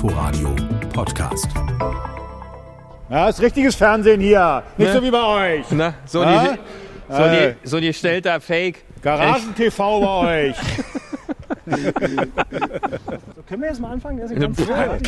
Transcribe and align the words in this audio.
Inforadio 0.00 0.54
Podcast. 0.92 1.48
Ja, 3.10 3.28
ist 3.28 3.42
richtiges 3.42 3.74
Fernsehen 3.74 4.20
hier. 4.20 4.62
Nicht 4.76 4.86
Ne? 4.90 4.94
so 4.94 5.02
wie 5.02 5.10
bei 5.10 5.56
euch. 5.58 5.66
Na, 5.72 5.94
so, 6.06 6.22
Ja? 6.22 6.52
die, 6.52 6.58
so, 7.12 7.22
Äh. 7.24 7.54
die, 7.64 7.68
so 7.68 7.80
gestellter 7.80 8.40
Fake. 8.40 8.84
Garagen-TV 9.02 10.00
bei 10.00 10.50
euch. 10.50 10.56
So, 11.66 13.42
können 13.42 13.62
wir 13.62 13.68
jetzt 13.70 13.80
mal 13.80 13.90
anfangen? 13.90 14.20
Das 14.20 14.30
ist 14.30 14.40
ganz 14.40 14.56
klar. 14.64 14.98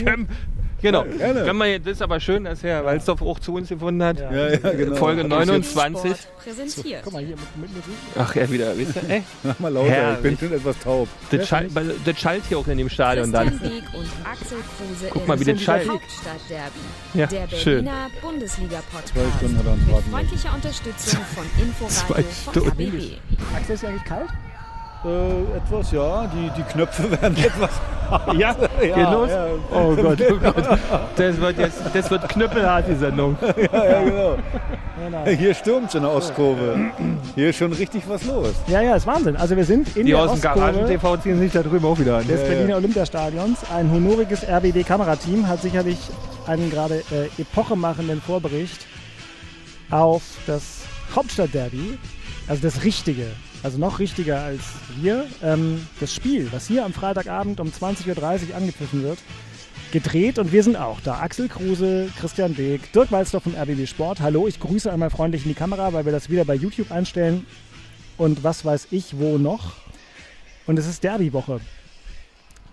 Genau. 0.83 1.03
Können 1.05 1.59
wir, 1.59 1.67
jetzt- 1.67 1.87
das 1.87 1.93
ist 1.95 2.03
aber 2.03 2.21
schön, 2.21 2.45
dass 2.45 2.62
Herr 2.62 2.85
Walzdorf 2.85 3.23
auch 3.23 3.39
zu 3.39 3.55
uns 3.55 3.69
gefunden 3.69 4.03
hat. 4.03 4.19
Ja, 4.21 4.49
ja, 4.49 4.57
genau. 4.57 4.97
Folge 4.97 5.25
29. 5.25 6.11
Sport 6.12 6.37
präsentiert. 6.45 7.01
Guck 7.05 7.12
mal 7.12 7.25
hier 7.25 7.37
mit, 7.37 7.57
mit 7.57 7.71
Musik. 7.71 7.95
Ach, 8.19 8.35
er 8.37 8.51
wieder. 8.51 8.79
Weißt 8.79 8.97
du? 8.97 9.01
Ey, 9.09 9.23
Mach 9.43 9.59
mal 9.59 9.73
lauter, 9.73 9.87
ich 9.89 9.93
Herrlich. 9.93 10.23
bin 10.23 10.39
schon 10.39 10.53
etwas 10.53 10.79
taub. 10.79 11.09
das, 11.30 11.48
schallt, 11.48 11.75
weil- 11.75 11.95
das 12.05 12.19
schallt 12.19 12.43
hier 12.48 12.59
auch 12.59 12.66
in 12.69 12.79
dem 12.79 12.89
Stadion 12.89 13.30
dann. 13.33 13.61
Weg 13.61 13.83
und 13.95 14.09
Axel 14.25 14.59
Kruse 14.77 15.07
Guck 15.11 15.29
mal, 15.29 15.39
wie 15.41 15.45
das 15.45 15.61
schallt. 15.61 15.89
Ja, 17.15 17.27
der 17.27 17.48
schön. 17.48 17.84
Berliner 17.84 18.06
Bundesliga-Podcast. 18.23 19.15
Zwei 19.15 19.39
Stunden 19.39 19.59
hat 19.59 19.67
er 19.67 19.73
uns 19.73 19.81
Mit 19.83 19.92
warten 19.92 20.11
lassen. 20.11 20.11
freundlicher 20.11 20.55
Unterstützung 20.55 21.20
von 21.34 21.45
Zwei 21.89 22.19
Inforadio 22.20 22.31
Stunden. 22.51 22.69
RBB. 22.70 23.19
Axel, 23.56 23.75
ist 23.75 23.83
ja 23.83 23.89
eigentlich 23.89 24.05
kalt? 24.05 24.28
Äh, 25.05 25.57
etwas, 25.57 25.93
ja. 25.93 26.27
Die, 26.27 26.51
die 26.57 26.63
Knöpfe 26.63 27.11
werden 27.23 27.37
etwas. 27.37 27.71
Ja, 28.37 28.53
geht 28.81 28.97
los? 28.97 29.31
Ja, 29.31 29.47
Oh 29.73 29.95
Gott, 29.95 30.19
oh 30.29 30.35
Gott. 30.43 30.79
Das 31.15 31.41
wird 31.41 31.59
jetzt, 31.59 31.81
das 31.95 32.11
wird 32.11 32.29
knüppelhart, 32.29 32.89
die 32.89 32.97
Sendung. 32.97 33.37
ja, 33.73 33.85
ja, 33.85 34.03
genau. 34.03 34.37
Hier 35.27 35.55
stürmt 35.55 35.95
in 35.95 36.03
der 36.03 36.11
Ostkurve. 36.13 36.91
Hier 37.37 37.51
ist 37.51 37.57
schon 37.57 37.73
richtig 37.73 38.03
was 38.09 38.25
los. 38.25 38.53
Ja, 38.67 38.81
ja, 38.81 38.97
ist 38.97 39.07
Wahnsinn. 39.07 39.37
Also 39.37 39.57
wir 39.57 39.65
sind 39.65 39.97
in 39.97 40.07
Die 40.07 40.11
der 40.11 40.23
aus 40.23 40.31
dem 40.33 40.35
Ostkurve 40.39 40.59
Garagen-TV 40.59 41.17
ziehen 41.19 41.39
sich 41.39 41.53
da 41.53 41.62
drüben 41.62 41.85
auch 41.87 42.01
wieder 42.01 42.17
an. 42.17 42.27
des 42.27 42.41
Ja, 42.41 42.47
ja. 42.48 42.53
Berliner 42.55 42.77
Olympiastadions. 42.79 43.59
Ein 43.73 43.93
honoriges 43.93 44.43
RBB-Kamerateam 44.45 45.47
hat 45.47 45.62
sicherlich 45.62 45.98
einen 46.48 46.69
gerade 46.69 47.05
äh, 47.12 47.41
epochemachenden 47.41 48.20
Vorbericht 48.20 48.87
auf 49.92 50.23
das 50.48 50.81
Hauptstadtderby. 51.14 51.97
Also 52.48 52.61
das 52.62 52.83
Richtige. 52.83 53.27
Also 53.62 53.78
noch 53.78 53.98
richtiger 53.98 54.41
als 54.41 54.62
wir. 55.00 55.27
Ähm, 55.42 55.86
das 56.00 56.14
Spiel, 56.14 56.48
das 56.50 56.66
hier 56.66 56.84
am 56.84 56.92
Freitagabend 56.92 57.61
um 57.61 57.69
20.30 57.69 58.50
Uhr 58.50 58.56
angepfiffen 58.56 59.02
wird, 59.02 59.19
gedreht 59.92 60.39
und 60.39 60.52
wir 60.52 60.62
sind 60.62 60.77
auch 60.77 61.00
da. 61.00 61.20
Axel 61.20 61.48
Kruse, 61.48 62.11
Christian 62.19 62.56
Weg, 62.56 62.92
Dirk 62.92 63.12
Walzdorf 63.12 63.42
vom 63.42 63.55
RBB 63.55 63.86
Sport. 63.86 64.20
Hallo, 64.20 64.47
ich 64.47 64.61
grüße 64.61 64.91
einmal 64.91 65.11
freundlich 65.11 65.44
in 65.44 65.50
die 65.50 65.55
Kamera, 65.55 65.92
weil 65.92 66.05
wir 66.05 66.12
das 66.12 66.30
wieder 66.30 66.44
bei 66.44 66.55
YouTube 66.55 66.91
einstellen. 66.91 67.47
Und 68.17 68.44
was 68.44 68.64
weiß 68.64 68.89
ich 68.91 69.19
wo 69.19 69.36
noch. 69.36 69.74
Und 70.67 70.78
es 70.78 70.86
ist 70.86 71.05
Derby-Woche. 71.05 71.61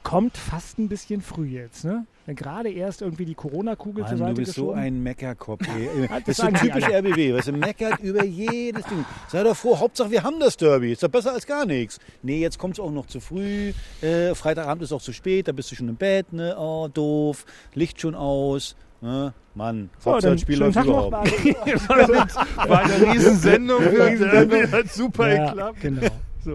Kommt 0.07 0.37
fast 0.37 0.79
ein 0.79 0.87
bisschen 0.87 1.19
früh 1.19 1.47
jetzt, 1.47 1.83
ne? 1.83 2.05
Wenn 2.25 2.37
Gerade 2.37 2.69
erst 2.69 3.01
irgendwie 3.01 3.25
die 3.25 3.35
Corona-Kugel 3.35 4.05
zur 4.05 4.17
Seite 4.17 4.33
du 4.35 4.37
bist 4.37 4.53
so 4.53 4.67
geschoben. 4.67 4.79
ein 4.79 5.03
Meckerkopf. 5.03 5.67
Das 6.09 6.23
Das 6.23 6.29
ist 6.29 6.37
so 6.37 6.47
typisch. 6.47 6.85
RBB. 6.85 7.33
Weißt 7.33 7.49
du, 7.49 7.51
meckert 7.51 7.99
über 7.99 8.23
jedes 8.23 8.85
Ding. 8.85 9.03
Sei 9.27 9.43
doch 9.43 9.57
froh, 9.57 9.77
Hauptsache 9.77 10.09
wir 10.09 10.23
haben 10.23 10.39
das 10.39 10.55
Derby. 10.55 10.93
Ist 10.93 11.03
doch 11.03 11.09
besser 11.09 11.33
als 11.33 11.45
gar 11.45 11.65
nichts. 11.65 11.99
Nee, 12.23 12.39
jetzt 12.39 12.57
kommt 12.57 12.75
es 12.75 12.79
auch 12.79 12.89
noch 12.89 13.07
zu 13.07 13.19
früh. 13.19 13.73
Äh, 14.01 14.33
Freitagabend 14.33 14.81
ist 14.81 14.93
auch 14.93 15.01
zu 15.01 15.11
spät, 15.11 15.49
da 15.49 15.51
bist 15.51 15.71
du 15.71 15.75
schon 15.75 15.89
im 15.89 15.97
Bett. 15.97 16.31
Ne? 16.31 16.55
Oh, 16.57 16.87
doof. 16.87 17.45
Licht 17.73 17.99
schon 17.99 18.15
aus. 18.15 18.77
Ne? 19.01 19.33
Mann, 19.55 19.89
So, 19.99 20.11
Hauptsache 20.11 20.29
dann 20.29 20.31
das 20.35 20.41
Spiel 20.41 20.55
schönen 20.55 20.73
läuft 20.73 20.87
überhaupt. 20.87 22.69
War 22.69 22.79
eine 22.79 23.13
Riesensendung. 23.13 23.81
Für 23.81 24.71
hat 24.71 24.89
super 24.89 25.33
ja, 25.33 25.49
geklappt. 25.49 25.81
genau. 25.81 26.07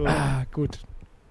Ah, 0.07 0.43
gut. 0.51 0.79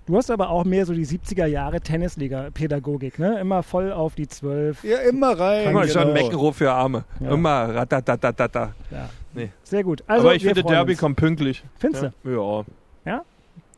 Du 0.06 0.16
hast 0.16 0.30
aber 0.30 0.50
auch 0.50 0.64
mehr 0.64 0.84
so 0.84 0.92
die 0.92 1.06
70er 1.06 1.46
Jahre 1.46 1.80
Tennisliga-Pädagogik, 1.80 3.18
ne? 3.20 3.38
Immer 3.38 3.62
voll 3.62 3.92
auf 3.92 4.16
die 4.16 4.26
12. 4.26 4.82
Ja, 4.82 4.98
immer 4.98 5.38
rein. 5.38 5.70
Immer 5.70 5.86
schon 5.86 6.02
genau. 6.02 6.12
Meckenruf 6.14 6.56
für 6.56 6.72
Arme. 6.72 7.04
Ja. 7.20 7.30
Immer 7.30 7.74
ratatatata. 7.74 8.72
Ja. 8.90 9.08
Nee. 9.34 9.50
Sehr 9.62 9.84
gut. 9.84 10.02
Also, 10.08 10.26
Aber 10.26 10.34
ich 10.34 10.42
finde, 10.44 10.64
Derby 10.64 10.92
uns. 10.92 11.00
kommt 11.00 11.16
pünktlich. 11.16 11.62
Findest 11.78 12.10
du? 12.24 12.64
Ja. 13.04 13.22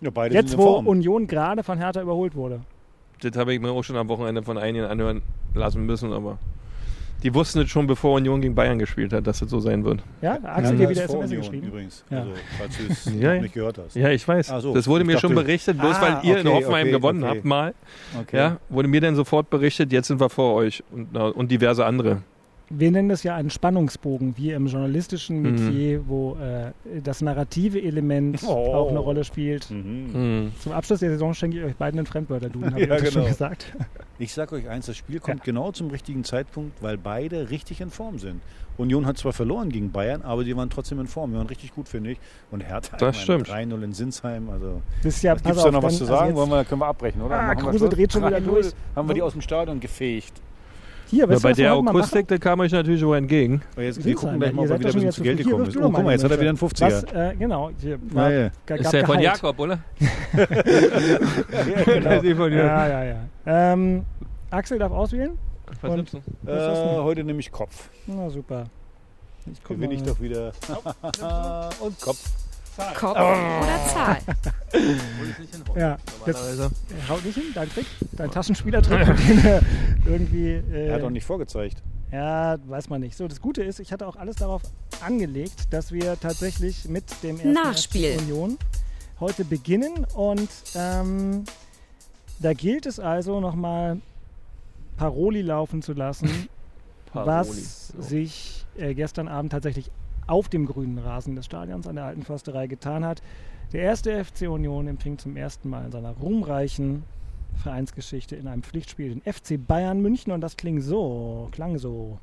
Ja, 0.00 0.10
beide 0.10 0.34
Jetzt, 0.34 0.50
sind 0.50 0.60
in 0.60 0.66
wo. 0.66 0.78
Union 0.78 1.26
gerade 1.26 1.62
von 1.62 1.78
Hertha 1.78 2.02
überholt 2.02 2.34
wurde. 2.34 2.60
Das 3.22 3.36
habe 3.36 3.54
ich 3.54 3.60
mir 3.60 3.70
auch 3.70 3.82
schon 3.82 3.96
am 3.96 4.08
Wochenende 4.08 4.42
von 4.42 4.58
einigen 4.58 4.84
anhören 4.84 5.22
lassen 5.54 5.86
müssen, 5.86 6.12
aber 6.12 6.38
die 7.24 7.34
wussten 7.34 7.60
es 7.60 7.70
schon, 7.70 7.86
bevor 7.86 8.14
Union 8.16 8.40
gegen 8.40 8.54
Bayern 8.54 8.78
gespielt 8.78 9.12
hat, 9.12 9.26
dass 9.26 9.40
es 9.42 9.50
so 9.50 9.58
sein 9.58 9.84
wird. 9.84 10.02
Ja, 10.20 10.36
Ja, 10.36 10.48
Axel 10.50 10.76
das 10.76 10.86
dir 10.86 10.88
wieder 10.90 11.08
vor 11.08 11.24
SMS 11.24 11.30
Union 11.30 11.40
geschrieben. 11.42 11.66
Übrigens, 11.68 12.04
Ja. 12.10 12.18
also, 12.18 12.30
falls 12.58 12.76
du 12.76 12.82
es 12.92 13.04
Ja, 13.20 13.34
ja. 13.34 13.40
nicht 13.40 13.54
gehört 13.54 13.78
hast. 13.78 13.96
Ja, 13.96 14.10
ich 14.10 14.28
weiß. 14.28 14.48
So, 14.60 14.74
das 14.74 14.86
wurde 14.86 15.04
mir 15.04 15.18
schon 15.18 15.34
berichtet, 15.34 15.78
bloß 15.78 15.96
Ah, 15.96 16.02
weil 16.02 16.28
ihr 16.28 16.38
in 16.38 16.46
okay, 16.46 16.56
Hoffenheim 16.56 16.82
okay, 16.82 16.90
gewonnen 16.92 17.24
okay. 17.24 17.32
habt 17.36 17.44
mal. 17.44 17.74
Okay. 18.20 18.36
Ja, 18.36 18.56
wurde 18.68 18.88
mir 18.88 19.00
dann 19.00 19.16
sofort 19.16 19.48
berichtet, 19.50 19.90
jetzt 19.90 20.08
sind 20.08 20.20
wir 20.20 20.28
vor 20.28 20.54
euch 20.54 20.84
und, 20.92 21.16
und 21.16 21.50
diverse 21.50 21.84
andere. 21.86 22.18
Wir 22.70 22.90
nennen 22.90 23.10
das 23.10 23.22
ja 23.22 23.36
einen 23.36 23.50
Spannungsbogen, 23.50 24.36
wie 24.38 24.50
im 24.52 24.66
journalistischen 24.66 25.42
Mhm. 25.42 25.42
Metier, 25.50 26.08
wo 26.08 26.36
äh, 26.36 26.72
das 27.02 27.20
narrative 27.20 27.80
Element 27.82 28.40
Oh. 28.46 28.50
auch 28.52 28.88
eine 28.90 28.98
Rolle 29.00 29.22
spielt. 29.24 29.70
Mhm. 29.70 30.08
Hm. 30.12 30.52
Zum 30.60 30.72
Abschluss 30.72 31.00
der 31.00 31.10
Saison 31.10 31.34
schenke 31.34 31.58
ich 31.58 31.64
euch 31.64 31.76
beiden 31.76 31.98
einen 32.00 32.06
Fremdwörter-Duden, 32.06 32.72
habe 32.72 32.80
Ja, 32.86 32.96
ich 32.96 33.02
das 33.02 33.12
schon 33.12 33.22
genau. 33.22 33.32
gesagt. 33.32 33.74
Ich 34.18 34.32
sag 34.32 34.50
euch 34.52 34.68
eins, 34.68 34.86
das 34.86 34.96
Spiel 34.96 35.20
kommt 35.20 35.44
genau 35.44 35.72
zum 35.72 35.90
richtigen 35.90 36.24
Zeitpunkt, 36.24 36.82
weil 36.82 36.96
beide 36.96 37.50
richtig 37.50 37.80
in 37.82 37.90
Form 37.90 38.18
sind. 38.18 38.40
Union 38.76 39.06
hat 39.06 39.18
zwar 39.18 39.32
verloren 39.32 39.68
gegen 39.68 39.92
Bayern, 39.92 40.22
aber 40.22 40.42
die 40.42 40.56
waren 40.56 40.68
trotzdem 40.70 40.98
in 41.00 41.06
Form. 41.06 41.30
Die 41.32 41.36
waren 41.36 41.46
richtig 41.46 41.74
gut, 41.74 41.88
finde 41.88 42.12
ich. 42.12 42.18
Und 42.50 42.62
Hertha 42.62 42.96
Das 42.96 43.20
ich 43.22 43.28
meine, 43.28 43.44
stimmt. 43.44 43.56
3-0 43.72 43.82
in 43.84 43.92
Sinsheim. 43.92 44.48
Also, 44.50 44.80
Das 45.02 45.16
ist 45.16 45.22
ja, 45.22 45.34
gibt 45.34 45.46
es 45.54 45.62
da 45.62 45.70
noch 45.70 45.82
was 45.82 45.98
zu 45.98 46.04
also 46.04 46.14
sagen? 46.14 46.28
jetzt- 46.30 46.36
Wollen 46.36 46.50
wir, 46.50 46.64
können 46.64 46.80
wir 46.80 46.86
abbrechen, 46.86 47.20
oder? 47.22 47.34
Ah, 47.38 47.54
Kruse 47.54 47.88
dreht 47.88 48.12
schon 48.12 48.24
wieder 48.26 48.38
3-0. 48.38 48.44
durch. 48.46 48.72
Haben 48.96 49.08
wir 49.08 49.14
die 49.14 49.22
aus 49.22 49.32
dem 49.32 49.42
Stadion 49.42 49.78
gefegt. 49.78 50.32
Hier, 51.10 51.20
Ja, 51.24 51.28
weißt 51.28 51.44
du, 51.44 51.48
bei 51.48 51.52
der? 51.52 51.72
Akustik, 51.74 52.28
da 52.28 52.38
kam 52.38 52.60
euch 52.60 52.72
natürlich 52.72 53.04
auch 53.04 53.14
entgegen. 53.14 53.62
Aber 53.74 53.82
jetzt, 53.82 54.04
wir 54.04 54.14
gucken 54.14 54.38
gleich 54.40 54.52
mal, 54.52 54.62
ob 54.64 54.70
er 54.70 54.78
wieder 54.78 54.88
ein 54.88 54.92
schon 54.92 55.00
bisschen 55.02 55.12
zu 55.12 55.22
Geld 55.22 55.38
gekommen 55.38 55.66
ist. 55.66 55.76
Oh, 55.76 55.80
guck 55.90 56.02
mal, 56.04 56.12
jetzt 56.12 56.24
hat 56.24 56.30
er 56.30 56.40
wieder 56.40 56.50
einen 56.50 56.58
Münze. 56.60 56.84
50er. 56.84 56.86
Was, 56.86 57.02
äh, 57.12 57.34
genau. 57.38 57.70
Hier, 57.80 57.90
Ja, 57.92 57.98
war, 58.14 58.32
ja. 58.32 58.50
gab 58.66 58.78
Ist 58.80 58.92
der 58.92 59.06
von. 59.06 59.20
Jakob, 59.20 59.58
oder? 59.58 59.78
Genau. 61.84 62.20
Die 62.22 62.34
von 62.34 62.52
Jakob. 62.52 62.68
Ja, 62.68 62.88
ja, 62.88 63.04
ja. 63.04 63.16
Ähm, 63.46 64.04
Axel 64.50 64.78
darf 64.78 64.92
auswählen. 64.92 65.38
Was 65.80 65.90
Und- 65.90 65.96
nimmst 65.96 66.14
du? 66.14 66.50
Äh, 66.50 66.96
heute 67.02 67.24
nehme 67.24 67.40
ich 67.40 67.50
Kopf. 67.52 67.88
Na 68.06 68.28
super. 68.30 68.64
Gewinne 69.68 69.94
ich 69.94 70.02
doch 70.02 70.18
wieder. 70.20 70.52
Und 71.80 72.00
Kopf. 72.00 72.30
Kopf 72.94 73.16
oder 73.16 73.86
Zahl. 73.92 74.18
Ja, 75.76 75.96
jetzt 76.26 76.58
äh, 76.58 76.68
haut 77.08 77.24
nicht 77.24 77.34
hin, 77.36 77.44
dein 77.54 77.68
Trick, 77.70 77.86
dein 78.12 78.30
Taschenspielertrick, 78.30 79.06
den 79.28 79.38
er 79.44 79.62
irgendwie. 80.06 80.50
Äh, 80.72 80.88
Er 80.88 80.94
hat 80.96 81.02
auch 81.02 81.10
nicht 81.10 81.24
vorgezeigt. 81.26 81.82
Ja, 82.12 82.56
weiß 82.66 82.88
man 82.90 83.00
nicht. 83.00 83.16
So, 83.16 83.26
das 83.28 83.40
Gute 83.40 83.62
ist, 83.62 83.78
ich 83.80 83.92
hatte 83.92 84.06
auch 84.06 84.16
alles 84.16 84.36
darauf 84.36 84.62
angelegt, 85.04 85.72
dass 85.72 85.92
wir 85.92 86.18
tatsächlich 86.18 86.88
mit 86.88 87.04
dem 87.22 87.36
ersten 87.36 87.52
Nachspiel. 87.52 88.16
Union 88.18 88.58
heute 89.20 89.44
beginnen 89.44 90.04
und 90.14 90.48
ähm, 90.74 91.44
da 92.40 92.52
gilt 92.52 92.86
es 92.86 92.98
also 93.00 93.40
nochmal 93.40 94.00
Paroli 94.96 95.42
laufen 95.42 95.82
zu 95.82 95.92
lassen, 95.92 96.48
was 97.12 97.88
So. 97.88 98.02
sich 98.02 98.64
äh, 98.76 98.94
gestern 98.94 99.28
Abend 99.28 99.52
tatsächlich 99.52 99.90
auf 100.26 100.48
dem 100.48 100.66
grünen 100.66 100.98
Rasen 100.98 101.36
des 101.36 101.46
Stadions 101.46 101.86
an 101.86 101.96
der 101.96 102.04
Alten 102.04 102.22
Försterei 102.22 102.66
getan 102.66 103.04
hat. 103.04 103.22
Der 103.72 103.82
erste 103.82 104.24
FC 104.24 104.42
Union 104.42 104.86
empfing 104.88 105.18
zum 105.18 105.36
ersten 105.36 105.68
Mal 105.68 105.86
in 105.86 105.92
seiner 105.92 106.12
ruhmreichen 106.12 107.04
Vereinsgeschichte 107.62 108.36
in 108.36 108.48
einem 108.48 108.62
Pflichtspiel 108.62 109.14
den 109.14 109.32
FC 109.32 109.54
Bayern 109.58 110.00
München 110.00 110.32
und 110.32 110.40
das 110.40 110.56
klingt 110.56 110.82
so, 110.82 111.48
klang 111.52 111.78
so. 111.78 112.18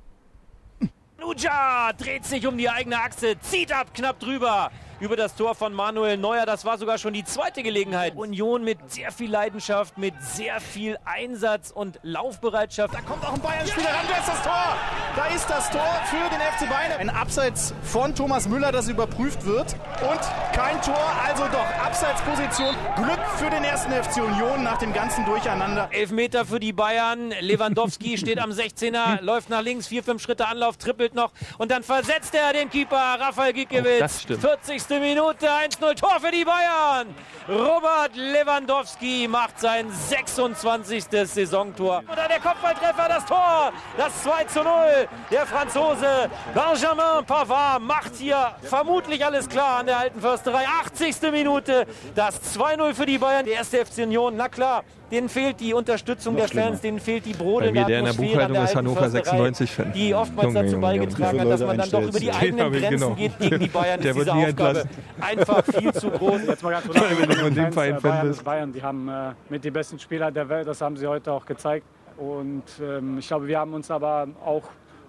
Nuja 1.20 1.94
dreht 1.94 2.26
sich 2.26 2.48
um 2.48 2.58
die 2.58 2.70
eigene 2.70 2.98
Achse, 2.98 3.40
zieht 3.40 3.72
ab, 3.72 3.94
knapp 3.94 4.20
drüber. 4.20 4.72
Über 5.02 5.16
das 5.16 5.34
Tor 5.34 5.56
von 5.56 5.74
Manuel 5.74 6.16
Neuer, 6.16 6.46
das 6.46 6.64
war 6.64 6.78
sogar 6.78 7.00
schon 7.00 7.14
die 7.14 7.24
zweite 7.24 7.64
Gelegenheit. 7.64 8.16
Union 8.16 8.64
mit 8.64 8.78
sehr 8.92 9.12
viel 9.12 9.32
Leidenschaft, 9.32 9.98
mit 9.98 10.14
sehr 10.22 10.62
viel 10.62 10.96
Einsatz 11.06 11.72
und 11.72 12.00
Laufbereitschaft. 12.04 12.94
Da 12.94 13.02
kommt 13.02 13.26
auch 13.26 13.34
ein 13.34 13.42
Bayern-Spieler 13.42 13.90
ran. 13.90 14.06
Da 14.08 14.20
ist 14.20 14.28
das 14.28 14.44
Tor. 14.44 14.78
Da 15.16 15.26
ist 15.26 15.50
das 15.50 15.72
Tor 15.72 16.02
für 16.06 16.30
den 16.30 16.40
FC 16.40 16.70
Bayern. 16.70 17.00
Ein 17.00 17.09
Abseits 17.09 17.74
von 17.82 18.14
Thomas 18.14 18.48
Müller, 18.48 18.72
das 18.72 18.90
überprüft 18.90 19.44
wird. 19.44 19.76
Und 20.08 20.20
kein 20.53 20.80
Tor, 20.84 21.12
also 21.26 21.46
doch 21.46 21.66
Abseitsposition. 21.84 22.76
Glück 22.96 23.20
für 23.38 23.50
den 23.50 23.64
ersten 23.64 23.92
FC 23.92 24.18
Union 24.18 24.62
nach 24.62 24.78
dem 24.78 24.94
ganzen 24.94 25.26
Durcheinander. 25.26 25.90
Elfmeter 25.92 26.46
für 26.46 26.59
die 26.59 26.74
Bayern. 26.74 27.34
Lewandowski 27.40 28.18
steht 28.20 28.38
am 28.38 28.52
16er, 28.52 29.20
läuft 29.22 29.50
nach 29.50 29.64
links, 29.64 29.88
vier, 29.88 30.04
fünf 30.04 30.22
Schritte 30.22 30.47
Anlauf, 30.47 30.78
trippelt 30.78 31.16
noch 31.16 31.32
und 31.58 31.72
dann 31.72 31.82
versetzt 31.82 32.36
er 32.36 32.54
den 32.54 32.70
Keeper 32.70 33.18
Rafael 33.20 33.54
Gikiewicz. 33.54 34.00
das 34.00 34.22
stimmt. 34.22 34.42
40. 34.42 34.91
Minute, 34.99 35.47
1-0 35.47 35.96
Tor 35.96 36.20
für 36.20 36.32
die 36.32 36.43
Bayern. 36.43 37.16
Robert 37.47 38.16
Lewandowski 38.16 39.28
macht 39.28 39.59
sein 39.59 39.90
26. 39.91 41.05
Saisontor. 41.26 42.03
Oder 42.11 42.28
der 42.28 42.40
Kopfballtreffer, 42.40 43.08
das 43.08 43.26
Tor, 43.26 43.72
das 43.97 44.23
2 44.23 44.43
zu 44.46 44.64
0. 44.64 45.08
Der 45.32 45.46
Franzose 45.46 46.29
Benjamin 46.53 47.26
Pavard 47.26 47.82
macht 47.82 48.16
hier 48.16 48.55
vermutlich 48.64 49.26
alles 49.26 49.49
klar 49.49 49.79
an 49.79 49.88
der 49.88 49.97
alten 49.97 50.22
Försterei. 50.22 50.66
80. 50.84 51.32
Minute, 51.32 51.87
das 52.16 52.58
2-0 52.58 52.94
für 52.94 53.05
die 53.05 53.17
Bayern. 53.17 53.46
Der 53.46 53.55
erste 53.55 53.85
FC 53.85 53.99
Union, 53.99 54.35
na 54.35 54.49
klar, 54.49 54.84
denen 55.11 55.29
fehlt 55.29 55.59
die 55.59 55.73
Unterstützung 55.73 56.34
Noch 56.34 56.41
der 56.41 56.47
schlimmer. 56.47 56.67
Fans, 56.67 56.81
denen 56.81 56.99
fehlt 56.99 57.25
die 57.25 57.34
mir, 57.34 57.61
der 57.61 57.69
in 57.69 57.73
der 57.73 57.97
Atmosphäre 57.99 58.31
Buchhaltung 58.31 58.63
ist 58.63 58.75
Hannover 58.75 59.09
Försterei, 59.09 59.49
96-Fan. 59.49 59.93
die 59.93 60.16
oftmals 60.16 60.46
Junge, 60.46 60.59
dazu 60.59 60.72
Junge, 60.72 60.81
beigetragen 60.81 61.40
hat, 61.41 61.49
dass 61.49 61.61
man 61.61 61.78
dann 61.78 61.90
doch 61.90 62.02
über 62.02 62.19
die 62.19 62.31
eigenen 62.31 62.72
Grenzen 62.72 62.90
genau. 62.90 63.16
geht 63.16 63.40
gegen 63.40 63.59
die 63.59 63.67
Bayern. 63.67 64.02
Der 64.02 64.11
ist 64.11 64.17
wird 64.17 64.28
diese 64.28 64.37
nie 64.37 64.46
Aufgabe 64.46 64.79
entlassen. 64.79 64.90
einfach 65.19 65.66
viel 65.66 65.93
zu 65.93 66.09
groß. 66.09 66.41
Jetzt 66.47 66.63
mal 66.63 66.72
ganz 66.72 66.85
kurz 66.85 67.02
Wenn 67.02 67.29
du 67.29 67.35
von 67.35 67.53
dem 67.53 67.73
Verein 67.73 67.96
äh, 67.96 67.99
Fan 67.99 68.02
Bayern 68.02 68.28
bist. 68.28 68.40
ist 68.40 68.43
Bayern. 68.46 68.73
Die 68.73 68.81
haben 68.81 69.09
äh, 69.09 69.34
mit 69.49 69.63
die 69.63 69.72
besten 69.72 69.99
Spieler 69.99 70.31
der 70.31 70.49
Welt, 70.49 70.67
das 70.67 70.81
haben 70.81 70.97
sie 70.97 71.08
heute 71.08 71.31
auch 71.31 71.46
gezeigt. 71.46 71.85
Und 72.17 72.63
ähm, 72.81 73.17
ich 73.19 73.28
glaube, 73.28 73.47
wir 73.47 73.59
haben 73.59 73.73
uns 73.73 73.90
aber 73.91 74.28
auch 74.46 74.63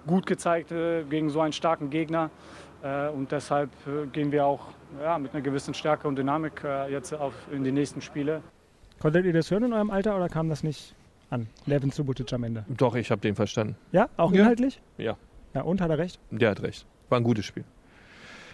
gut 0.07 0.27
gezeigt 0.27 0.73
äh, 0.73 1.05
gegen 1.05 1.31
so 1.31 1.41
einen 1.41 1.53
starken 1.53 1.91
Gegner. 1.91 2.31
Äh, 2.83 3.09
und 3.09 3.31
deshalb 3.31 3.71
äh, 3.87 4.07
gehen 4.07 4.33
wir 4.33 4.47
auch 4.47 4.67
ja, 5.01 5.19
mit 5.19 5.33
einer 5.33 5.43
gewissen 5.43 5.75
Stärke 5.75 6.09
und 6.09 6.17
Dynamik 6.17 6.63
äh, 6.65 6.91
jetzt 6.91 7.13
auf, 7.15 7.35
in 7.53 7.65
die 7.65 7.73
nächsten 7.73 8.01
Spiele. 8.01 8.43
Konntet 9.03 9.25
ihr 9.27 9.33
das 9.33 9.51
hören 9.51 9.65
in 9.65 9.73
eurem 9.73 9.91
Alter 9.91 10.15
oder 10.15 10.29
kam 10.29 10.49
das 10.49 10.63
nicht 10.63 10.95
an? 11.29 11.49
Levin 11.67 11.91
Subotic 11.91 12.33
am 12.33 12.45
Ende. 12.45 12.65
Doch, 12.69 12.95
ich 12.95 13.11
habe 13.11 13.21
den 13.21 13.35
verstanden. 13.35 13.75
Ja, 13.91 14.09
auch 14.17 14.31
inhaltlich? 14.31 14.81
Ja, 14.97 15.17
Ja, 15.55 15.63
und 15.63 15.81
hat 15.81 15.91
er 15.91 15.99
recht? 15.99 16.21
der 16.31 16.51
hat 16.51 16.63
recht. 16.63 16.87
War 17.09 17.19
ein 17.19 17.25
gutes 17.25 17.45
Spiel. 17.45 17.65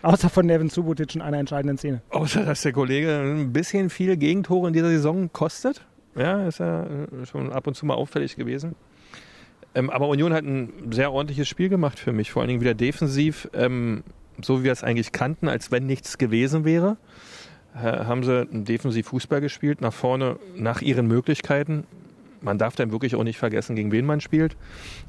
Außer 0.01 0.31
von 0.31 0.49
Levin 0.49 0.71
Subotic 0.71 1.15
in 1.15 1.21
einer 1.21 1.37
entscheidenden 1.37 1.77
Szene. 1.77 2.01
Außer, 2.09 2.47
dass 2.47 2.63
der 2.63 2.73
Kollege 2.73 3.21
ein 3.21 3.53
bisschen 3.53 3.91
viel 3.91 4.17
Gegentore 4.17 4.69
in 4.69 4.73
dieser 4.73 4.89
Saison 4.89 5.31
kostet. 5.35 5.85
Ja, 6.17 6.49
ist 6.49 6.61
ja 6.61 6.85
äh, 6.85 7.27
schon 7.27 7.53
ab 7.53 7.67
und 7.67 7.75
zu 7.75 7.85
mal 7.85 7.95
auffällig 7.95 8.37
gewesen. 8.37 8.75
Ähm, 9.75 9.91
aber 9.91 10.09
Union 10.09 10.33
hat 10.33 10.45
ein 10.45 10.93
sehr 10.93 11.13
ordentliches 11.13 11.47
Spiel 11.47 11.69
gemacht 11.69 11.99
für 11.99 12.13
mich. 12.13 12.31
Vor 12.33 12.41
allen 12.41 12.49
Dingen 12.49 12.63
wieder 12.63 12.73
defensiv, 12.73 13.51
ähm, 13.53 14.03
so 14.41 14.61
wie 14.61 14.65
wir 14.65 14.73
es 14.73 14.83
eigentlich 14.83 15.13
kannten, 15.13 15.47
als 15.47 15.71
wenn 15.71 15.85
nichts 15.85 16.17
gewesen 16.17 16.65
wäre. 16.65 16.97
Haben 17.75 18.25
sie 18.25 18.41
einen 18.41 18.65
Defensiv-Fußball 18.65 19.41
gespielt, 19.41 19.81
nach 19.81 19.93
vorne, 19.93 20.37
nach 20.57 20.83
ihren 20.83 21.07
Möglichkeiten. 21.07 21.85
Man 22.41 22.59
darf 22.59 22.77
dann 22.77 22.93
wirklich 22.93 23.15
auch 23.15 23.25
nicht 23.25 23.39
vergessen, 23.39 23.77
gegen 23.77 23.93
wen 23.93 24.07
man 24.07 24.21
spielt. 24.21 24.57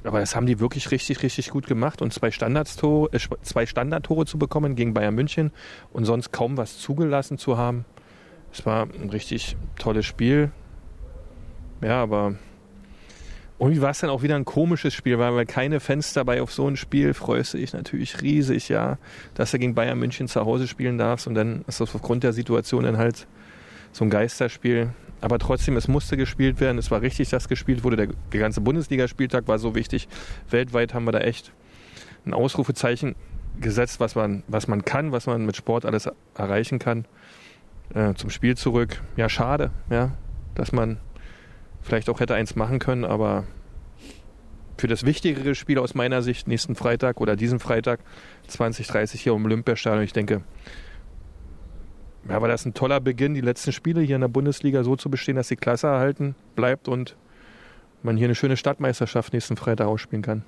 Aber 0.04 0.20
das 0.20 0.36
haben 0.36 0.46
die 0.46 0.60
wirklich 0.60 0.92
richtig, 0.92 1.24
richtig 1.24 1.52
gut 1.52 1.68
gemacht. 1.68 2.02
Und 2.02 2.14
zwei, 2.14 2.32
Standardstore, 2.32 3.10
äh, 3.14 3.20
zwei 3.42 3.66
Standardtore 3.66 4.26
zu 4.26 4.38
bekommen 4.38 4.76
gegen 4.76 4.94
Bayern 4.94 5.16
München 5.16 5.52
und 5.92 6.06
sonst 6.06 6.32
kaum 6.32 6.58
was 6.58 6.80
zugelassen 6.80 7.38
zu 7.38 7.58
haben. 7.58 7.86
Es 8.52 8.66
war 8.66 8.84
ein 8.84 9.10
richtig 9.10 9.58
tolles 9.78 10.06
Spiel. 10.06 10.52
Ja, 11.82 12.02
aber 12.02 12.36
irgendwie 13.60 13.82
war 13.82 13.92
es 13.92 14.00
dann 14.00 14.10
auch 14.10 14.24
wieder 14.24 14.36
ein 14.36 14.46
komisches 14.46 14.94
Spiel, 14.94 15.20
weil 15.20 15.36
wir 15.36 15.46
keine 15.46 15.80
Fans 15.80 16.14
dabei 16.14 16.42
auf 16.42 16.54
so 16.54 16.68
ein 16.68 16.78
Spiel 16.78 17.14
freust 17.14 17.54
du 17.54 17.58
dich 17.58 17.74
natürlich 17.74 18.22
riesig, 18.22 18.70
ja, 18.70 18.98
dass 19.34 19.52
du 19.52 19.60
gegen 19.60 19.76
Bayern 19.76 20.00
München 20.00 20.28
zu 20.28 20.46
Hause 20.46 20.68
spielen 20.68 20.98
darfst 20.98 21.28
und 21.28 21.36
dann 21.36 21.66
ist 21.68 21.82
das 21.82 21.94
aufgrund 21.94 22.24
der 22.24 22.32
Situation 22.32 22.86
dann 22.86 22.98
halt 22.98 23.28
so 23.92 24.06
ein 24.06 24.10
Geisterspiel. 24.10 24.94
Aber 25.22 25.38
trotzdem, 25.38 25.76
es 25.76 25.90
musste 25.90 26.16
gespielt 26.16 26.62
werden. 26.62 26.78
Es 26.78 26.92
war 26.92 27.02
richtig, 27.02 27.30
dass 27.30 27.50
gespielt 27.50 27.84
wurde. 27.84 27.98
Der, 27.98 28.08
der 28.32 28.40
ganze 28.40 28.62
Bundesligaspieltag 28.62 29.50
war 29.50 29.60
so 29.60 29.76
wichtig. 29.76 30.08
Weltweit 30.50 30.94
haben 30.94 31.06
wir 31.06 31.12
da 31.12 31.20
echt 31.20 31.52
ein 32.26 32.34
Ausrufezeichen 32.34 33.16
gesetzt, 33.60 34.00
was 34.00 34.16
man, 34.16 34.44
was 34.48 34.70
man 34.70 34.86
kann, 34.86 35.12
was 35.12 35.26
man 35.26 35.46
mit 35.46 35.58
Sport 35.58 35.86
alles 35.86 36.10
erreichen 36.36 36.80
kann. 36.80 37.06
Äh, 37.94 38.14
zum 38.14 38.30
Spiel 38.30 38.56
zurück. 38.56 39.02
Ja, 39.18 39.28
schade, 39.28 39.72
ja, 39.90 40.12
dass 40.56 40.72
man 40.72 41.00
vielleicht 41.81 42.10
auch 42.10 42.20
hätte 42.20 42.36
eins 42.36 42.56
machen 42.56 42.80
können, 42.80 43.06
aber 43.06 43.46
für 44.78 44.88
das 44.88 45.06
wichtigere 45.06 45.56
Spiel 45.56 45.78
aus 45.78 45.94
meiner 45.94 46.22
Sicht 46.22 46.48
nächsten 46.48 46.76
Freitag 46.76 47.20
oder 47.20 47.36
diesen 47.36 47.60
Freitag 47.60 48.00
2030 48.48 49.22
hier 49.22 49.34
im 49.34 49.46
Olympiastadion, 49.46 50.04
ich 50.04 50.14
denke, 50.14 50.42
ja, 52.28 52.42
war 52.42 52.48
das 52.48 52.66
ein 52.66 52.74
toller 52.74 53.00
Beginn, 53.00 53.34
die 53.34 53.42
letzten 53.42 53.72
Spiele 53.72 54.02
hier 54.02 54.16
in 54.16 54.22
der 54.22 54.28
Bundesliga 54.28 54.84
so 54.84 54.96
zu 54.96 55.10
bestehen, 55.10 55.36
dass 55.36 55.48
die 55.48 55.56
Klasse 55.56 55.88
erhalten 55.88 56.36
bleibt 56.56 56.88
und 56.88 57.16
man 58.04 58.18
hier 58.18 58.28
eine 58.28 58.36
schöne 58.36 58.56
Stadtmeisterschaft 58.56 59.34
nächsten 59.34 59.58
Freitag 59.58 59.88
ausspielen 59.88 60.22
kann. 60.22 60.44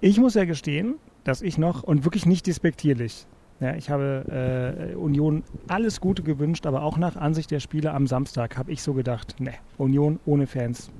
Ich 0.00 0.18
muss 0.18 0.34
ja 0.34 0.44
gestehen, 0.44 0.96
dass 1.24 1.42
ich 1.42 1.58
noch, 1.58 1.82
und 1.82 2.04
wirklich 2.04 2.24
nicht 2.24 2.46
despektierlich, 2.46 3.26
ja, 3.60 3.74
ich 3.74 3.90
habe 3.90 4.90
äh, 4.92 4.94
Union 4.94 5.42
alles 5.66 6.00
Gute 6.00 6.22
gewünscht, 6.22 6.64
aber 6.66 6.82
auch 6.82 6.96
nach 6.96 7.16
Ansicht 7.16 7.50
der 7.50 7.60
Spieler 7.60 7.94
am 7.94 8.06
Samstag 8.06 8.56
habe 8.56 8.70
ich 8.70 8.82
so 8.82 8.94
gedacht, 8.94 9.40
ne, 9.40 9.54
Union 9.78 10.20
ohne 10.26 10.46
Fans 10.46 10.90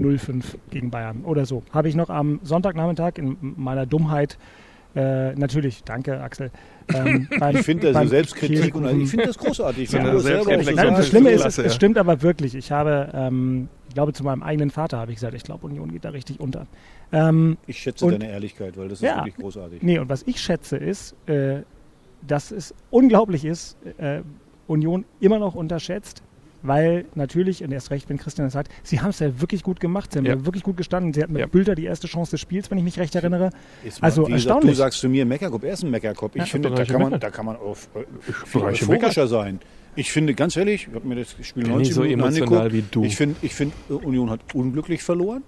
0-5 0.00 0.44
gegen 0.70 0.90
Bayern 0.90 1.22
oder 1.24 1.44
so. 1.46 1.62
Habe 1.72 1.88
ich 1.88 1.94
noch 1.94 2.10
am 2.10 2.40
Sonntagnachmittag 2.42 3.18
in 3.18 3.36
meiner 3.56 3.86
Dummheit 3.86 4.38
äh, 4.94 5.32
natürlich, 5.36 5.84
danke 5.84 6.20
Axel. 6.20 6.50
Ähm, 6.92 7.26
beim- 7.40 7.56
Ich 7.56 7.62
finde 7.62 7.86
also 7.88 7.98
beim 8.00 8.08
Selbstkritik 8.08 8.74
und 8.74 8.82
Kehlkuchen- 8.84 9.00
ich 9.02 9.10
finde 9.10 9.26
das 9.26 9.38
großartig. 9.38 9.88
Du 9.90 9.96
das 9.98 10.22
selber 10.22 10.40
auch 10.40 10.44
so 10.44 10.44
Selbstreflexion. 10.44 10.76
Nein, 10.76 10.94
das. 10.96 11.08
Schlimme 11.08 11.30
ist, 11.30 11.40
Klasse, 11.40 11.60
es, 11.62 11.66
es 11.68 11.72
ja. 11.72 11.76
stimmt 11.76 11.96
aber 11.98 12.20
wirklich. 12.20 12.54
Ich 12.54 12.70
habe, 12.72 13.08
ähm, 13.14 13.68
ich 13.88 13.94
glaube, 13.94 14.12
zu 14.12 14.22
meinem 14.22 14.42
eigenen 14.42 14.68
Vater 14.70 14.98
habe 14.98 15.10
ich 15.12 15.16
gesagt, 15.16 15.32
ich 15.32 15.44
glaube, 15.44 15.66
Union 15.66 15.90
geht 15.92 16.04
da 16.04 16.10
richtig 16.10 16.40
unter. 16.40 16.66
Ähm, 17.10 17.56
Ich 17.66 17.78
schätze 17.78 18.04
Und- 18.04 18.12
deine 18.20 18.30
Ehrlichkeit, 18.30 18.76
weil 18.76 18.88
das 18.88 18.98
ist 18.98 19.04
Ja. 19.04 19.16
wirklich 19.16 19.36
großartig. 19.36 19.82
nee, 19.82 19.98
und 19.98 20.10
was 20.10 20.24
ich 20.24 20.38
schätze 20.40 20.76
ist, 20.76 21.14
äh, 21.26 21.62
dass 22.26 22.50
es 22.50 22.74
unglaublich 22.90 23.44
ist, 23.44 23.76
äh, 23.98 24.20
Union 24.66 25.04
immer 25.20 25.38
noch 25.38 25.54
unterschätzt, 25.54 26.22
weil 26.64 27.04
natürlich, 27.16 27.64
und 27.64 27.72
erst 27.72 27.90
recht, 27.90 28.08
wenn 28.08 28.18
Christian 28.18 28.46
das 28.46 28.52
sagt, 28.52 28.70
sie 28.84 29.00
haben 29.00 29.10
es 29.10 29.18
ja 29.18 29.40
wirklich 29.40 29.64
gut 29.64 29.80
gemacht, 29.80 30.12
sie 30.12 30.18
haben 30.20 30.26
ja. 30.26 30.34
Ja. 30.36 30.44
wirklich 30.46 30.62
gut 30.62 30.76
gestanden. 30.76 31.12
Sie 31.12 31.20
hatten 31.20 31.32
mit 31.32 31.40
Ja. 31.40 31.46
Bülter 31.46 31.74
die 31.74 31.84
erste 31.84 32.06
Chance 32.06 32.30
des 32.32 32.40
Spiels, 32.40 32.70
wenn 32.70 32.78
ich 32.78 32.84
mich 32.84 32.98
recht 33.00 33.14
erinnere. 33.16 33.50
Ist 33.82 34.00
mal- 34.00 34.06
Also 34.06 34.22
wie 34.22 34.32
gesagt, 34.32 34.46
erstaunlich. 34.46 34.70
du 34.70 34.76
sagst 34.76 35.00
zu 35.00 35.08
mir 35.08 35.26
Meckerkopf, 35.26 35.64
er 35.64 35.72
ist 35.72 35.82
ein 35.82 35.90
Meckerkopf. 35.90 36.36
Ich 36.36 36.40
Ja, 36.42 36.46
finde, 36.46 36.70
da 36.70 36.84
kann, 36.84 37.02
man, 37.02 37.18
da 37.18 37.30
kann 37.30 37.46
man 37.46 37.56
auf, 37.56 37.88
äh, 37.96 38.04
euphorischer 38.46 39.26
sein. 39.26 39.58
Ich 39.96 40.12
finde, 40.12 40.34
ganz 40.34 40.56
ehrlich, 40.56 40.86
ich 40.88 40.94
habe 40.94 41.06
mir 41.06 41.16
das 41.16 41.34
Spiel 41.42 41.64
Bin 41.64 41.72
90 41.72 41.88
nicht 41.88 41.94
so 41.96 42.04
emotional 42.04 42.58
angeguckt. 42.68 42.72
wie 42.72 42.84
du. 42.92 43.04
Ich 43.04 43.16
finde, 43.16 43.36
ich 43.42 43.54
finde, 43.54 43.74
äh, 43.90 43.94
Union 43.94 44.30
hat 44.30 44.40
unglücklich 44.54 45.02
verloren. 45.02 45.42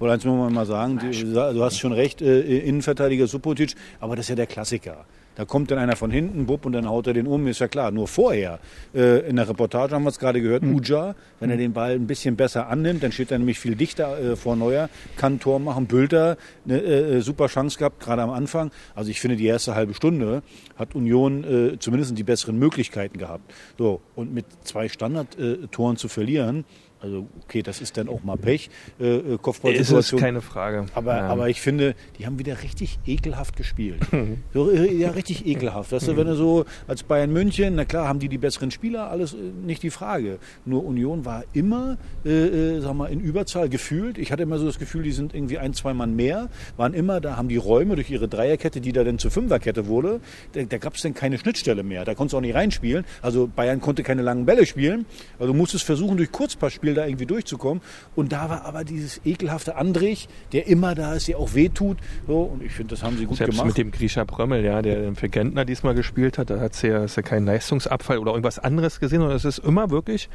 Weil 0.00 0.10
eins 0.10 0.24
muss 0.24 0.36
man 0.36 0.52
mal 0.52 0.66
sagen, 0.66 0.98
die, 0.98 1.22
du 1.22 1.62
hast 1.62 1.78
schon 1.78 1.92
recht, 1.92 2.22
äh, 2.22 2.58
Innenverteidiger 2.58 3.26
Supotic, 3.26 3.74
aber 4.00 4.16
das 4.16 4.24
ist 4.24 4.30
ja 4.30 4.34
der 4.34 4.46
Klassiker. 4.46 5.04
Da 5.36 5.44
kommt 5.44 5.70
dann 5.70 5.78
einer 5.78 5.94
von 5.94 6.10
hinten, 6.10 6.46
bupp, 6.46 6.66
und 6.66 6.72
dann 6.72 6.88
haut 6.88 7.06
er 7.06 7.14
den 7.14 7.26
um, 7.26 7.46
ist 7.46 7.60
ja 7.60 7.68
klar. 7.68 7.90
Nur 7.90 8.08
vorher, 8.08 8.58
äh, 8.94 9.28
in 9.28 9.36
der 9.36 9.48
Reportage 9.48 9.94
haben 9.94 10.02
wir 10.02 10.08
es 10.08 10.18
gerade 10.18 10.40
gehört, 10.40 10.62
Uja, 10.64 11.14
wenn 11.38 11.50
er 11.50 11.56
den 11.56 11.72
Ball 11.72 11.92
ein 11.92 12.06
bisschen 12.06 12.36
besser 12.36 12.68
annimmt, 12.68 13.02
dann 13.02 13.12
steht 13.12 13.30
er 13.30 13.38
nämlich 13.38 13.58
viel 13.58 13.76
dichter 13.76 14.18
äh, 14.18 14.36
vor 14.36 14.56
Neuer, 14.56 14.88
kann 15.16 15.38
Tor 15.38 15.58
machen. 15.58 15.86
Bülter, 15.86 16.36
eine 16.64 16.82
äh, 16.82 17.20
super 17.20 17.46
Chance 17.46 17.78
gehabt, 17.78 18.00
gerade 18.00 18.22
am 18.22 18.30
Anfang. 18.30 18.70
Also 18.94 19.10
ich 19.10 19.20
finde, 19.20 19.36
die 19.36 19.46
erste 19.46 19.74
halbe 19.74 19.94
Stunde 19.94 20.42
hat 20.76 20.94
Union 20.94 21.44
äh, 21.44 21.78
zumindest 21.78 22.18
die 22.18 22.24
besseren 22.24 22.58
Möglichkeiten 22.58 23.18
gehabt. 23.18 23.52
So, 23.78 24.00
und 24.16 24.34
mit 24.34 24.46
zwei 24.64 24.88
Standardtoren 24.88 25.96
zu 25.96 26.08
verlieren, 26.08 26.64
also 27.00 27.26
okay, 27.44 27.62
das 27.62 27.80
ist 27.80 27.96
dann 27.96 28.08
auch 28.08 28.22
mal 28.22 28.36
Pech, 28.36 28.70
äh, 29.00 29.04
äh, 29.04 29.34
Ist 29.34 29.42
Kopfballsituation. 29.42 30.20
keine 30.20 30.40
Frage. 30.40 30.86
Aber, 30.94 31.16
Ja. 31.16 31.28
aber 31.28 31.48
ich 31.48 31.60
finde, 31.60 31.94
die 32.18 32.26
haben 32.26 32.38
wieder 32.38 32.62
richtig 32.62 32.98
ekelhaft 33.06 33.56
gespielt. 33.56 34.00
so, 34.54 34.70
äh, 34.70 34.92
ja, 34.94 35.10
richtig 35.10 35.46
ekelhaft. 35.46 35.92
Weißt 35.92 36.08
du, 36.08 36.16
wenn 36.16 36.26
du 36.26 36.34
so 36.36 36.64
als 36.86 37.02
Bayern 37.02 37.32
München, 37.32 37.74
na 37.74 37.84
klar, 37.84 38.06
haben 38.08 38.18
die 38.18 38.28
die 38.28 38.38
besseren 38.38 38.70
Spieler, 38.70 39.10
alles 39.10 39.32
äh, 39.34 39.36
nicht 39.64 39.82
die 39.82 39.90
Frage. 39.90 40.38
Nur 40.64 40.84
Union 40.84 41.24
war 41.24 41.44
immer, 41.52 41.96
äh, 42.24 42.80
sag 42.80 42.94
mal, 42.94 43.06
in 43.06 43.20
Überzahl 43.20 43.68
gefühlt. 43.68 44.18
Ich 44.18 44.30
hatte 44.32 44.42
immer 44.42 44.58
so 44.58 44.66
das 44.66 44.78
Gefühl, 44.78 45.02
die 45.02 45.12
sind 45.12 45.34
irgendwie 45.34 45.58
ein, 45.58 45.72
zwei 45.74 45.94
Mann 45.94 46.14
mehr, 46.16 46.48
waren 46.76 46.92
immer, 46.94 47.20
da 47.20 47.36
haben 47.36 47.48
die 47.48 47.56
Räume 47.56 47.94
durch 47.96 48.10
ihre 48.10 48.28
Dreierkette, 48.28 48.80
die 48.80 48.92
da 48.92 49.04
dann 49.04 49.18
zur 49.18 49.30
Fünferkette 49.30 49.86
wurde, 49.86 50.20
da, 50.52 50.62
da 50.62 50.78
gab 50.78 50.94
es 50.96 51.02
dann 51.02 51.14
keine 51.14 51.38
Schnittstelle 51.38 51.82
mehr. 51.82 52.04
Da 52.04 52.14
konntest 52.14 52.34
du 52.34 52.36
auch 52.38 52.42
nicht 52.42 52.54
reinspielen. 52.54 53.04
Also 53.22 53.46
Bayern 53.46 53.80
konnte 53.80 54.02
keine 54.02 54.22
langen 54.22 54.44
Bälle 54.46 54.66
spielen. 54.66 55.06
Also 55.38 55.54
musstest 55.54 55.84
versuchen, 55.84 56.16
durch 56.16 56.30
Kurzpassspiel 56.30 56.89
da 56.94 57.06
irgendwie 57.06 57.26
durchzukommen. 57.26 57.82
Und 58.16 58.32
da 58.32 58.48
war 58.48 58.64
aber 58.64 58.84
dieses 58.84 59.20
ekelhafte 59.24 59.76
Andrich, 59.76 60.28
der 60.52 60.66
immer 60.66 60.94
da 60.94 61.14
ist, 61.14 61.28
der 61.28 61.38
auch 61.38 61.54
wehtut. 61.54 61.98
So, 62.26 62.42
und 62.42 62.62
ich 62.62 62.72
finde, 62.72 62.94
das 62.94 63.02
haben 63.02 63.16
sie 63.16 63.26
gut 63.26 63.38
Selbst 63.38 63.52
gemacht. 63.52 63.68
mit 63.68 63.78
dem 63.78 63.90
Grisha 63.90 64.24
Prömmel, 64.24 64.64
ja, 64.64 64.82
der 64.82 65.14
für 65.14 65.28
Gentner 65.28 65.64
diesmal 65.64 65.94
gespielt 65.94 66.38
hat, 66.38 66.50
da 66.50 66.60
hat 66.60 66.72
es 66.74 66.82
ja, 66.82 67.04
ist 67.04 67.16
ja 67.16 67.22
keinen 67.22 67.46
Leistungsabfall 67.46 68.18
oder 68.18 68.32
irgendwas 68.32 68.58
anderes 68.58 69.00
gesehen, 69.00 69.20
sondern 69.20 69.36
es 69.36 69.44
ist 69.44 69.58
immer 69.58 69.90
wirklich 69.90 70.28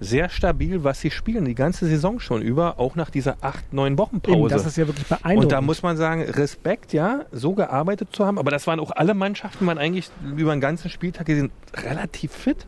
sehr 0.00 0.30
stabil, 0.30 0.82
was 0.82 1.00
sie 1.00 1.10
spielen, 1.10 1.44
die 1.44 1.54
ganze 1.54 1.86
Saison 1.86 2.20
schon 2.20 2.40
über, 2.40 2.80
auch 2.80 2.96
nach 2.96 3.10
dieser 3.10 3.36
acht, 3.42 3.72
neun 3.72 3.98
Wochen 3.98 4.16
Eben, 4.16 4.40
Pause. 4.40 4.54
das 4.54 4.66
ist 4.66 4.78
ja 4.78 4.86
wirklich 4.86 5.06
beeindruckend. 5.06 5.44
Und 5.44 5.52
da 5.52 5.60
muss 5.60 5.82
man 5.82 5.96
sagen, 5.98 6.22
Respekt, 6.22 6.94
ja, 6.94 7.26
so 7.30 7.52
gearbeitet 7.52 8.08
zu 8.12 8.24
haben. 8.24 8.38
Aber 8.38 8.50
das 8.50 8.66
waren 8.66 8.80
auch 8.80 8.90
alle 8.92 9.12
Mannschaften, 9.12 9.66
waren 9.66 9.78
eigentlich 9.78 10.10
über 10.36 10.52
den 10.52 10.60
ganzen 10.60 10.88
Spieltag 10.90 11.26
gesehen 11.26 11.50
relativ 11.74 12.32
fit. 12.32 12.66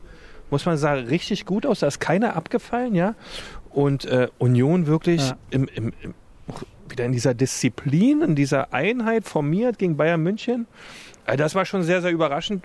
Muss 0.52 0.66
man 0.66 0.76
sagen, 0.76 1.06
richtig 1.06 1.46
gut 1.46 1.64
aus. 1.64 1.80
Da 1.80 1.86
ist 1.86 1.98
keiner 1.98 2.36
abgefallen, 2.36 2.94
ja. 2.94 3.14
Und 3.70 4.04
äh, 4.04 4.28
Union 4.38 4.86
wirklich 4.86 5.30
Ja. 5.30 5.36
im, 5.48 5.66
im, 5.74 5.92
im, 6.02 6.14
wieder 6.90 7.06
in 7.06 7.12
dieser 7.12 7.32
Disziplin, 7.32 8.20
in 8.20 8.34
dieser 8.36 8.74
Einheit 8.74 9.24
formiert 9.24 9.78
gegen 9.78 9.96
Bayern 9.96 10.22
München. 10.22 10.66
Äh, 11.24 11.38
das 11.38 11.54
war 11.54 11.64
schon 11.64 11.82
sehr, 11.84 12.02
sehr 12.02 12.10
überraschend. 12.10 12.64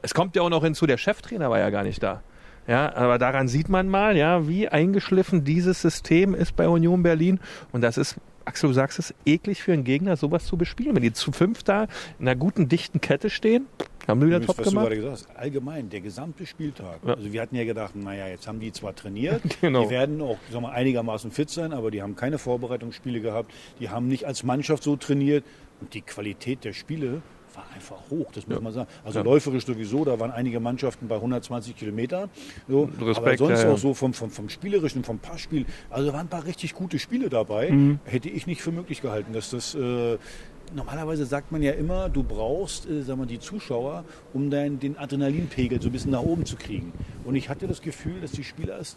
Es 0.00 0.14
kommt 0.14 0.34
ja 0.34 0.40
auch 0.40 0.48
noch 0.48 0.64
hinzu, 0.64 0.86
der 0.86 0.96
Cheftrainer 0.96 1.50
war 1.50 1.58
ja 1.58 1.68
gar 1.68 1.82
nicht 1.82 2.02
da. 2.02 2.22
Ja, 2.66 2.96
aber 2.96 3.18
daran 3.18 3.48
sieht 3.48 3.68
man 3.68 3.90
mal, 3.90 4.16
ja, 4.16 4.48
wie 4.48 4.70
eingeschliffen 4.70 5.44
dieses 5.44 5.82
System 5.82 6.34
ist 6.34 6.56
bei 6.56 6.66
Union 6.66 7.02
Berlin. 7.02 7.38
Und 7.72 7.82
das 7.82 7.98
ist, 7.98 8.16
Axel, 8.46 8.68
du 8.70 8.72
sagst 8.72 8.98
es, 8.98 9.12
eklig 9.26 9.62
für 9.62 9.74
einen 9.74 9.84
Gegner, 9.84 10.16
sowas 10.16 10.46
zu 10.46 10.56
bespielen. 10.56 10.94
Wenn 10.96 11.02
die 11.02 11.12
zu 11.12 11.32
fünf 11.32 11.62
da 11.64 11.82
in 12.18 12.26
einer 12.26 12.34
guten, 12.34 12.70
dichten 12.70 13.02
Kette 13.02 13.28
stehen, 13.28 13.66
Haben 14.06 14.20
sie 14.20 14.26
wieder 14.26 14.36
Übrigens, 14.36 14.46
top 14.46 14.58
was 14.58 14.64
du 14.64 14.70
gemacht? 14.70 14.86
gerade 14.86 14.96
gesagt 15.00 15.28
hast, 15.28 15.36
allgemein, 15.36 15.88
der 15.90 16.00
gesamte 16.00 16.46
Spieltag. 16.46 16.98
Ja. 17.06 17.14
Also 17.14 17.32
wir 17.32 17.40
hatten 17.42 17.56
ja 17.56 17.64
gedacht, 17.64 17.96
naja, 17.96 18.26
jetzt 18.28 18.46
haben 18.46 18.60
die 18.60 18.72
zwar 18.72 18.94
trainiert, 18.94 19.42
Genau. 19.60 19.84
die 19.84 19.90
werden 19.90 20.20
auch 20.20 20.38
sag 20.50 20.60
mal, 20.62 20.70
einigermaßen 20.72 21.30
fit 21.30 21.50
sein, 21.50 21.72
aber 21.72 21.90
die 21.90 22.02
haben 22.02 22.16
keine 22.16 22.38
Vorbereitungsspiele 22.38 23.20
gehabt, 23.20 23.52
die 23.80 23.88
haben 23.88 24.08
nicht 24.08 24.26
als 24.26 24.42
Mannschaft 24.42 24.82
so 24.82 24.96
trainiert 24.96 25.44
und 25.80 25.94
die 25.94 26.02
Qualität 26.02 26.64
der 26.64 26.72
Spiele 26.72 27.22
war 27.54 27.64
einfach 27.72 28.10
hoch, 28.10 28.32
das 28.32 28.48
muss 28.48 28.56
Ja. 28.56 28.60
man 28.62 28.72
sagen. 28.72 28.88
Also 29.04 29.20
Ja. 29.20 29.24
läuferisch 29.24 29.64
sowieso, 29.64 30.04
da 30.04 30.18
waren 30.18 30.32
einige 30.32 30.58
Mannschaften 30.58 31.06
bei 31.06 31.20
120 31.20 31.76
Kilometern. 31.76 32.28
So, 32.68 32.90
aber 32.96 33.06
Respekt, 33.06 33.38
sonst 33.38 33.60
ja, 33.62 33.68
ja. 33.68 33.72
auch 33.74 33.78
so 33.78 33.94
vom, 33.94 34.12
vom, 34.12 34.28
vom 34.30 34.48
Spielerischen, 34.48 35.04
vom 35.04 35.20
Passspiel. 35.20 35.64
Also 35.88 36.08
da 36.08 36.14
waren 36.14 36.26
ein 36.26 36.30
paar 36.30 36.46
richtig 36.46 36.74
gute 36.74 36.98
Spiele 36.98 37.28
dabei. 37.28 37.70
Mhm. 37.70 38.00
Hätte 38.06 38.28
ich 38.28 38.48
nicht 38.48 38.60
für 38.60 38.72
möglich 38.72 39.00
gehalten, 39.02 39.32
dass 39.32 39.50
das... 39.50 39.74
Äh, 39.76 40.18
Normalerweise 40.74 41.26
sagt 41.26 41.52
man 41.52 41.62
ja 41.62 41.72
immer, 41.72 42.08
du 42.08 42.22
brauchst 42.22 42.88
äh, 42.88 43.02
sag 43.02 43.18
mal, 43.18 43.26
die 43.26 43.40
Zuschauer, 43.40 44.04
um 44.32 44.50
dein, 44.50 44.80
den 44.80 44.96
Adrenalinpegel 44.96 45.80
so 45.80 45.88
ein 45.88 45.92
bisschen 45.92 46.12
nach 46.12 46.22
oben 46.22 46.46
zu 46.46 46.56
kriegen. 46.56 46.92
Und 47.24 47.34
ich 47.34 47.48
hatte 47.48 47.66
das 47.66 47.82
Gefühl, 47.82 48.20
dass 48.20 48.32
die 48.32 48.44
Spieler 48.44 48.78
es 48.80 48.96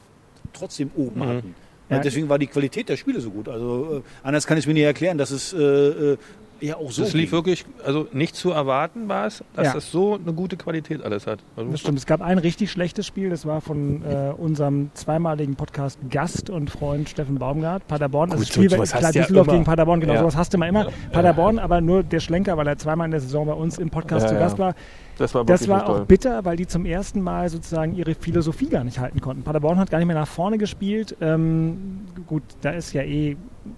trotzdem 0.53 0.91
oben 0.95 1.23
hatten. 1.23 1.55
Ja. 1.89 1.95
Ja. 1.97 2.01
Deswegen 2.01 2.27
war 2.27 2.37
die 2.37 2.47
Qualität 2.47 2.89
der 2.89 2.97
Spiele 2.97 3.21
so 3.21 3.31
gut. 3.31 3.47
Also 3.47 4.03
äh, 4.03 4.27
anders 4.27 4.45
kann 4.45 4.57
ich 4.57 4.63
es 4.63 4.67
mir 4.67 4.73
nicht 4.73 4.83
erklären, 4.83 5.17
dass 5.17 5.31
es 5.31 5.53
äh, 5.53 5.57
äh, 5.57 6.17
ja 6.61 6.77
auch 6.77 6.91
so 6.91 7.03
Das 7.03 7.13
lief 7.13 7.29
ging. 7.29 7.31
wirklich, 7.37 7.65
also 7.85 8.07
nicht 8.13 8.35
zu 8.35 8.51
erwarten 8.51 9.07
war 9.09 9.27
es, 9.27 9.43
dass 9.55 9.67
Ja. 9.67 9.73
das 9.73 9.91
so 9.91 10.15
eine 10.15 10.33
gute 10.33 10.57
Qualität 10.57 11.03
alles 11.03 11.27
hat. 11.27 11.39
Also 11.55 11.71
Das 11.71 11.79
stimmt. 11.79 11.97
Es 11.97 12.05
gab 12.05 12.21
ein 12.21 12.37
richtig 12.37 12.71
schlechtes 12.71 13.05
Spiel, 13.05 13.29
das 13.29 13.45
war 13.45 13.61
von 13.61 14.03
äh, 14.03 14.31
unserem 14.37 14.89
zweimaligen 14.93 15.55
Podcast 15.55 15.99
Gast 16.09 16.49
und 16.49 16.69
Freund 16.69 17.09
Steffen 17.09 17.35
Baumgart, 17.37 17.87
Paderborn. 17.87 18.29
Gut, 18.31 18.41
das 18.41 18.47
Spiel 18.49 18.69
sowas 18.69 18.91
klar, 18.91 19.03
ja 19.13 19.21
Düsseldorf 19.21 19.47
gegen 19.47 19.63
Paderborn, 19.63 19.99
genau, 19.99 20.13
Ja. 20.13 20.19
sowas 20.21 20.35
hast 20.35 20.53
du 20.53 20.57
immer 20.57 20.67
immer. 20.67 20.87
Paderborn, 21.11 21.59
aber 21.59 21.81
nur 21.81 22.03
der 22.03 22.19
Schlenker, 22.19 22.57
weil 22.57 22.67
er 22.67 22.77
zweimal 22.77 23.05
in 23.05 23.11
der 23.11 23.19
Saison 23.21 23.45
bei 23.45 23.53
uns 23.53 23.77
im 23.77 23.89
Podcast 23.89 24.23
Ja, 24.23 24.29
zu 24.29 24.33
ja. 24.35 24.39
Gast 24.41 24.57
war. 24.59 24.75
das 25.17 25.33
war 25.35 25.45
Das 25.45 25.67
war 25.67 25.83
auch 25.89 25.95
toll. 25.97 26.05
bitter, 26.07 26.45
weil 26.45 26.57
die 26.57 26.67
zum 26.67 26.85
ersten 26.85 27.21
Mal 27.21 27.49
sozusagen 27.49 27.95
ihre 27.95 28.15
Philosophie 28.15 28.67
gar 28.69 28.83
nicht 28.83 28.99
halten 28.99 29.21
konnten. 29.21 29.43
Paderborn 29.43 29.77
hat 29.79 29.89
gar 29.89 29.97
nicht 29.99 30.07
mehr 30.07 30.15
nach 30.15 30.27
vorne 30.27 30.57
gespielt. 30.57 31.15
Ähm, 31.21 32.01
gut, 32.27 32.43
da 32.61 32.71
ist 32.71 32.93
ja 32.93 33.01
eh 33.03 33.35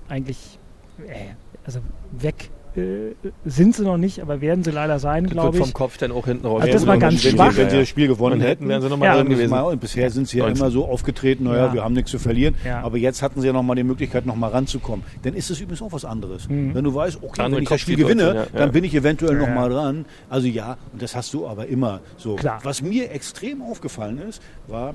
eigentlich, 0.10 0.60
äh, 1.08 1.34
also 1.66 1.80
weg 2.12 2.50
äh, 2.76 3.16
sind 3.46 3.76
sie 3.76 3.84
noch 3.84 3.98
nicht, 3.98 4.22
aber 4.22 4.42
werden 4.42 4.64
sie 4.64 4.72
leider 4.72 5.00
sein, 5.00 5.28
glaube 5.28 5.58
ich. 5.58 5.64
vom 5.64 5.74
Kopf 5.74 5.98
dann 5.98 6.12
auch 6.12 6.26
hinten 6.26 6.46
raus. 6.46 6.62
Also 6.62 6.74
das 6.74 6.88
war 6.88 6.98
ganz 6.98 7.24
wenn, 7.24 7.32
schwach. 7.32 7.52
Sie, 7.52 7.58
wenn 7.58 7.70
sie 7.70 7.78
das 7.78 7.88
Spiel 7.88 8.08
gewonnen 8.08 8.42
hätten, 8.42 8.68
wären 8.68 8.82
sie 8.82 8.90
nochmal 8.90 9.10
Ja, 9.10 9.16
drin 9.18 9.30
gewesen. 9.30 9.52
wir- 9.52 9.66
und 9.66 9.82
bisher 9.82 10.10
sind 10.12 10.28
sie 10.28 10.38
ja 10.38 10.46
19. 10.46 10.62
immer 10.62 10.72
so 10.72 10.86
aufgetreten, 10.86 11.46
naja, 11.46 11.68
Ja. 11.68 11.74
wir 11.74 11.84
haben 11.84 11.94
nichts 11.94 12.12
zu 12.12 12.20
verlieren. 12.20 12.56
Ja. 12.66 12.82
Aber 12.82 12.98
jetzt 12.98 13.22
hatten 13.22 13.42
sie 13.42 13.48
ja 13.48 13.54
nochmal 13.54 13.76
die 13.76 13.84
Möglichkeit, 13.84 14.26
nochmal 14.26 14.52
ranzukommen. 14.52 15.06
Dann 15.24 15.34
ist 15.34 15.50
es 15.50 15.60
übrigens 15.60 15.82
auch 15.82 15.92
was 15.92 16.06
anderes. 16.06 16.48
Mhm. 16.50 16.74
Wenn 16.76 16.84
du 16.84 16.94
weißt, 16.94 17.20
okay, 17.22 17.42
Andere 17.42 17.58
wenn 17.58 17.64
ich 17.64 17.70
das 17.70 17.82
Spiel 17.82 17.96
gewinne, 17.96 18.24
ja, 18.24 18.34
ja. 18.36 18.46
dann 18.54 18.72
bin 18.72 18.84
ich 18.84 18.94
eventuell 18.94 19.34
ja. 19.40 19.48
nochmal 19.48 19.70
dran. 19.70 20.06
Also 20.30 20.48
ja, 20.48 20.78
und 20.94 21.02
das 21.02 21.16
hast 21.16 21.34
du 21.34 21.48
aber 21.48 21.68
immer 21.68 22.02
so. 22.18 22.36
Klar. 22.36 22.60
Was 22.64 22.82
mir 22.82 23.12
extrem 23.12 23.62
aufgefallen 23.62 24.20
ist, 24.20 24.42
war 24.68 24.94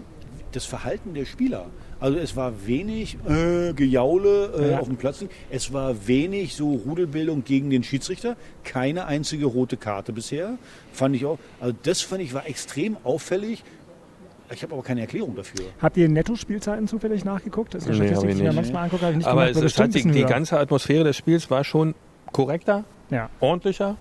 das 0.52 0.64
Verhalten 0.64 1.14
der 1.14 1.24
Spieler. 1.24 1.66
Also 2.04 2.18
es 2.18 2.36
war 2.36 2.66
wenig 2.66 3.16
äh, 3.26 3.72
Gejaule 3.72 4.52
äh, 4.58 4.70
Ja. 4.72 4.78
auf 4.80 4.88
dem 4.88 4.96
Platz. 4.96 5.24
Es 5.50 5.72
war 5.72 6.06
wenig 6.06 6.54
so 6.54 6.72
Rudelbildung 6.74 7.44
gegen 7.44 7.70
den 7.70 7.82
Schiedsrichter. 7.82 8.36
Keine 8.62 9.06
einzige 9.06 9.46
rote 9.46 9.78
Karte 9.78 10.12
bisher. 10.12 10.58
Fand 10.92 11.16
ich 11.16 11.24
auch. 11.24 11.38
Also 11.62 11.74
das 11.82 12.02
fand 12.02 12.20
ich 12.20 12.34
war 12.34 12.46
extrem 12.46 12.98
auffällig. 13.04 13.64
Ich 14.52 14.62
habe 14.62 14.74
aber 14.74 14.82
keine 14.82 15.00
Erklärung 15.00 15.34
dafür. 15.34 15.64
Habt 15.80 15.96
ihr 15.96 16.06
Netto-Spielzeiten 16.10 16.86
zufällig 16.88 17.24
nachgeguckt? 17.24 17.72
Das 17.72 17.84
ist 17.84 17.88
eine 17.88 18.00
Nee, 18.00 18.08
Statistik, 18.08 18.36
die 18.36 18.48
ich 18.48 18.54
manchmal 18.54 18.84
angucke, 18.84 19.08
ich 19.08 19.16
nicht 19.16 19.26
Aber 19.26 19.46
gemacht, 19.46 19.64
es 19.64 19.80
ein 19.80 19.90
die, 19.90 20.10
die 20.10 20.24
ganze 20.24 20.58
Atmosphäre 20.58 21.04
des 21.04 21.16
Spiels 21.16 21.50
war 21.50 21.64
schon 21.64 21.94
korrekter, 22.32 22.84
Ja. 23.08 23.30
ordentlicher, 23.40 23.96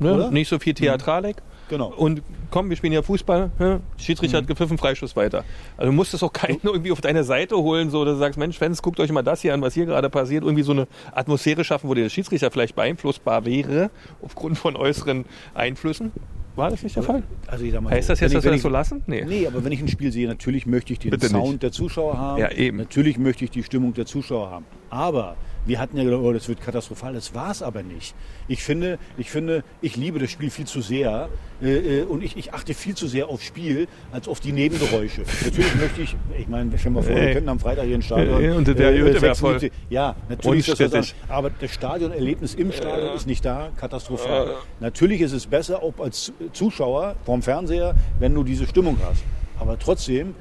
ne? 0.00 0.30
Nicht 0.32 0.48
so 0.48 0.58
viel 0.58 0.74
Theatralik. 0.74 1.36
Genau. 1.68 1.92
Und 1.96 2.22
komm, 2.50 2.70
wir 2.70 2.76
spielen 2.76 2.92
ja 2.92 3.02
Fußball. 3.02 3.50
Ne? 3.58 3.80
Schiedsrichter 3.96 4.38
hat 4.38 4.46
gepfiffen, 4.46 4.78
Freischuss 4.78 5.16
weiter. 5.16 5.44
Also 5.76 5.90
du 5.90 5.96
musstest 5.96 6.22
auch 6.22 6.32
keinen 6.32 6.60
irgendwie 6.62 6.92
auf 6.92 7.00
deine 7.00 7.24
Seite 7.24 7.56
holen, 7.56 7.90
so 7.90 8.04
dass 8.04 8.14
du 8.14 8.20
sagst, 8.20 8.38
Mensch, 8.38 8.58
Fans, 8.58 8.82
guckt 8.82 9.00
euch 9.00 9.10
mal 9.10 9.22
das 9.22 9.42
hier 9.42 9.52
an, 9.54 9.62
was 9.62 9.74
hier 9.74 9.86
gerade 9.86 10.08
passiert. 10.10 10.44
Irgendwie 10.44 10.62
so 10.62 10.72
eine 10.72 10.86
Atmosphäre 11.12 11.64
schaffen, 11.64 11.88
wo 11.88 11.94
der 11.94 12.08
Schiedsrichter 12.08 12.50
vielleicht 12.50 12.76
beeinflussbar 12.76 13.44
wäre, 13.44 13.90
aufgrund 14.22 14.58
von 14.58 14.76
äußeren 14.76 15.24
Einflüssen. 15.54 16.12
War 16.54 16.70
das 16.70 16.82
nicht 16.82 16.96
der 16.96 17.02
Fall? 17.02 17.22
Also 17.48 17.64
ich 17.64 17.72
sag 17.72 17.82
mal 17.82 17.90
Heißt 17.90 18.06
so, 18.06 18.12
das 18.12 18.20
jetzt, 18.20 18.34
dass 18.34 18.44
wir 18.44 18.52
das 18.52 18.62
so 18.62 18.70
lassen? 18.70 19.02
Nee. 19.06 19.24
Nee, 19.28 19.46
aber 19.46 19.62
wenn 19.62 19.72
ich 19.72 19.80
ein 19.82 19.88
Spiel 19.88 20.10
sehe, 20.10 20.26
natürlich 20.26 20.66
möchte 20.66 20.94
ich 20.94 20.98
den 20.98 21.10
Bitte 21.10 21.28
Sound 21.28 21.48
nicht. 21.48 21.62
der 21.62 21.72
Zuschauer 21.72 22.16
haben. 22.16 22.40
Ja, 22.40 22.50
eben. 22.50 22.78
Natürlich 22.78 23.18
möchte 23.18 23.44
ich 23.44 23.50
die 23.50 23.62
Stimmung 23.62 23.92
der 23.92 24.06
Zuschauer 24.06 24.50
haben. 24.50 24.64
Aber 24.88 25.36
wir 25.66 25.78
hatten 25.80 25.96
ja 25.96 26.04
gedacht, 26.04 26.20
oh, 26.22 26.32
das 26.32 26.48
wird 26.48 26.60
katastrophal. 26.60 27.12
Das 27.14 27.34
war 27.34 27.50
es 27.50 27.62
aber 27.62 27.82
nicht. 27.82 28.14
Ich 28.48 28.62
finde, 28.62 28.98
ich 29.18 29.30
finde, 29.30 29.64
ich 29.82 29.96
liebe 29.96 30.18
das 30.18 30.30
Spiel 30.30 30.50
viel 30.50 30.66
zu 30.66 30.80
sehr 30.80 31.28
äh, 31.62 32.00
äh, 32.00 32.02
und 32.04 32.22
ich, 32.22 32.36
ich 32.36 32.54
achte 32.54 32.72
viel 32.74 32.94
zu 32.94 33.06
sehr 33.08 33.28
aufs 33.28 33.44
Spiel 33.44 33.88
als 34.12 34.28
auf 34.28 34.40
die 34.40 34.52
Nebengeräusche. 34.52 35.22
Natürlich 35.44 35.74
möchte 35.74 36.02
ich, 36.02 36.16
ich 36.38 36.48
meine, 36.48 36.70
stell 36.78 36.92
mal 36.92 37.02
vor, 37.02 37.14
wir 37.16 37.32
könnten 37.32 37.48
am 37.48 37.58
Freitag 37.58 37.84
hier 37.86 37.96
ein 37.96 38.02
Stadion. 38.02 38.42
Äh, 38.42 38.50
und 38.50 38.68
das 38.68 38.78
wär- 38.78 38.92
die 38.92 39.02
Hütte 39.02 39.20
wär 39.22 39.34
voll. 39.34 39.52
76 39.58 39.72
Ja, 39.90 40.14
natürlich 40.28 40.68
ist 40.68 40.80
das 40.80 40.92
was. 40.92 41.14
Aber 41.28 41.50
das 41.50 41.70
Stadionerlebnis 41.72 42.54
im 42.54 42.72
Stadion 42.72 43.14
ist 43.16 43.26
nicht 43.26 43.44
da, 43.44 43.70
katastrophal. 43.76 44.56
Natürlich 44.80 45.20
ist 45.20 45.32
es 45.32 45.46
besser, 45.46 45.82
auch 45.82 45.94
als 45.98 46.32
Zuschauer 46.52 47.16
vom 47.24 47.42
Fernseher, 47.42 47.94
wenn 48.18 48.34
du 48.34 48.44
diese 48.44 48.66
Stimmung 48.66 48.98
hast. 49.04 49.22
Aber 49.58 49.78
trotzdem 49.78 50.34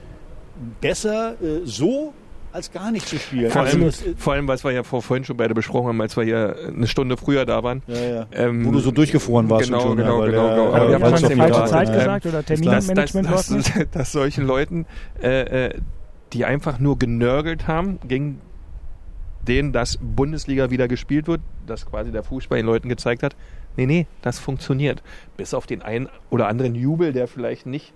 besser 0.82 1.32
äh, 1.42 1.62
so, 1.66 2.14
als 2.56 2.72
gar 2.72 2.92
nicht 2.92 3.08
zu 3.08 3.20
spielen. 3.20 3.52
Vor 3.52 3.62
Also 3.62 3.78
allem, 3.78 3.86
das, 3.86 4.02
äh, 4.02 4.14
vor 4.18 4.34
allem, 4.34 4.48
was 4.48 4.64
wir 4.64 4.72
ja 4.72 4.84
vor, 4.84 5.02
vorhin 5.02 5.24
schon 5.26 5.38
beide 5.38 5.54
besprochen 5.54 5.90
haben, 5.90 6.02
als 6.02 6.18
wir 6.18 6.24
hier 6.24 6.56
eine 6.76 6.88
Stunde 6.88 7.18
früher 7.18 7.46
da 7.46 7.64
waren. 7.64 7.84
ja, 7.88 7.96
ja. 8.02 8.28
Ähm, 8.32 8.66
Wo 8.66 8.72
du 8.72 8.80
so 8.80 8.92
durchgefroren 8.92 9.50
warst. 9.50 9.66
genau, 9.68 9.82
schon, 9.82 9.98
genau, 9.98 10.20
weil 10.20 10.32
genau, 10.32 10.50
genau. 10.50 10.68
Aber 10.74 10.80
Hat 10.80 10.88
wir 10.88 10.96
haben 10.96 11.02
falsche. 11.02 11.66
Zeit 11.70 11.90
Ähm, 11.90 11.94
gesagt 11.94 12.26
oder 12.26 12.42
dass, 12.42 12.46
dass, 12.46 12.60
Terminmanagement 12.62 13.30
dass, 13.32 13.50
es 13.50 13.76
nicht? 13.76 13.96
dass 13.96 14.12
solchen 14.12 14.46
Leuten, 14.46 14.86
äh, 15.22 15.66
äh, 15.68 15.80
die 16.34 16.46
einfach 16.46 16.80
nur 16.80 16.98
genörgelt 16.98 17.68
haben, 17.68 18.00
gegen 18.08 18.42
denen 19.48 19.74
das 19.74 20.00
Bundesliga 20.02 20.72
wieder 20.72 20.88
gespielt 20.88 21.28
wird, 21.28 21.42
dass 21.68 21.86
quasi 21.86 22.12
der 22.12 22.24
Fußball 22.24 22.58
den 22.58 22.66
Leuten 22.66 22.90
gezeigt 22.90 23.22
hat, 23.22 23.36
nee, 23.76 23.86
nee, 23.86 24.08
das 24.22 24.40
funktioniert. 24.40 25.04
Bis 25.38 25.54
auf 25.54 25.68
den 25.68 25.82
einen 25.82 26.10
oder 26.30 26.48
anderen 26.48 26.74
Jubel, 26.74 27.14
der 27.14 27.28
vielleicht 27.28 27.66
nicht 27.66 27.94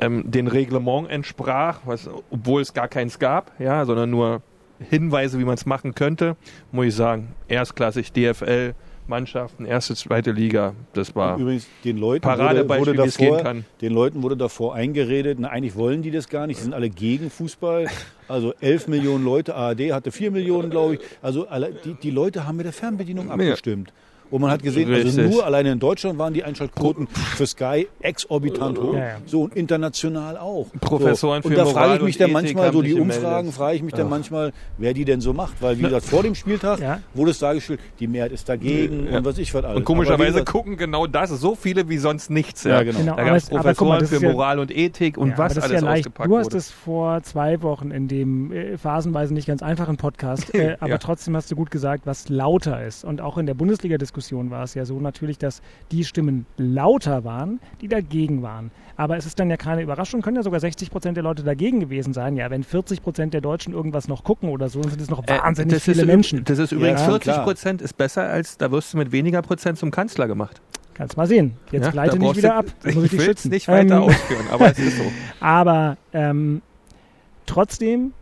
ähm, 0.00 0.30
den 0.30 0.48
Reglement 0.48 1.10
entsprach, 1.10 1.80
was, 1.84 2.08
obwohl 2.30 2.62
es 2.62 2.72
gar 2.74 2.88
keins 2.88 3.18
gab, 3.18 3.52
ja, 3.60 3.84
sondern 3.84 4.10
nur 4.10 4.42
Hinweise, 4.90 5.38
wie 5.38 5.44
man 5.44 5.54
es 5.54 5.66
machen 5.66 5.94
könnte, 5.94 6.36
muss 6.72 6.86
ich 6.86 6.94
sagen, 6.94 7.28
erstklassig 7.48 8.12
DFL, 8.12 8.74
Mannschaften, 9.06 9.66
erste, 9.66 9.94
zweite 9.94 10.32
Liga, 10.32 10.74
das 10.94 11.14
war 11.14 11.38
Übrigens, 11.38 11.68
den 11.84 11.98
Leuten 11.98 12.24
wurde, 12.24 12.36
Paradebeispiel, 12.36 12.94
wurde 12.94 13.02
wie 13.02 13.08
es 13.08 13.16
gehen 13.18 13.30
davor, 13.32 13.42
kann. 13.42 13.64
den 13.82 13.92
Leuten 13.92 14.22
wurde 14.22 14.36
davor 14.36 14.74
eingeredet, 14.74 15.38
na, 15.38 15.48
eigentlich 15.48 15.76
wollen 15.76 16.02
die 16.02 16.10
das 16.10 16.28
gar 16.28 16.46
nicht, 16.46 16.58
die 16.58 16.64
sind 16.64 16.74
alle 16.74 16.88
gegen 16.88 17.30
Fußball. 17.30 17.86
Also 18.26 18.54
11 18.60 18.88
Millionen 18.88 19.24
Leute, 19.24 19.54
ARD 19.54 19.92
hatte 19.92 20.10
4 20.10 20.30
Millionen, 20.30 20.70
glaube 20.70 20.94
ich. 20.94 21.00
Also 21.20 21.46
die, 21.84 21.94
die 21.94 22.10
Leute 22.10 22.46
haben 22.46 22.56
mit 22.56 22.64
der 22.64 22.72
Fernbedienung 22.72 23.30
abgestimmt. 23.30 23.92
Und 24.34 24.40
man 24.40 24.50
hat 24.50 24.64
gesehen, 24.64 24.92
also 24.92 25.22
nur 25.22 25.44
alleine 25.46 25.70
in 25.70 25.78
Deutschland 25.78 26.18
waren 26.18 26.34
die 26.34 26.42
Einschaltquoten 26.42 27.06
für 27.06 27.46
Sky 27.46 27.86
exorbitant 28.00 28.76
hoch. 28.80 28.94
Ja, 28.94 28.98
ja. 28.98 29.16
So 29.26 29.42
und 29.42 29.54
international 29.54 30.36
auch. 30.38 30.66
Professoren 30.80 31.40
so. 31.40 31.50
Und 31.50 31.56
da 31.56 31.64
frage 31.66 31.94
ich 31.98 32.02
mich 32.02 32.16
dann 32.18 32.30
Ethik 32.30 32.56
manchmal, 32.56 32.72
so 32.72 32.82
die 32.82 32.94
Umfragen, 32.94 33.52
frage 33.52 33.76
ich 33.76 33.82
mich 33.84 33.94
dann 33.94 34.08
manchmal, 34.08 34.52
wer 34.76 34.92
die 34.92 35.04
denn 35.04 35.20
so 35.20 35.32
macht. 35.34 35.62
Weil, 35.62 35.78
wie 35.78 35.82
gesagt, 35.82 36.06
vor 36.06 36.24
dem 36.24 36.34
Spieltag 36.34 36.80
Ja. 36.80 36.98
wurde 37.14 37.30
es 37.30 37.38
dargestellt, 37.38 37.78
die 38.00 38.08
Mehrheit 38.08 38.32
ist 38.32 38.48
dagegen 38.48 39.06
Ja. 39.08 39.18
und 39.18 39.24
was 39.24 39.38
ich 39.38 39.54
was 39.54 39.62
alles. 39.64 39.76
Und 39.76 39.84
komischerweise 39.84 40.32
gesagt, 40.32 40.48
gucken 40.48 40.76
genau 40.78 41.06
das 41.06 41.30
so 41.30 41.54
viele 41.54 41.88
wie 41.88 41.98
sonst 41.98 42.28
nichts. 42.28 42.64
Ja, 42.64 42.82
genau. 42.82 42.98
Genau, 42.98 43.14
Da 43.14 43.22
gab 43.22 43.36
es 43.36 43.52
mal, 43.52 43.58
Professoren 43.60 44.00
das 44.00 44.08
für 44.10 44.20
Moral 44.32 44.58
und 44.58 44.76
Ethik 44.76 45.16
und 45.16 45.28
Ja, 45.28 45.38
was 45.38 45.52
alles 45.58 45.66
ist 45.66 45.70
ja 45.74 45.78
leicht. 45.78 46.00
ausgepackt 46.08 46.28
Du 46.28 46.36
hast 46.38 46.46
wurde. 46.46 46.56
es 46.56 46.70
vor 46.72 47.22
zwei 47.22 47.62
Wochen 47.62 47.92
in 47.92 48.08
dem 48.08 48.50
äh, 48.50 48.78
phasenweise 48.78 49.32
nicht 49.32 49.46
ganz 49.46 49.62
einfachen 49.62 49.96
Podcast, 49.96 50.52
äh, 50.56 50.76
aber 50.80 50.90
Ja. 50.90 50.98
trotzdem 50.98 51.36
hast 51.36 51.52
du 51.52 51.54
gut 51.54 51.70
gesagt, 51.70 52.04
was 52.04 52.28
lauter 52.28 52.84
ist. 52.84 53.04
Und 53.04 53.20
auch 53.20 53.38
in 53.38 53.46
der 53.46 53.54
Bundesliga-Diskussion 53.54 54.23
war 54.32 54.62
es 54.64 54.74
ja 54.74 54.84
so 54.84 54.98
natürlich, 55.00 55.38
dass 55.38 55.62
die 55.92 56.04
Stimmen 56.04 56.46
lauter 56.56 57.24
waren, 57.24 57.60
die 57.80 57.88
dagegen 57.88 58.42
waren. 58.42 58.70
Aber 58.96 59.16
es 59.16 59.26
ist 59.26 59.38
dann 59.40 59.50
ja 59.50 59.56
keine 59.56 59.82
Überraschung, 59.82 60.22
können 60.22 60.36
ja 60.36 60.42
sogar 60.42 60.60
60 60.60 60.90
Prozent 60.90 61.16
der 61.16 61.24
Leute 61.24 61.42
dagegen 61.42 61.80
gewesen 61.80 62.12
sein. 62.12 62.36
Ja, 62.36 62.50
wenn 62.50 62.62
40 62.62 63.02
Prozent 63.02 63.34
der 63.34 63.40
Deutschen 63.40 63.72
irgendwas 63.72 64.06
noch 64.08 64.22
gucken 64.24 64.48
oder 64.50 64.68
so, 64.68 64.80
dann 64.80 64.90
sind 64.90 65.00
es 65.00 65.10
noch 65.10 65.24
Äh, 65.26 65.38
wahnsinnig 65.38 65.74
das 65.74 65.82
viele 65.84 66.02
ist, 66.02 66.06
Menschen. 66.06 66.44
Das 66.44 66.58
ist 66.58 66.72
übrigens 66.72 67.00
Ja, 67.00 67.06
40 67.06 67.32
klar. 67.32 67.44
Prozent 67.44 67.82
ist 67.82 67.96
besser 67.96 68.22
als, 68.28 68.56
da 68.56 68.70
wirst 68.70 68.92
du 68.94 68.98
mit 68.98 69.10
weniger 69.12 69.42
Prozent 69.42 69.78
zum 69.78 69.90
Kanzler 69.90 70.26
gemacht. 70.28 70.60
Kannst 70.94 71.16
mal 71.16 71.26
sehen. 71.26 71.56
Jetzt 71.72 71.86
Ja, 71.86 71.90
gleite 71.90 72.18
nicht 72.20 72.36
wieder 72.36 72.54
ab. 72.54 72.66
Muss 72.84 72.94
ich 72.94 73.10
dich 73.10 73.12
will's 73.12 73.24
schützen. 73.24 73.50
nicht 73.50 73.66
weiter 73.66 73.96
Ähm, 73.96 74.02
ausführen, 74.04 74.46
aber 74.52 74.70
es 74.70 74.78
ist 74.78 74.96
so. 74.96 75.04
Aber 75.40 75.96
ähm, 76.12 76.62
trotzdem 77.46 78.12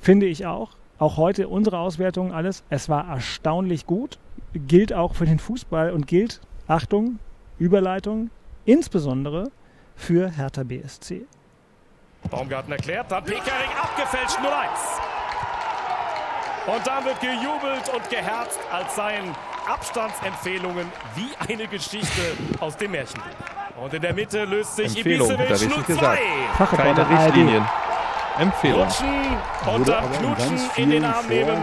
finde 0.00 0.26
ich 0.26 0.46
auch, 0.46 0.70
auch 0.98 1.16
heute 1.16 1.48
unsere 1.48 1.78
Auswertung, 1.78 2.32
alles, 2.32 2.64
es 2.70 2.88
war 2.88 3.08
erstaunlich 3.08 3.86
gut. 3.86 4.18
Gilt 4.54 4.92
auch 4.92 5.14
für 5.14 5.26
den 5.26 5.38
Fußball 5.38 5.92
und 5.92 6.06
gilt, 6.06 6.40
Achtung, 6.66 7.18
Überleitung, 7.58 8.30
insbesondere 8.64 9.50
für 9.94 10.30
Hertha 10.30 10.62
BSC. 10.62 11.26
Baumgarten 12.30 12.72
erklärt, 12.72 13.10
dann 13.10 13.24
Pickering 13.24 13.70
abgefälscht 13.80 14.38
0-1. 14.38 14.46
Und 16.74 16.86
dann 16.86 17.04
wird 17.04 17.20
gejubelt 17.20 17.88
und 17.94 18.10
geherzt, 18.10 18.58
als 18.72 18.96
seien 18.96 19.34
Abstandsempfehlungen 19.68 20.86
wie 21.14 21.52
eine 21.52 21.68
Geschichte 21.68 22.22
aus 22.58 22.76
dem 22.76 22.90
Märchenbuch. 22.92 23.30
Und 23.80 23.94
in 23.94 24.02
der 24.02 24.14
Mitte 24.14 24.44
löst 24.44 24.74
sich 24.76 24.96
Empfehlung, 24.96 25.30
Ibisevic 25.30 25.50
richtig 25.50 25.68
nur 25.76 25.84
gesagt. 25.84 26.18
zwei. 26.18 26.56
Fachreporter 26.56 27.04
Keine 27.04 27.18
ARD. 27.18 27.26
Richtlinien. 27.26 27.64
Empfehlung. 28.38 28.82
Rutschen 28.82 29.06
und 29.74 29.88
dann 29.88 30.12
knutschen 30.12 30.60
in 30.76 30.90
den 30.90 31.04
Arm 31.04 31.26
nehmen. 31.26 31.56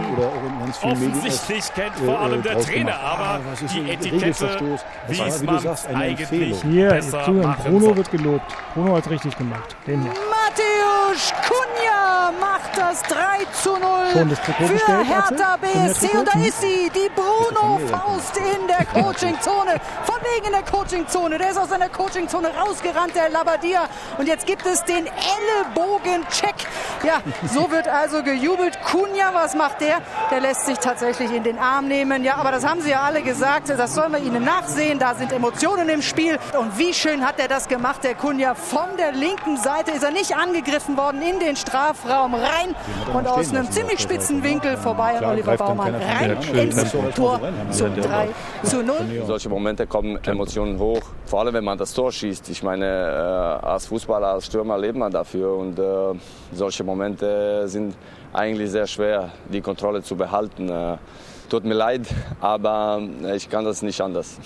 Offensichtlich 0.82 1.74
kennt 1.74 1.96
vor 1.96 2.20
allem 2.20 2.42
der 2.42 2.60
Trainer 2.60 2.98
aber 3.00 3.24
Ah, 3.24 3.40
die 3.72 3.90
Etikette, 3.90 4.78
wie 5.08 5.20
es 5.20 5.42
man 5.42 5.66
eigentlich. 5.94 6.62
Hier, 6.62 7.00
machen 7.42 7.64
Bruno 7.64 7.96
wird 7.96 8.10
gelobt. 8.10 8.54
Bruno 8.74 8.96
hat 8.96 9.04
es 9.06 9.10
richtig 9.10 9.36
gemacht. 9.36 9.76
Den 9.86 10.02
hier. 10.02 10.12
Matthäus 10.44 11.32
Kunja 11.48 12.32
macht 12.38 12.76
das 12.76 13.02
3 13.02 13.18
zu 13.62 13.78
0 13.78 13.80
Schon 14.12 14.28
das 14.28 14.40
Trikot 14.42 14.66
für 14.66 15.04
Hertha? 15.04 15.56
BSC. 15.56 16.18
Und 16.18 16.28
da 16.28 16.38
ist 16.40 16.60
sie, 16.60 16.90
die 16.94 17.08
Bruno 17.14 17.78
Familie. 17.78 17.88
Faust 17.88 18.36
in 18.36 18.66
der 18.66 18.84
Coachingzone. 18.84 19.80
Von 20.04 20.16
wegen 20.22 20.46
in 20.46 20.52
der 20.52 20.62
Coachingzone. 20.62 21.38
Der 21.38 21.50
ist 21.50 21.58
aus 21.58 21.70
seiner 21.70 21.88
Coachingzone 21.88 22.48
rausgerannt, 22.54 23.14
der 23.14 23.30
Labadia. 23.30 23.88
Und 24.18 24.26
jetzt 24.26 24.46
gibt 24.46 24.66
es 24.66 24.84
den 24.84 25.06
Ellenbogen-Check. 25.06 26.54
Ja, 27.04 27.22
so 27.52 27.70
wird 27.70 27.88
also 27.88 28.22
gejubelt. 28.22 28.78
Kunja, 28.82 29.32
was 29.32 29.54
macht 29.54 29.80
der? 29.80 30.02
Der 30.30 30.40
lässt 30.40 30.66
sich 30.66 30.78
tatsächlich 30.78 31.32
in 31.32 31.42
den 31.42 31.58
Arm 31.58 31.88
nehmen. 31.88 32.22
Ja, 32.22 32.36
aber 32.36 32.50
das 32.50 32.66
haben 32.66 32.82
sie 32.82 32.90
ja 32.90 33.02
alle 33.02 33.22
gesagt. 33.22 33.70
Das 33.70 33.94
sollen 33.94 34.12
wir 34.12 34.20
ihnen 34.20 34.44
nachsehen. 34.44 34.98
Da 34.98 35.14
sind 35.14 35.32
Emotionen 35.32 35.88
im 35.88 36.02
Spiel. 36.02 36.38
Und 36.58 36.76
wie 36.78 36.92
schön 36.92 37.26
hat 37.26 37.38
er 37.40 37.48
das 37.48 37.68
gemacht, 37.68 38.04
der 38.04 38.14
Kunja. 38.14 38.54
Von 38.54 38.96
der 38.98 39.12
linken 39.12 39.56
Seite 39.56 39.92
ist 39.92 40.02
er 40.02 40.10
nicht 40.10 40.33
angegriffen 40.34 40.96
worden 40.96 41.22
in 41.22 41.38
den 41.40 41.56
Strafraum 41.56 42.34
rein 42.34 42.74
und 43.12 43.26
aus 43.26 43.50
einem 43.50 43.70
ziemlich 43.70 44.00
spitzen? 44.00 44.42
Winkel 44.42 44.76
vorbei 44.76 45.18
an 45.18 45.24
Oliver 45.24 45.56
Baumann 45.56 45.94
rein 45.94 46.36
ins 46.52 46.90
Tor 47.14 47.40
zu 47.70 47.84
ja. 47.86 47.90
3 47.90 48.28
zu 48.62 48.82
0. 48.82 48.96
In 49.14 49.26
solche 49.26 49.48
Momente 49.48 49.86
kommen 49.86 50.18
Emotionen 50.24 50.78
hoch, 50.78 51.02
vor 51.26 51.40
allem 51.40 51.54
wenn 51.54 51.64
man 51.64 51.78
das 51.78 51.92
Tor 51.94 52.12
schießt. 52.12 52.48
Ich 52.50 52.62
meine, 52.62 52.86
äh, 52.86 53.66
als 53.66 53.86
Fußballer, 53.86 54.28
als 54.28 54.46
Stürmer 54.46 54.78
lebt 54.78 54.98
man 54.98 55.10
dafür 55.12 55.56
und 55.56 55.78
äh, 55.78 55.82
solche 56.52 56.84
Momente 56.84 57.68
sind 57.68 57.94
eigentlich 58.32 58.70
sehr 58.70 58.86
schwer, 58.86 59.30
die 59.48 59.60
Kontrolle 59.60 60.02
zu 60.02 60.16
behalten. 60.16 60.68
Äh, 60.68 60.98
tut 61.48 61.64
mir 61.64 61.74
leid, 61.74 62.02
aber 62.40 63.00
ich 63.34 63.48
kann 63.48 63.64
das 63.64 63.82
nicht 63.82 64.00
anders. 64.00 64.38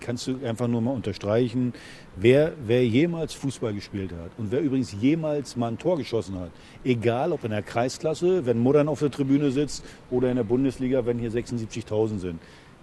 Kannst 0.00 0.26
du 0.26 0.44
einfach 0.44 0.68
nur 0.68 0.80
mal 0.80 0.92
unterstreichen, 0.92 1.72
wer, 2.16 2.52
wer 2.66 2.86
jemals 2.86 3.34
Fußball 3.34 3.72
gespielt 3.72 4.12
hat 4.12 4.30
und 4.38 4.50
wer 4.50 4.60
übrigens 4.60 4.94
jemals 5.00 5.56
mal 5.56 5.68
ein 5.68 5.78
Tor 5.78 5.96
geschossen 5.96 6.38
hat, 6.38 6.50
egal 6.84 7.32
ob 7.32 7.44
in 7.44 7.50
der 7.50 7.62
Kreisklasse, 7.62 8.46
wenn 8.46 8.58
Muttern 8.58 8.88
auf 8.88 9.00
der 9.00 9.10
Tribüne 9.10 9.50
sitzt 9.50 9.84
oder 10.10 10.30
in 10.30 10.36
der 10.36 10.44
Bundesliga, 10.44 11.06
wenn 11.06 11.18
hier 11.18 11.30
76.000 11.30 12.18
sind. 12.18 12.40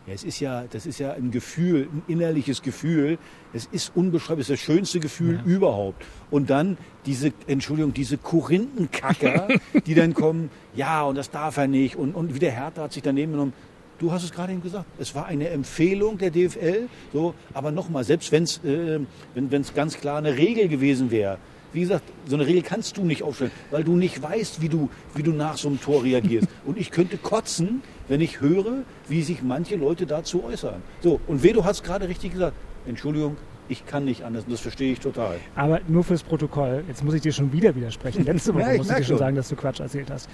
Ja, 0.07 0.13
es 0.15 0.23
ist 0.23 0.39
ja, 0.39 0.63
das 0.67 0.87
ist 0.87 0.97
ja 0.97 1.13
ein 1.13 1.29
Gefühl, 1.29 1.87
ein 1.93 2.01
innerliches 2.07 2.63
Gefühl. 2.63 3.19
Es 3.53 3.67
ist 3.67 3.91
unbeschreiblich, 3.95 4.47
es 4.47 4.49
ist 4.49 4.61
das 4.61 4.65
schönste 4.65 4.99
Gefühl 4.99 5.41
überhaupt. 5.45 6.03
Und 6.31 6.49
dann 6.49 6.77
diese, 7.05 7.31
Entschuldigung, 7.45 7.93
diese 7.93 8.17
Korinthenkacker, 8.17 9.47
die 9.85 9.93
dann 9.93 10.15
kommen, 10.15 10.49
ja, 10.75 11.03
und 11.03 11.15
das 11.15 11.29
darf 11.29 11.57
er 11.57 11.67
nicht. 11.67 11.97
Und, 11.97 12.15
und 12.15 12.33
wie 12.33 12.39
der 12.39 12.51
Hertha 12.51 12.83
hat 12.83 12.93
sich 12.93 13.03
daneben 13.03 13.33
genommen. 13.33 13.53
Du 14.01 14.11
hast 14.11 14.23
es 14.23 14.31
gerade 14.31 14.51
eben 14.51 14.63
gesagt. 14.63 14.85
Es 14.97 15.13
war 15.13 15.27
eine 15.27 15.49
Empfehlung 15.49 16.17
der 16.17 16.31
DFL. 16.31 16.89
So, 17.13 17.35
aber 17.53 17.71
nochmal, 17.71 18.03
selbst 18.03 18.31
wenn's, 18.31 18.57
äh, 18.65 18.99
wenn 19.35 19.61
es 19.61 19.75
ganz 19.75 19.95
klar 19.95 20.17
eine 20.17 20.35
Regel 20.37 20.67
gewesen 20.69 21.11
wäre, 21.11 21.37
wie 21.71 21.81
gesagt, 21.81 22.03
so 22.25 22.35
eine 22.35 22.47
Regel 22.47 22.63
kannst 22.63 22.97
du 22.97 23.03
nicht 23.05 23.21
aufstellen, 23.21 23.51
weil 23.69 23.83
du 23.83 23.95
nicht 23.95 24.21
weißt, 24.21 24.59
wie 24.59 24.69
du, 24.69 24.89
wie 25.13 25.21
du 25.21 25.31
nach 25.31 25.55
so 25.55 25.67
einem 25.67 25.79
Tor 25.79 26.03
reagierst. 26.03 26.47
Und 26.65 26.79
ich 26.79 26.89
könnte 26.89 27.17
kotzen, 27.17 27.83
wenn 28.07 28.21
ich 28.21 28.41
höre, 28.41 28.79
wie 29.07 29.21
sich 29.21 29.43
manche 29.43 29.75
Leute 29.75 30.07
dazu 30.07 30.43
äußern. 30.43 30.81
So, 31.01 31.21
und 31.27 31.43
Vedo 31.43 31.63
hat 31.63 31.75
es 31.75 31.83
gerade 31.83 32.09
richtig 32.09 32.33
gesagt. 32.33 32.55
Entschuldigung, 32.87 33.37
ich 33.69 33.85
kann 33.85 34.03
nicht 34.03 34.23
anders. 34.23 34.45
Und 34.45 34.51
das 34.51 34.61
verstehe 34.61 34.91
ich 34.91 34.99
total. 34.99 35.37
Aber 35.55 35.79
nur 35.87 36.03
fürs 36.03 36.23
Protokoll, 36.23 36.83
jetzt 36.87 37.05
muss 37.05 37.13
ich 37.13 37.21
dir 37.21 37.31
schon 37.31 37.53
wieder 37.53 37.73
widersprechen. 37.75 38.25
Letzte 38.25 38.53
Woche 38.53 38.63
Ja, 38.63 38.71
ich 38.73 38.77
musste 38.79 38.93
ich 38.93 38.99
dir 38.99 39.05
schon. 39.05 39.17
sagen, 39.19 39.35
dass 39.35 39.47
du 39.47 39.55
Quatsch 39.55 39.79
erzählt 39.79 40.09
hast. 40.11 40.27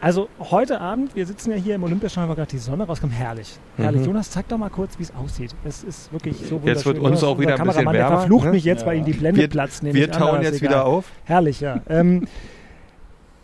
Also 0.00 0.28
heute 0.38 0.80
Abend, 0.80 1.16
wir 1.16 1.26
sitzen 1.26 1.50
ja 1.50 1.56
hier 1.56 1.74
im 1.74 1.82
Olympiastadion, 1.82 2.28
weil 2.28 2.36
gerade 2.36 2.50
die 2.50 2.58
Sonne 2.58 2.84
rauskommt. 2.84 3.12
Herrlich. 3.12 3.58
Herrlich. 3.76 4.06
Jonas, 4.06 4.30
zeig 4.30 4.46
doch 4.46 4.56
mal 4.58 4.70
kurz, 4.70 4.96
wie 4.98 5.02
es 5.02 5.12
aussieht. 5.14 5.54
Es 5.64 5.82
ist 5.82 6.12
wirklich 6.12 6.36
so 6.36 6.52
wunderschön. 6.62 6.68
Jetzt 6.68 6.86
wird 6.86 6.98
uns 6.98 7.04
Jonas, 7.20 7.24
auch 7.24 7.38
wieder 7.40 7.50
ein 7.56 7.66
bisschen 7.66 7.66
Kameramann, 7.84 7.92
der 7.94 8.02
wärmer, 8.04 8.18
verflucht 8.18 8.44
ne? 8.46 8.50
mich 8.52 8.64
jetzt, 8.64 8.86
weil 8.86 8.94
Ja. 8.94 9.00
ihm 9.00 9.06
die 9.06 9.12
Blende 9.18 9.40
Wir- 9.40 9.48
platzt. 9.48 9.82
wir 9.82 9.92
ich 9.94 10.04
an, 10.14 10.18
tauen 10.20 10.40
ist 10.40 10.44
jetzt 10.44 10.62
egal. 10.62 10.70
wieder 10.70 10.84
auf. 10.86 11.06
Herrlich, 11.24 11.60
ja. 11.60 11.80
ähm, 11.88 12.28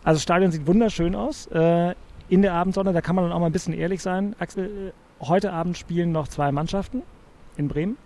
also 0.05 0.15
das 0.15 0.23
Stadion 0.23 0.51
sieht 0.51 0.65
wunderschön 0.65 1.13
aus. 1.13 1.47
Äh, 1.47 1.93
in 2.29 2.41
der 2.41 2.53
Abendsonne, 2.53 2.93
da 2.93 3.01
kann 3.01 3.15
man 3.17 3.25
dann 3.25 3.33
auch 3.33 3.39
mal 3.39 3.47
ein 3.47 3.51
bisschen 3.51 3.73
ehrlich 3.73 4.01
sein. 4.01 4.33
Axel, 4.39 4.65
äh, 4.65 5.25
heute 5.25 5.51
Abend 5.51 5.77
spielen 5.77 6.13
noch 6.13 6.29
zwei 6.29 6.53
Mannschaften 6.53 7.01
in 7.57 7.67
Bremen. 7.67 7.97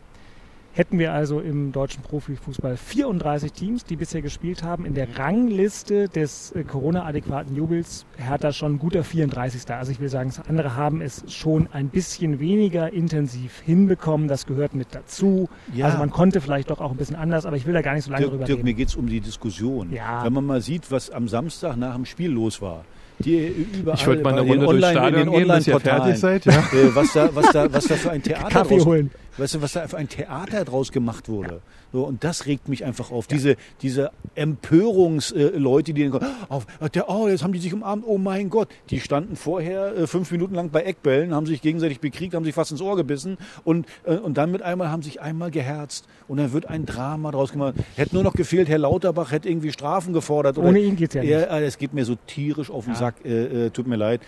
Hätten 0.80 0.98
wir 0.98 1.12
also 1.12 1.42
im 1.42 1.74
deutschen 1.74 2.04
Profifußball 2.04 2.78
34 2.78 3.52
Teams, 3.52 3.84
die 3.84 3.98
bisher 3.98 4.22
gespielt 4.22 4.64
haben. 4.64 4.86
In 4.86 4.94
der 4.94 5.20
Rangliste 5.20 6.08
des 6.08 6.54
äh, 6.54 6.64
Corona-adäquaten 6.64 7.54
Jubels 7.54 8.06
Hertha 8.16 8.54
schon 8.54 8.76
ein 8.76 8.80
guter 8.80 9.04
34. 9.04 9.70
Also 9.72 9.92
ich 9.92 10.00
will 10.00 10.08
sagen, 10.08 10.32
andere 10.48 10.78
haben 10.78 11.02
es 11.02 11.26
schon 11.28 11.68
ein 11.74 11.90
bisschen 11.90 12.40
weniger 12.40 12.94
intensiv 12.94 13.60
hinbekommen. 13.60 14.30
Das 14.30 14.46
gehört 14.46 14.74
mit 14.74 14.96
dazu. 14.96 15.50
Ja. 15.74 15.88
Also 15.88 15.98
man 15.98 16.12
konnte 16.12 16.40
vielleicht 16.40 16.70
doch 16.70 16.80
auch 16.80 16.92
ein 16.92 16.98
bisschen 16.98 17.18
anders, 17.18 17.46
aber 17.46 17.58
ich 17.58 17.66
will 17.66 17.74
da 17.74 17.82
gar 17.82 17.96
nicht 17.96 18.06
so 18.06 18.12
lange 18.12 18.22
Dirk, 18.22 18.32
drüber 18.32 18.46
Dirk, 18.46 18.60
reden. 18.60 18.66
mir 18.66 18.74
geht 18.74 18.88
es 18.88 18.96
um 18.96 19.08
die 19.08 19.20
Diskussion. 19.20 19.92
Ja. 19.92 20.24
Wenn 20.24 20.32
man 20.32 20.46
mal 20.46 20.62
sieht, 20.62 20.90
was 20.92 21.10
am 21.10 21.28
Samstag 21.28 21.76
nach 21.76 21.96
dem 21.96 22.06
Spiel 22.06 22.32
los 22.32 22.62
war. 22.62 22.86
Die 23.20 23.48
überall 23.48 23.98
Ich 23.98 24.08
wollte 24.08 24.24
mal 24.24 24.30
eine 24.30 24.44
den 24.44 24.64
Runde 24.64 24.66
durchs 24.66 24.96
Online, 24.96 25.08
in 25.10 25.14
den 25.14 25.24
Stadion 25.24 25.34
gehen, 25.34 25.56
bis 25.58 25.68
ihr 25.68 25.76
Online-Portalen, 25.76 26.04
fertig 26.04 26.20
seid, 26.22 26.46
ja. 26.46 26.54
äh, 26.54 26.96
was, 26.96 27.12
da, 27.12 27.36
was, 27.36 27.52
da, 27.52 27.74
was 27.74 27.84
da 27.84 27.96
für 27.96 28.12
ein 28.12 28.24
Theater 28.24 28.48
Kaffee 28.48 28.80
holen. 28.80 29.12
Weißt 29.40 29.56
du, 29.56 29.62
was 29.62 29.74
da 29.74 29.88
für 29.88 29.98
ein 29.98 30.10
Theater 30.10 30.66
draus 30.66 30.92
gemacht 30.92 31.30
wurde. 31.30 31.62
So, 31.92 32.04
und 32.04 32.24
das 32.24 32.46
regt 32.46 32.68
mich 32.70 32.86
einfach 32.86 33.10
auf. 33.12 33.26
Diese, 33.26 33.56
diese 33.82 34.12
Empörungsleute, 34.36 35.94
die 35.94 36.04
dann 36.04 36.12
kommen, 36.12 36.26
auf, 36.50 36.66
der, 36.94 37.10
oh, 37.10 37.28
jetzt 37.28 37.44
haben 37.44 37.54
die 37.54 37.60
sich 37.60 37.74
umarmt, 37.74 38.04
oh 38.06 38.18
mein 38.18 38.50
Gott. 38.50 38.70
Die 38.90 39.00
standen 39.00 39.36
vorher 39.36 39.96
äh, 39.96 40.08
fünf 40.08 40.30
Minuten 40.32 40.54
lang 40.56 40.70
bei 40.70 40.84
Eckbällen, 40.84 41.34
haben 41.34 41.46
sich 41.46 41.62
gegenseitig 41.62 42.00
bekriegt, 42.00 42.36
haben 42.36 42.46
sich 42.46 42.54
fast 42.54 42.72
ins 42.72 42.82
Ohr 42.82 42.96
gebissen 42.96 43.38
und, 43.64 43.88
äh, 44.04 44.18
und 44.18 44.38
dann 44.38 44.52
mit 44.52 44.62
einmal 44.62 44.90
haben 44.90 45.02
sich 45.02 45.22
einmal 45.22 45.52
geherzt 45.52 46.06
und 46.28 46.38
dann 46.38 46.54
wird 46.54 46.68
ein 46.68 46.86
Drama 46.86 47.32
draus 47.32 47.52
gemacht. 47.52 47.76
Hätte 47.96 48.14
nur 48.16 48.24
noch 48.24 48.34
gefehlt, 48.34 48.70
Herr 48.70 48.78
Lauterbach 48.78 49.32
hätte 49.32 49.50
irgendwie 49.50 49.72
Strafen 49.72 50.14
gefordert. 50.14 50.58
Oder, 50.58 50.68
Ohne 50.70 50.80
ihn 50.80 50.96
geht's 50.96 51.16
ja 51.16 51.22
nicht. 51.22 51.32
Ja, 51.32 51.60
es 51.60 51.78
geht 51.78 51.94
mir 51.94 52.06
so 52.06 52.16
tierisch 52.28 52.70
auf 52.70 52.86
den 52.86 52.96
Sack, 52.96 53.16
äh, 53.26 53.68
äh, 53.68 53.70
tut 53.72 53.88
mir 53.88 53.96
leid. 53.96 54.22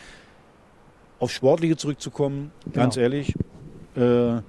Auf 1.20 1.32
Sportliche 1.32 1.78
zurückzukommen, 1.78 2.52
ganz 2.74 2.96
Genau. 2.96 3.04
ehrlich, 3.04 3.36
äh, 3.96 4.42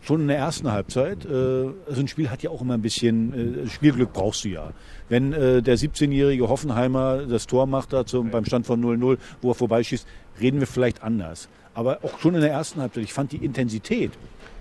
schon 0.00 0.22
in 0.22 0.28
der 0.28 0.38
ersten 0.38 0.70
Halbzeit. 0.70 1.24
Äh, 1.24 1.28
so 1.28 1.74
ein 2.00 2.08
Spiel 2.08 2.30
hat 2.30 2.42
ja 2.42 2.50
auch 2.50 2.60
immer 2.60 2.74
ein 2.74 2.82
bisschen, 2.82 3.64
äh, 3.64 3.68
Spielglück 3.68 4.12
brauchst 4.12 4.44
du 4.44 4.48
ja. 4.48 4.72
Wenn 5.08 5.32
äh, 5.32 5.62
der 5.62 5.78
17-jährige 5.78 6.48
Hoffenheimer 6.48 7.26
das 7.26 7.46
Tor 7.46 7.66
macht 7.66 7.92
da 7.92 8.06
zum, 8.06 8.30
beim 8.30 8.44
Stand 8.44 8.66
von 8.66 8.82
0-0, 8.82 9.18
wo 9.42 9.50
er 9.50 9.54
vorbeischießt, 9.54 10.06
reden 10.40 10.60
wir 10.60 10.66
vielleicht 10.66 11.02
anders. 11.02 11.48
Aber 11.74 12.00
auch 12.02 12.18
schon 12.18 12.34
in 12.34 12.40
der 12.40 12.50
ersten 12.50 12.80
Halbzeit, 12.80 13.04
ich 13.04 13.12
fand 13.12 13.32
die 13.32 13.44
Intensität 13.44 14.12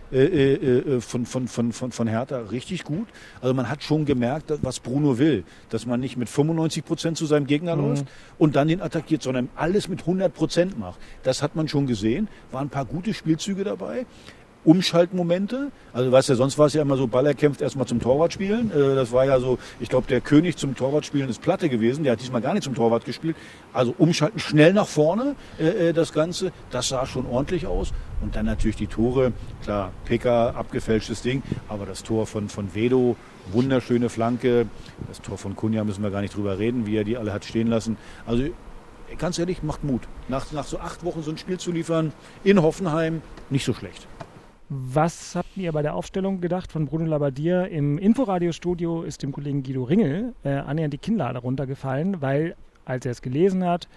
äh, 0.10 0.24
äh, 0.24 0.78
äh, 0.96 1.02
von, 1.02 1.26
von, 1.26 1.50
von, 1.50 1.74
von, 1.74 1.92
von 1.92 2.08
Hertha 2.08 2.38
richtig 2.38 2.86
gut. 2.86 3.08
Also 3.42 3.54
man 3.54 3.68
hat 3.70 3.84
schon 3.84 4.06
gemerkt, 4.06 4.54
was 4.62 4.80
Bruno 4.80 5.18
will, 5.18 5.44
dass 5.70 5.86
man 5.86 6.00
nicht 6.00 6.16
mit 6.16 6.30
95 6.30 6.86
Prozent 6.86 7.18
zu 7.18 7.26
seinem 7.26 7.46
Gegner 7.46 7.76
läuft 7.76 8.06
und 8.38 8.56
dann 8.56 8.70
den 8.70 8.82
attackiert, 8.82 9.22
sondern 9.22 9.50
alles 9.56 9.90
mit 9.90 10.02
100 10.02 10.34
Prozent 10.34 10.80
macht. 10.80 10.98
Das 11.24 11.44
hat 11.44 11.58
man 11.58 11.68
schon 11.68 11.88
gesehen. 11.88 12.30
Waren 12.52 12.68
ein 12.68 12.70
paar 12.70 12.86
gute 12.86 13.14
Spielzüge 13.14 13.66
dabei. 13.66 14.06
Umschaltmomente. 14.68 15.72
Also 15.94 16.12
weißt 16.12 16.28
du, 16.28 16.36
sonst 16.36 16.58
war 16.58 16.66
es 16.66 16.74
ja 16.74 16.82
immer 16.82 16.98
so, 16.98 17.08
Ball 17.08 17.26
erkämpft 17.26 17.62
erstmal 17.62 17.88
zum 17.88 18.02
Torwart 18.02 18.34
spielen. 18.34 18.70
Äh, 18.70 18.96
Das 18.96 19.14
war 19.14 19.24
ja 19.24 19.40
so, 19.40 19.60
ich 19.80 19.88
glaube, 19.88 20.08
der 20.08 20.20
König 20.20 20.58
zum 20.58 20.76
Torwart 20.76 21.06
spielen 21.06 21.30
ist 21.30 21.42
Platte 21.42 21.70
gewesen. 21.70 22.04
Der 22.04 22.12
hat 22.12 22.20
diesmal 22.20 22.42
gar 22.42 22.54
nicht 22.54 22.64
zum 22.64 22.76
Torwart 22.76 23.06
gespielt. 23.06 23.38
Also 23.72 23.96
umschalten 23.98 24.40
schnell 24.42 24.74
nach 24.74 24.88
vorne, 24.88 25.38
äh, 25.58 25.90
äh, 25.90 25.94
das 25.94 26.12
Ganze. 26.12 26.52
Das 26.70 26.90
sah 26.90 27.06
schon 27.06 27.26
ordentlich 27.28 27.66
aus. 27.66 27.94
Und 28.22 28.36
dann 28.36 28.46
natürlich 28.46 28.76
die 28.76 28.88
Tore. 28.88 29.32
Klar, 29.64 29.94
Pekka, 30.04 30.50
abgefälschtes 30.50 31.22
Ding. 31.22 31.44
Aber 31.70 31.86
das 31.86 32.04
Tor 32.04 32.28
von, 32.28 32.50
von 32.50 32.76
Vedo, 32.76 33.16
wunderschöne 33.54 34.10
Flanke. 34.10 34.68
Das 35.08 35.22
Tor 35.22 35.38
von 35.38 35.56
Kunja 35.56 35.86
müssen 35.86 36.04
wir 36.04 36.12
gar 36.12 36.20
nicht 36.20 36.36
drüber 36.36 36.60
reden, 36.60 36.86
wie 36.86 36.98
er 36.98 37.06
die 37.06 37.16
alle 37.16 37.32
hat 37.32 37.46
stehen 37.46 37.68
lassen. 37.68 37.96
Also 38.26 38.44
ganz 39.18 39.40
ehrlich, 39.40 39.64
macht 39.64 39.86
Mut. 39.86 40.02
Nach, 40.28 40.52
nach 40.52 40.66
so 40.66 40.78
acht 40.80 41.06
Wochen 41.06 41.24
so 41.24 41.32
ein 41.32 41.38
Spiel 41.38 41.58
zu 41.58 41.72
liefern 41.72 42.12
in 42.44 42.62
Hoffenheim, 42.62 43.22
nicht 43.50 43.64
so 43.64 43.74
schlecht. 43.74 44.08
Was 44.70 45.34
habt 45.36 45.56
ihr 45.56 45.72
bei 45.72 45.82
der 45.82 45.96
Aufstellung 45.96 46.42
gedacht 46.42 46.74
von 46.74 46.88
Bruno 46.88 47.06
Labbadia? 47.06 47.64
Im 47.64 47.98
Inforadiostudio 47.98 49.04
ist 49.04 49.24
dem 49.24 49.32
Kollegen 49.32 49.64
Guido 49.64 49.84
Ringel 49.84 50.34
äh, 50.44 50.50
annähernd 50.50 50.94
die 50.94 50.98
Kinnlade 50.98 51.40
runtergefallen, 51.40 52.22
weil, 52.22 52.56
als 52.84 53.06
er 53.06 53.14
es 53.14 53.22
gelesen 53.22 53.64
hat, 53.64 53.88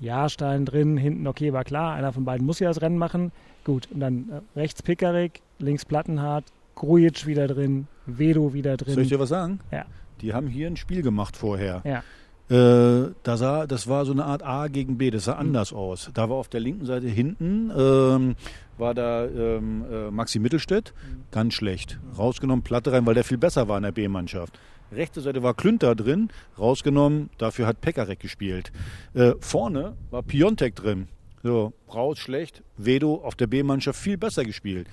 Jahrstein 0.00 0.64
drin, 0.64 0.96
hinten, 0.96 1.28
okay, 1.28 1.52
war 1.52 1.62
klar, 1.62 1.94
einer 1.94 2.12
von 2.12 2.24
beiden 2.24 2.44
muss 2.44 2.58
ja 2.58 2.68
das 2.68 2.82
Rennen 2.82 2.98
machen. 2.98 3.30
Gut, 3.62 3.88
und 3.92 4.00
dann 4.00 4.30
äh, 4.30 4.58
rechts 4.58 4.82
Pickerick, 4.82 5.42
links 5.60 5.84
Plattenhardt, 5.84 6.46
Grujic 6.74 7.26
wieder 7.26 7.46
drin, 7.46 7.86
Vedo 8.06 8.52
wieder 8.52 8.76
drin. 8.76 8.94
Soll 8.94 9.04
ich 9.04 9.10
dir 9.10 9.20
was 9.20 9.28
sagen? 9.28 9.60
Ja. 9.70 9.84
Die 10.22 10.34
haben 10.34 10.48
hier 10.48 10.66
ein 10.66 10.76
Spiel 10.76 11.02
gemacht 11.02 11.36
vorher. 11.36 11.82
Ja. 11.84 12.02
Äh, 12.50 13.12
da 13.22 13.36
sah, 13.36 13.66
das 13.68 13.86
war 13.86 14.04
so 14.04 14.10
eine 14.10 14.24
Art 14.24 14.42
A 14.42 14.66
gegen 14.66 14.98
B, 14.98 15.10
das 15.10 15.26
sah 15.26 15.34
anders 15.34 15.72
aus. 15.72 16.10
Da 16.14 16.28
war 16.28 16.36
auf 16.36 16.48
der 16.48 16.58
linken 16.58 16.84
Seite 16.84 17.06
hinten, 17.06 17.70
ähm, 17.76 18.34
war 18.76 18.92
da 18.92 19.24
ähm, 19.24 19.84
äh, 19.90 20.10
Maxi 20.10 20.40
Mittelstädt, 20.40 20.92
ganz 21.30 21.54
schlecht. 21.54 22.00
Rausgenommen, 22.18 22.64
Platte 22.64 22.90
rein, 22.90 23.06
weil 23.06 23.14
der 23.14 23.22
viel 23.22 23.38
besser 23.38 23.68
war 23.68 23.76
in 23.76 23.84
der 23.84 23.92
B-Mannschaft. 23.92 24.58
Rechte 24.90 25.20
Seite 25.20 25.44
war 25.44 25.54
Klünter 25.54 25.94
drin, 25.94 26.30
rausgenommen, 26.58 27.30
dafür 27.38 27.68
hat 27.68 27.80
Pekarek 27.80 28.18
gespielt. 28.18 28.72
Äh, 29.14 29.34
vorne 29.38 29.94
war 30.10 30.24
Piontek 30.24 30.74
drin. 30.74 31.06
So, 31.44 31.72
raus, 31.94 32.18
schlecht. 32.18 32.64
Vedo 32.76 33.14
auf 33.14 33.36
der 33.36 33.46
B-Mannschaft 33.46 34.00
viel 34.00 34.18
besser 34.18 34.44
gespielt. 34.44 34.88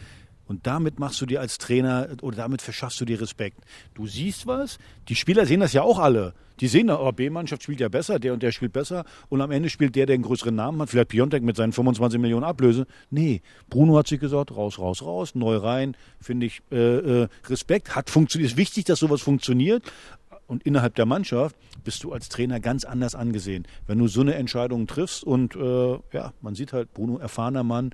Und 0.47 0.65
damit 0.65 0.99
machst 0.99 1.19
du 1.21 1.25
dir 1.25 1.41
als 1.41 1.57
Trainer 1.57 2.07
oder 2.21 2.37
damit 2.37 2.61
verschaffst 2.61 2.99
du 3.01 3.05
dir 3.05 3.19
Respekt. 3.21 3.59
Du 3.93 4.07
siehst 4.07 4.47
was, 4.47 4.77
die 5.09 5.15
Spieler 5.15 5.45
sehen 5.45 5.59
das 5.59 5.73
ja 5.73 5.81
auch 5.81 5.99
alle. 5.99 6.33
Die 6.59 6.67
sehen, 6.67 6.89
oh, 6.89 7.11
B-Mannschaft 7.11 7.63
spielt 7.63 7.79
ja 7.79 7.89
besser, 7.89 8.17
der 8.17 8.33
und 8.33 8.41
der 8.41 8.51
spielt 8.51 8.73
besser 8.73 9.05
und 9.29 9.41
am 9.41 9.51
Ende 9.51 9.69
spielt 9.69 9.95
der, 9.95 10.07
der 10.07 10.15
einen 10.15 10.23
größeren 10.23 10.55
Namen 10.55 10.81
hat, 10.81 10.89
vielleicht 10.89 11.09
Piontek 11.09 11.43
mit 11.43 11.55
seinen 11.55 11.71
25 11.71 12.19
Millionen 12.19 12.43
Ablöse. 12.43 12.87
Nee, 13.11 13.41
Bruno 13.69 13.97
hat 13.97 14.07
sich 14.07 14.19
gesagt, 14.19 14.55
raus, 14.55 14.79
raus, 14.79 15.03
raus, 15.03 15.35
neu 15.35 15.57
rein, 15.57 15.95
finde 16.19 16.47
ich 16.47 16.61
äh, 16.71 17.23
äh, 17.23 17.27
Respekt, 17.45 17.95
hat 17.95 18.09
funktioniert, 18.09 18.51
ist 18.51 18.57
wichtig, 18.57 18.85
dass 18.85 18.99
sowas 18.99 19.21
funktioniert. 19.21 19.83
Und 20.47 20.63
innerhalb 20.63 20.95
der 20.95 21.05
Mannschaft 21.05 21.57
bist 21.83 22.05
du 22.05 22.13
als 22.13 22.29
Trainer 22.29 22.61
ganz 22.61 22.85
anders 22.85 23.15
angesehen. 23.15 23.67
Wenn 23.85 23.99
du 23.99 24.07
so 24.07 24.21
eine 24.21 24.35
Entscheidung 24.35 24.87
triffst 24.87 25.25
und 25.25 25.55
äh, 25.57 25.99
ja, 26.13 26.33
man 26.41 26.55
sieht 26.55 26.71
halt, 26.71 26.93
Bruno, 26.93 27.17
erfahrener 27.17 27.63
Mann, 27.63 27.91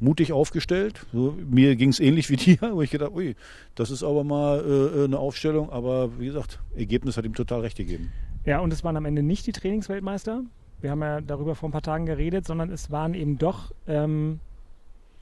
mutig 0.00 0.32
aufgestellt. 0.32 1.06
So, 1.12 1.36
mir 1.48 1.76
ging 1.76 1.90
es 1.90 2.00
ähnlich 2.00 2.30
wie 2.30 2.36
dir, 2.56 2.58
wo 2.72 2.82
ich 2.82 2.90
gedacht, 2.90 3.12
ui, 3.12 3.36
das 3.74 3.90
ist 3.90 4.02
aber 4.02 4.24
mal 4.24 4.64
äh, 4.94 5.04
eine 5.04 5.18
Aufstellung. 5.18 5.70
Aber 5.70 6.18
wie 6.18 6.26
gesagt, 6.26 6.60
Ergebnis 6.74 7.16
hat 7.16 7.24
ihm 7.24 7.34
total 7.34 7.60
recht 7.60 7.76
gegeben. 7.76 8.12
Ja, 8.44 8.60
und 8.60 8.72
es 8.72 8.84
waren 8.84 8.96
am 8.96 9.04
Ende 9.04 9.22
nicht 9.22 9.46
die 9.46 9.52
Trainingsweltmeister. 9.52 10.42
Wir 10.80 10.90
haben 10.90 11.00
ja 11.00 11.20
darüber 11.20 11.54
vor 11.54 11.68
ein 11.68 11.72
paar 11.72 11.82
Tagen 11.82 12.06
geredet, 12.06 12.46
sondern 12.46 12.70
es 12.70 12.90
waren 12.90 13.14
eben 13.14 13.38
doch 13.38 13.72
ähm, 13.88 14.40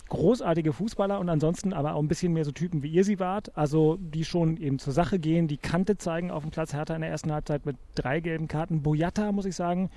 großartige 0.08 0.72
Fußballer 0.72 1.18
und 1.18 1.28
ansonsten 1.28 1.72
aber 1.72 1.94
auch 1.94 2.02
ein 2.02 2.08
bisschen 2.08 2.32
mehr 2.32 2.44
so 2.44 2.52
Typen, 2.52 2.82
wie 2.82 2.88
ihr 2.88 3.04
sie 3.04 3.20
wart. 3.20 3.56
Also 3.56 3.96
die 4.00 4.24
schon 4.24 4.56
eben 4.56 4.78
zur 4.78 4.92
Sache 4.92 5.18
gehen, 5.18 5.48
die 5.48 5.56
Kante 5.56 5.96
zeigen 5.96 6.30
auf 6.30 6.42
dem 6.42 6.50
Platz. 6.50 6.74
Hertha 6.74 6.94
in 6.94 7.00
der 7.00 7.10
ersten 7.10 7.32
Halbzeit 7.32 7.64
mit 7.66 7.76
drei 7.94 8.20
gelben 8.20 8.48
Karten. 8.48 8.82
Boyata, 8.82 9.32
muss 9.32 9.46
ich 9.46 9.56
sagen, 9.56 9.90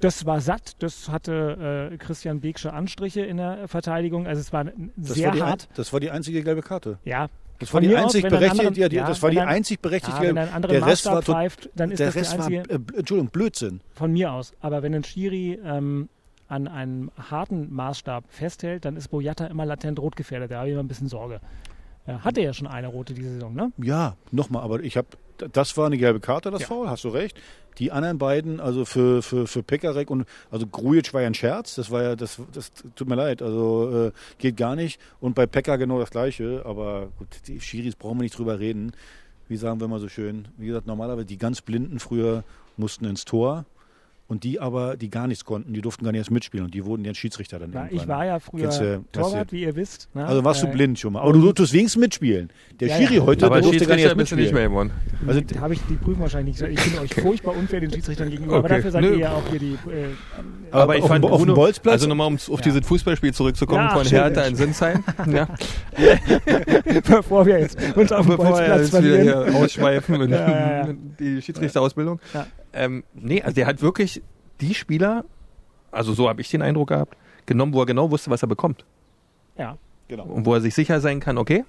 das 0.00 0.26
war 0.26 0.40
satt. 0.40 0.76
Das 0.82 1.08
hatte 1.08 1.90
äh, 1.92 1.96
Christian 1.98 2.40
Beeksche 2.40 2.72
Anstriche 2.72 3.22
in 3.22 3.36
der 3.38 3.68
Verteidigung. 3.68 4.26
Also 4.26 4.40
es 4.40 4.52
war 4.52 4.64
Das 4.64 5.14
sehr 5.16 5.28
war 5.28 5.34
die, 5.34 5.42
hart. 5.42 5.62
ein- 5.70 5.74
das 5.76 5.92
war 5.92 6.00
die 6.00 6.10
einzige 6.10 6.42
gelbe 6.42 6.62
Karte. 6.62 6.98
Ja. 7.04 7.28
Das 7.58 7.72
war 7.72 7.80
die 7.80 7.96
einzig 7.96 8.22
er 8.24 8.28
berechtigte, 8.28 8.94
ja, 8.94 9.06
das 9.06 9.22
war 9.22 9.30
die 9.30 9.40
einzig 9.40 9.80
berechtigte 9.80 10.22
ja, 10.26 10.34
wenn 10.34 10.48
anderen 10.50 10.74
Der 10.78 10.86
Rest 10.86 11.06
war, 11.06 11.22
pfeift, 11.22 11.70
dann 11.74 11.90
ist 11.90 12.00
der 12.00 12.08
das 12.08 12.12
die 12.14 12.18
Rest 12.20 12.38
war, 12.38 12.46
einzige- 12.48 12.68
äh, 12.70 12.98
Entschuldigung, 12.98 13.28
Blödsinn. 13.30 13.80
Von 13.94 14.12
mir 14.12 14.30
aus. 14.32 14.52
Aber 14.60 14.82
wenn 14.82 14.94
ein 14.94 15.04
Schiri 15.04 15.58
ähm, 15.64 16.10
an 16.48 16.68
einem 16.68 17.10
harten 17.16 17.72
Maßstab 17.72 18.24
festhält, 18.28 18.84
dann 18.84 18.96
ist 18.96 19.08
Boyata 19.08 19.46
immer 19.46 19.64
latent 19.64 19.98
rot 19.98 20.16
gefährdet. 20.16 20.50
Da 20.50 20.58
habe 20.58 20.68
ich 20.68 20.72
immer 20.74 20.82
ein 20.82 20.88
bisschen 20.88 21.08
Sorge. 21.08 21.40
Er 22.04 22.22
hatte 22.24 22.42
ja 22.42 22.52
schon 22.52 22.66
eine 22.66 22.88
rote 22.88 23.14
diese 23.14 23.30
Saison, 23.30 23.54
ne? 23.54 23.72
Ja, 23.78 24.16
nochmal, 24.32 24.62
aber 24.62 24.80
ich 24.80 24.98
habe, 24.98 25.08
das 25.52 25.76
war 25.76 25.86
eine 25.86 25.98
gelbe 25.98 26.20
Karte, 26.20 26.50
das 26.50 26.62
Ja. 26.62 26.66
Foul, 26.66 26.88
hast 26.88 27.04
du 27.04 27.08
recht. 27.08 27.38
Die 27.78 27.92
anderen 27.92 28.18
beiden, 28.18 28.58
also 28.58 28.84
für, 28.84 29.22
für, 29.22 29.46
für 29.46 29.62
Pekarek 29.62 30.10
und, 30.10 30.26
also 30.50 30.66
Grujic 30.66 31.12
war 31.12 31.20
ja 31.20 31.26
ein 31.26 31.34
Scherz, 31.34 31.74
das 31.74 31.90
war 31.90 32.02
ja, 32.02 32.16
das, 32.16 32.40
das 32.52 32.70
tut 32.94 33.06
mir 33.08 33.16
leid, 33.16 33.42
also 33.42 34.06
äh, 34.06 34.12
geht 34.38 34.56
gar 34.56 34.76
nicht. 34.76 34.98
Und 35.20 35.34
bei 35.34 35.46
Pekka 35.46 35.76
genau 35.76 35.98
das 35.98 36.10
Gleiche, 36.10 36.62
aber 36.64 37.08
gut, 37.18 37.28
die 37.46 37.60
Schiris 37.60 37.94
brauchen 37.94 38.18
wir 38.18 38.22
nicht 38.22 38.38
drüber 38.38 38.58
reden. 38.58 38.92
Wie 39.48 39.56
sagen 39.56 39.80
wir 39.80 39.88
mal 39.88 40.00
so 40.00 40.08
schön, 40.08 40.48
wie 40.56 40.66
gesagt, 40.66 40.86
normalerweise 40.86 41.26
die 41.26 41.38
ganz 41.38 41.60
Blinden 41.60 42.00
früher 42.00 42.42
mussten 42.76 43.04
ins 43.04 43.24
Tor. 43.24 43.64
Und 44.28 44.42
die 44.42 44.58
aber, 44.58 44.96
die 44.96 45.08
gar 45.08 45.28
nichts 45.28 45.44
konnten, 45.44 45.72
die 45.72 45.80
durften 45.80 46.04
gar 46.04 46.10
nicht 46.10 46.18
erst 46.18 46.32
mitspielen 46.32 46.64
und 46.66 46.74
die 46.74 46.84
wurden 46.84 47.04
jetzt 47.04 47.18
Schiedsrichter 47.18 47.60
dann 47.60 47.72
Ja, 47.72 47.84
irgendwann. 47.84 48.02
ich 48.02 48.08
war 48.08 48.24
ja 48.26 48.38
früher 48.40 48.68
du- 48.70 49.04
Torwart, 49.12 49.52
du- 49.52 49.56
wie 49.56 49.62
ihr 49.62 49.76
wisst. 49.76 50.08
Ne? 50.14 50.26
Also 50.26 50.42
warst 50.42 50.64
du 50.64 50.66
Äh, 50.66 50.72
blind 50.72 50.98
schon 50.98 51.12
mal. 51.12 51.20
Aber 51.22 51.32
du 51.32 51.40
durftest 51.42 51.72
wenigstens 51.72 52.00
mitspielen. 52.00 52.50
Der 52.80 52.88
Ja, 52.88 52.96
Schiri 52.96 53.16
ja. 53.18 53.22
heute, 53.24 53.46
Aber 53.46 53.54
der 53.60 53.62
durfte 53.70 53.86
gar 53.86 53.94
nicht 53.94 54.02
erst 54.04 54.14
du 54.14 54.18
mitspielen. 54.18 54.42
nicht 54.44 54.52
mehr 54.52 54.64
geworden. 54.68 54.90
Also, 55.28 55.40
habe 55.60 55.74
ich 55.74 55.80
die 55.88 55.94
Prüfung 55.94 56.22
wahrscheinlich 56.22 56.60
nicht. 56.60 56.72
Ich 56.72 56.80
finde 56.80 57.00
euch 57.02 57.14
furchtbar 57.14 57.54
unfair 57.56 57.78
den 57.80 57.92
Schiedsrichtern 57.92 58.28
gegenüber. 58.28 58.56
Aber 58.56 58.64
Okay. 58.64 58.74
dafür 58.78 58.90
seid 58.90 59.02
Nö. 59.02 59.10
ihr 59.12 59.18
ja 59.18 59.32
auch 59.32 59.48
hier 59.48 59.60
die. 59.60 59.72
Äh, 59.74 59.76
Aber, 60.72 60.96
ich 60.96 61.02
auf 61.04 61.08
fand 61.08 61.24
auf 61.24 61.30
dem 61.30 61.38
Bruno, 61.38 61.54
Bolzplatz? 61.54 61.92
also 61.92 62.08
nochmal 62.08 62.26
um 62.26 62.34
auf 62.34 62.48
Ja. 62.48 62.56
dieses 62.56 62.84
Fußballspiel 62.84 63.32
zurückzukommen 63.32 63.80
Ja, 63.84 63.90
von 63.94 64.04
schön, 64.06 64.18
Hertha 64.18 64.40
ja. 64.42 64.46
in 64.48 64.56
Sinsheim. 64.56 65.04
ja. 65.32 65.46
bevor 67.08 67.46
wir 67.46 67.60
jetzt 67.60 67.76
uns 67.96 68.12
auf 68.12 68.26
dem 68.26 68.36
Bevor 68.36 68.44
wir 68.46 68.50
Bolzplatz 68.52 68.80
jetzt 68.80 68.88
wieder 69.04 69.14
verlieren. 69.16 69.50
hier 69.50 69.56
ausschweifen 69.56 70.20
in 70.20 70.30
Ja, 70.30 70.36
ja, 70.50 70.86
ja. 70.88 70.94
die 71.20 71.42
Schiedsrichterausbildung. 71.42 72.20
Ja. 72.34 72.46
Ähm, 72.76 73.04
nee, 73.14 73.42
also 73.42 73.54
der 73.54 73.66
hat 73.66 73.82
wirklich 73.82 74.22
die 74.60 74.74
Spieler, 74.74 75.24
also 75.90 76.12
so 76.12 76.28
habe 76.28 76.40
ich 76.40 76.50
den 76.50 76.62
Eindruck 76.62 76.88
gehabt, 76.88 77.16
genommen, 77.46 77.72
wo 77.72 77.80
er 77.80 77.86
genau 77.86 78.10
wusste, 78.10 78.30
was 78.30 78.42
er 78.42 78.48
bekommt. 78.48 78.84
Ja. 79.56 79.78
genau. 80.08 80.24
Und 80.24 80.44
wo 80.44 80.54
er 80.54 80.60
sich 80.60 80.74
sicher 80.74 81.00
sein 81.00 81.20
kann, 81.20 81.38
okay, 81.38 81.64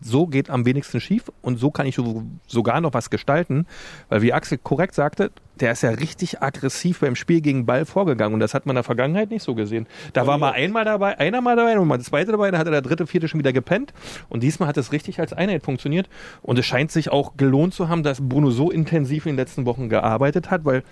so 0.00 0.26
geht 0.26 0.50
am 0.50 0.66
wenigsten 0.66 1.00
schief 1.00 1.32
und 1.40 1.58
so 1.58 1.70
kann 1.70 1.86
ich 1.86 1.94
so, 1.94 2.22
sogar 2.46 2.80
noch 2.80 2.92
was 2.92 3.08
gestalten. 3.08 3.66
Weil 4.08 4.22
wie 4.22 4.32
Axel 4.32 4.58
korrekt 4.58 4.94
sagte, 4.94 5.32
der 5.60 5.72
ist 5.72 5.82
ja 5.82 5.90
richtig 5.90 6.42
aggressiv 6.42 7.00
beim 7.00 7.16
Spiel 7.16 7.40
gegen 7.40 7.66
Ball 7.66 7.86
vorgegangen 7.86 8.34
und 8.34 8.40
das 8.40 8.54
hat 8.54 8.66
man 8.66 8.74
in 8.74 8.76
der 8.76 8.84
Vergangenheit 8.84 9.30
nicht 9.30 9.42
so 9.42 9.54
gesehen. 9.54 9.86
Da 10.12 10.26
war 10.26 10.38
mal 10.38 10.52
einmal 10.52 10.84
dabei, 10.84 11.18
einer 11.18 11.40
mal 11.40 11.56
dabei 11.56 11.78
und 11.78 11.88
mal 11.88 11.96
der 11.96 12.04
zweite 12.04 12.32
dabei, 12.32 12.50
dann 12.50 12.60
hat 12.60 12.66
er 12.66 12.72
der 12.72 12.82
dritte, 12.82 13.06
vierte 13.06 13.28
schon 13.28 13.40
wieder 13.40 13.52
gepennt 13.52 13.92
und 14.28 14.42
diesmal 14.42 14.68
hat 14.68 14.76
es 14.76 14.92
richtig 14.92 15.20
als 15.20 15.32
Einheit 15.32 15.62
funktioniert 15.62 16.08
und 16.42 16.58
es 16.58 16.66
scheint 16.66 16.92
sich 16.92 17.10
auch 17.10 17.36
gelohnt 17.36 17.74
zu 17.74 17.88
haben, 17.88 18.02
dass 18.02 18.20
Bruno 18.20 18.50
so 18.50 18.70
intensiv 18.70 19.26
in 19.26 19.32
den 19.32 19.36
letzten 19.36 19.64
Wochen 19.66 19.88
gearbeitet 19.88 20.50
hat, 20.50 20.64
weil 20.64 20.82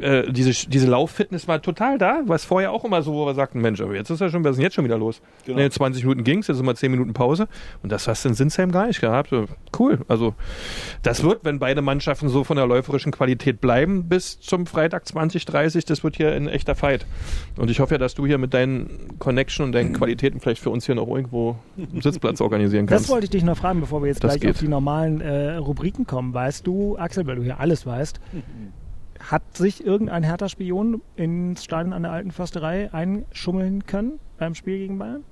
äh, 0.00 0.30
diese, 0.30 0.68
diese 0.68 0.88
Lauffitness 0.88 1.48
war 1.48 1.62
total 1.62 1.98
da, 1.98 2.20
was 2.26 2.44
vorher 2.44 2.72
auch 2.72 2.84
immer 2.84 3.02
so, 3.02 3.14
wo 3.14 3.26
wir 3.26 3.34
sagten, 3.34 3.60
Mensch, 3.60 3.80
aber 3.80 3.94
jetzt 3.94 4.10
ist 4.10 4.20
ja 4.20 4.28
schon, 4.28 4.44
was 4.44 4.52
ist 4.52 4.56
denn 4.56 4.64
jetzt 4.64 4.74
schon 4.74 4.84
wieder 4.84 4.98
los? 4.98 5.22
Genau. 5.46 5.58
Nee, 5.58 5.70
20 5.70 6.04
Minuten 6.04 6.24
ging's, 6.24 6.46
jetzt 6.48 6.58
sind 6.58 6.66
wir 6.66 6.74
10 6.74 6.90
Minuten 6.90 7.14
Pause 7.14 7.48
und 7.82 7.90
das 7.90 8.06
hast 8.06 8.24
du 8.24 8.28
in 8.28 8.34
Sinsheim 8.34 8.70
gar 8.70 8.86
nicht 8.86 9.00
gehabt. 9.00 9.30
Cool, 9.78 10.00
also 10.08 10.34
das 11.02 11.22
wird, 11.22 11.44
wenn 11.44 11.58
beide 11.58 11.80
Mannschaften 11.80 12.28
so 12.28 12.44
von 12.44 12.56
der 12.56 12.66
läuferischen 12.66 13.12
Qualität 13.12 13.60
bleiben 13.60 14.09
bis 14.10 14.38
zum 14.40 14.66
Freitag 14.66 15.06
2030, 15.08 15.86
das 15.86 16.04
wird 16.04 16.16
hier 16.16 16.32
ein 16.32 16.46
echter 16.48 16.74
Fight. 16.74 17.06
Und 17.56 17.70
ich 17.70 17.80
hoffe 17.80 17.94
ja, 17.94 17.98
dass 17.98 18.14
du 18.14 18.26
hier 18.26 18.36
mit 18.36 18.52
deinen 18.52 19.18
Connection 19.18 19.64
und 19.64 19.72
deinen 19.72 19.92
Qualitäten 19.94 20.40
vielleicht 20.40 20.60
für 20.60 20.68
uns 20.68 20.84
hier 20.84 20.94
noch 20.96 21.08
irgendwo 21.08 21.56
einen 21.78 22.02
Sitzplatz 22.02 22.42
organisieren 22.42 22.84
kannst. 22.84 23.04
Das 23.04 23.10
wollte 23.10 23.24
ich 23.24 23.30
dich 23.30 23.44
noch 23.44 23.56
fragen, 23.56 23.80
bevor 23.80 24.02
wir 24.02 24.08
jetzt 24.08 24.22
Das 24.22 24.32
gleich 24.32 24.40
geht. 24.42 24.50
auf 24.50 24.58
die 24.58 24.68
normalen 24.68 25.22
äh, 25.22 25.54
Rubriken 25.54 26.06
kommen. 26.06 26.34
Weißt 26.34 26.66
du, 26.66 26.98
Axel, 26.98 27.26
weil 27.26 27.36
du 27.36 27.42
hier 27.42 27.58
alles 27.60 27.86
weißt, 27.86 28.20
hat 29.20 29.42
sich 29.56 29.84
irgendein 29.86 30.22
Hertha-Spion 30.22 31.00
ins 31.16 31.64
Stein 31.64 31.92
an 31.94 32.02
der 32.02 32.12
alten 32.12 32.32
Försterei 32.32 32.92
einschummeln 32.92 33.86
können 33.86 34.18
beim 34.38 34.54
Spiel 34.54 34.78
gegen 34.78 34.98
Bayern? 34.98 35.24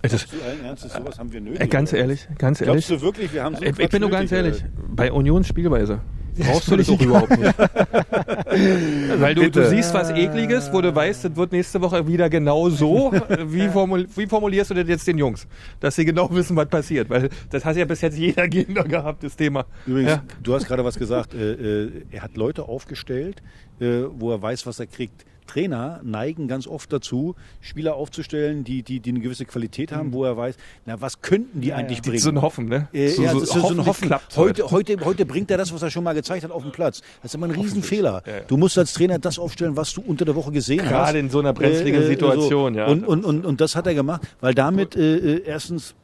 Ist, 0.00 0.28
Ernstes, 0.64 0.92
sowas 0.92 1.18
haben 1.18 1.32
wir 1.32 1.40
nötig. 1.40 1.60
äh, 1.60 1.66
ganz 1.66 1.92
ehrlich, 1.92 2.28
ganz 2.38 2.60
ehrlich. 2.60 2.86
Glaubst 2.86 3.02
du 3.02 3.04
wirklich, 3.04 3.32
wir 3.32 3.42
haben 3.42 3.56
so 3.56 3.62
ich, 3.64 3.76
ich 3.80 3.88
bin 3.88 4.00
nur 4.00 4.10
ganz 4.10 4.30
nötig, 4.30 4.62
ehrlich, 4.62 4.64
bei 4.94 5.10
Unions 5.10 5.48
Spielweise 5.48 6.00
brauchst 6.38 6.70
du 6.70 6.76
das 6.76 6.88
auch 6.88 7.00
überhaupt 7.00 7.38
nicht. 7.38 7.54
Weil 9.20 9.34
du, 9.34 9.50
du 9.50 9.68
siehst 9.68 9.92
was 9.94 10.10
Ekliges, 10.10 10.72
wo 10.72 10.80
du 10.80 10.94
weißt, 10.94 11.24
das 11.24 11.36
wird 11.36 11.52
nächste 11.52 11.80
Woche 11.80 12.06
wieder 12.06 12.28
genau 12.30 12.68
so. 12.70 13.12
Wie, 13.46 13.68
formul 13.68 14.06
wie 14.16 14.26
formulierst 14.26 14.70
du 14.70 14.74
das 14.74 14.88
jetzt 14.88 15.06
den 15.06 15.18
Jungs? 15.18 15.46
Dass 15.80 15.96
sie 15.96 16.04
genau 16.04 16.28
wissen, 16.30 16.56
was 16.56 16.68
passiert. 16.68 17.10
Weil 17.10 17.28
das 17.50 17.64
hat 17.64 17.76
ja 17.76 17.84
bis 17.84 18.00
jetzt 18.00 18.16
jeder 18.18 18.48
Gegner 18.48 18.84
gehabt, 18.84 19.22
das 19.24 19.36
Thema. 19.36 19.66
Übrigens, 19.86 20.10
Ja. 20.12 20.22
du 20.42 20.54
hast 20.54 20.66
gerade 20.66 20.84
was 20.84 20.98
gesagt. 20.98 21.34
Äh, 21.34 21.52
äh, 21.84 21.90
er 22.10 22.22
hat 22.22 22.36
Leute 22.36 22.64
aufgestellt, 22.68 23.42
äh, 23.80 24.02
wo 24.18 24.32
er 24.32 24.40
weiß, 24.40 24.66
was 24.66 24.80
er 24.80 24.86
kriegt. 24.86 25.24
Trainer 25.48 26.00
neigen 26.04 26.46
ganz 26.46 26.68
oft 26.68 26.92
dazu, 26.92 27.34
Spieler 27.60 27.96
aufzustellen, 27.96 28.62
die, 28.62 28.84
die, 28.84 29.00
die 29.00 29.10
eine 29.10 29.20
gewisse 29.20 29.44
Qualität 29.44 29.90
haben, 29.90 30.12
wo 30.12 30.24
er 30.24 30.36
weiß, 30.36 30.56
na, 30.86 31.00
was 31.00 31.20
könnten 31.20 31.60
die 31.60 31.72
eigentlich 31.72 32.00
Die 32.02 32.10
bringen? 32.10 32.22
so 32.22 32.30
ein 32.30 32.40
Hoffen, 32.40 32.66
ne? 32.66 32.86
Äh, 32.92 33.08
so, 33.08 33.22
ja, 33.22 33.32
so, 33.32 33.40
das 33.40 33.56
ist 33.56 33.62
so 33.62 33.68
ein 33.68 33.84
Hoffen. 33.84 34.08
klappt's 34.08 34.36
Heute, 34.36 34.70
heute, 34.70 34.96
heute 35.04 35.26
bringt 35.26 35.50
er 35.50 35.58
das, 35.58 35.72
was 35.72 35.82
er 35.82 35.90
schon 35.90 36.04
mal 36.04 36.14
gezeigt 36.14 36.44
hat, 36.44 36.52
auf 36.52 36.62
den 36.62 36.70
Platz. 36.72 37.00
Das 37.22 37.32
ist 37.32 37.34
immer 37.34 37.46
ein 37.46 37.52
Riesenfehler. 37.52 38.22
Ja, 38.24 38.32
ja. 38.32 38.40
Du 38.46 38.56
musst 38.56 38.78
als 38.78 38.92
Trainer 38.92 39.18
das 39.18 39.38
aufstellen, 39.38 39.76
was 39.76 39.92
du 39.94 40.02
unter 40.02 40.24
der 40.24 40.36
Woche 40.36 40.52
gesehen 40.52 40.82
hast. 40.82 40.90
Gerade 40.90 41.18
in 41.18 41.30
so 41.30 41.40
einer 41.40 41.52
brenzligen 41.52 42.06
Situation, 42.06 42.74
ja. 42.74 42.86
Und, 42.86 43.04
und, 43.04 43.24
und, 43.24 43.44
und 43.44 43.60
das 43.60 43.74
hat 43.74 43.86
er 43.86 43.94
gemacht, 43.94 44.22
weil 44.40 44.54
damit 44.54 44.94
äh, 44.96 45.16
äh, 45.16 45.42
erstens 45.44 45.94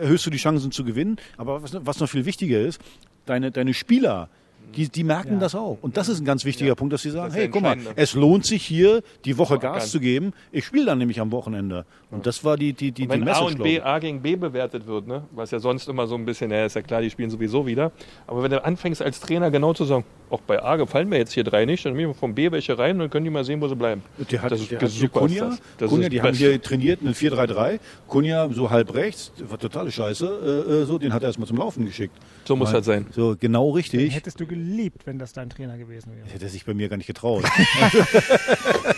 erhöhst 0.00 0.24
du 0.26 0.30
die 0.30 0.38
Chancen 0.38 0.72
zu 0.72 0.84
gewinnen, 0.84 1.16
aber 1.36 1.62
was, 1.62 1.76
was 1.84 2.00
noch 2.00 2.08
viel 2.08 2.24
wichtiger 2.24 2.60
ist, 2.60 2.80
deine, 3.26 3.50
deine 3.50 3.74
Spieler, 3.74 4.28
die, 4.74 4.88
die 4.88 5.04
merken 5.04 5.38
das 5.38 5.54
auch. 5.54 5.78
Und 5.82 5.96
das 5.96 6.08
ist 6.08 6.20
ein 6.20 6.24
ganz 6.24 6.44
wichtiger 6.44 6.74
Punkt, 6.74 6.92
dass 6.92 7.02
sie 7.02 7.10
sagen, 7.10 7.28
Das 7.28 7.36
hey, 7.36 7.48
guck 7.48 7.62
mal, 7.62 7.76
es 7.96 8.14
lohnt 8.14 8.46
sich 8.46 8.64
hier, 8.64 9.02
die 9.24 9.38
Woche. 9.38 9.58
Gas 9.58 9.90
zu 9.90 10.00
geben. 10.00 10.32
Ich 10.50 10.64
spiele 10.64 10.86
dann 10.86 10.98
nämlich 10.98 11.20
am 11.20 11.30
Wochenende. 11.30 11.84
Und 12.10 12.26
das 12.26 12.44
war 12.44 12.56
die, 12.56 12.72
die, 12.72 12.90
die, 12.90 13.02
die 13.02 13.08
Wenn 13.08 13.22
A 13.22 13.24
Message, 13.24 13.54
und 13.54 13.62
B 13.62 13.76
ich. 13.76 13.84
A 13.84 13.98
gegen 13.98 14.22
B 14.22 14.36
bewertet 14.36 14.86
wird, 14.86 15.06
ne? 15.06 15.24
was 15.30 15.50
ja 15.50 15.58
sonst 15.58 15.88
immer 15.88 16.06
so 16.06 16.14
ein 16.14 16.24
bisschen, 16.24 16.50
ja, 16.50 16.64
ist 16.64 16.74
ja 16.74 16.82
klar, 16.82 17.00
die 17.00 17.10
spielen 17.10 17.30
sowieso 17.30 17.66
wieder. 17.66 17.92
Aber 18.26 18.42
wenn 18.42 18.50
du 18.50 18.64
anfängst 18.64 19.02
als 19.02 19.20
Trainer 19.20 19.50
genau 19.50 19.74
zu 19.74 19.84
sagen, 19.84 20.04
auch 20.32 20.40
bei 20.40 20.62
A 20.62 20.76
gefallen 20.76 21.08
mir 21.08 21.18
jetzt 21.18 21.32
hier 21.32 21.44
drei 21.44 21.64
nicht, 21.64 21.84
dann 21.84 21.94
nehmen 21.94 22.10
wir 22.10 22.14
vom 22.14 22.34
B 22.34 22.50
welche 22.50 22.78
rein 22.78 22.92
und 22.92 22.98
dann 23.00 23.10
können 23.10 23.24
die 23.24 23.30
mal 23.30 23.44
sehen, 23.44 23.60
wo 23.60 23.68
sie 23.68 23.76
bleiben. 23.76 24.02
Der 24.30 24.42
hat, 24.42 24.50
das 24.52 24.60
ist 24.60 24.70
der 24.70 24.86
super. 24.88 25.20
ist 25.20 25.26
Kunja, 25.26 25.44
das. 25.50 25.60
Das 25.78 25.90
Kunja 25.90 26.06
ist 26.06 26.12
die 26.12 26.22
haben 26.22 26.34
hier 26.34 26.60
trainiert 26.62 27.00
eine 27.02 27.12
4-3-3. 27.12 27.78
Kunja 28.08 28.48
so 28.50 28.70
halb 28.70 28.94
rechts, 28.94 29.32
war 29.48 29.58
totale 29.58 29.90
Scheiße. 29.90 30.66
Äh, 30.68 30.72
äh, 30.72 30.84
so, 30.84 30.98
den 30.98 31.12
hat 31.12 31.22
er 31.22 31.28
erstmal 31.28 31.46
zum 31.48 31.58
Laufen 31.58 31.84
geschickt. 31.84 32.16
So 32.44 32.56
muss 32.56 32.70
Mal- 32.72 32.78
das 32.78 32.86
sein. 32.86 33.06
So, 33.12 33.36
genau 33.38 33.66
Den 33.68 33.74
richtig. 33.76 34.14
hättest 34.14 34.40
du 34.40 34.46
geliebt, 34.46 35.06
wenn 35.06 35.18
das 35.18 35.32
dein 35.32 35.48
Trainer 35.50 35.76
gewesen 35.78 36.12
wäre. 36.16 36.26
Hätte 36.32 36.44
er 36.46 36.50
sich 36.50 36.64
bei 36.64 36.74
mir 36.74 36.88
gar 36.88 36.96
nicht 36.96 37.06
getraut. 37.06 37.44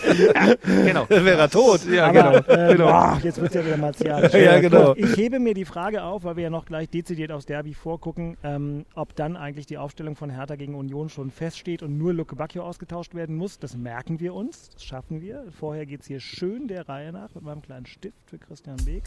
Genau. 0.65 1.05
Dann 1.09 1.25
wäre 1.25 1.39
er 1.39 1.49
tot. 1.49 1.81
Ja, 1.89 2.07
Aber, 2.07 2.41
genau. 2.41 2.71
äh, 2.71 2.75
boah, 2.75 3.19
jetzt 3.23 3.41
wird 3.41 3.53
ja 3.53 3.65
wieder 3.65 3.77
martialisch. 3.77 4.33
Ja, 4.45 4.59
genau. 4.59 4.93
Ich 4.95 5.15
hebe 5.17 5.39
mir 5.39 5.53
die 5.53 5.65
Frage 5.65 6.03
auf, 6.03 6.23
weil 6.23 6.35
wir 6.35 6.43
ja 6.43 6.49
noch 6.49 6.65
gleich 6.65 6.89
dezidiert 6.89 7.31
aufs 7.31 7.45
Derby 7.45 7.73
vorgucken, 7.73 8.37
ähm, 8.43 8.85
ob 8.95 9.15
dann 9.15 9.35
eigentlich 9.37 9.65
die 9.65 9.77
Aufstellung 9.77 10.15
von 10.15 10.29
Hertha 10.29 10.55
gegen 10.55 10.75
Union 10.75 11.09
schon 11.09 11.24
feststeht 11.31 11.81
und 11.83 11.97
nur 11.97 12.13
Luke 12.13 12.35
Bacchio 12.35 12.63
ausgetauscht 12.63 13.13
werden 13.15 13.35
muss. 13.35 13.59
Das 13.59 13.75
merken 13.75 14.19
wir 14.19 14.33
uns, 14.33 14.69
das 14.71 14.83
schaffen 14.83 15.21
wir. 15.21 15.45
Vorher 15.59 15.85
geht 15.85 16.01
es 16.01 16.07
hier 16.07 16.19
schön 16.19 16.67
der 16.67 16.87
Reihe 16.89 17.11
nach 17.11 17.33
mit 17.35 17.43
meinem 17.43 17.61
kleinen 17.61 17.85
Stift 17.85 18.17
für 18.27 18.37
Christian 18.37 18.77
Beek. 18.85 19.03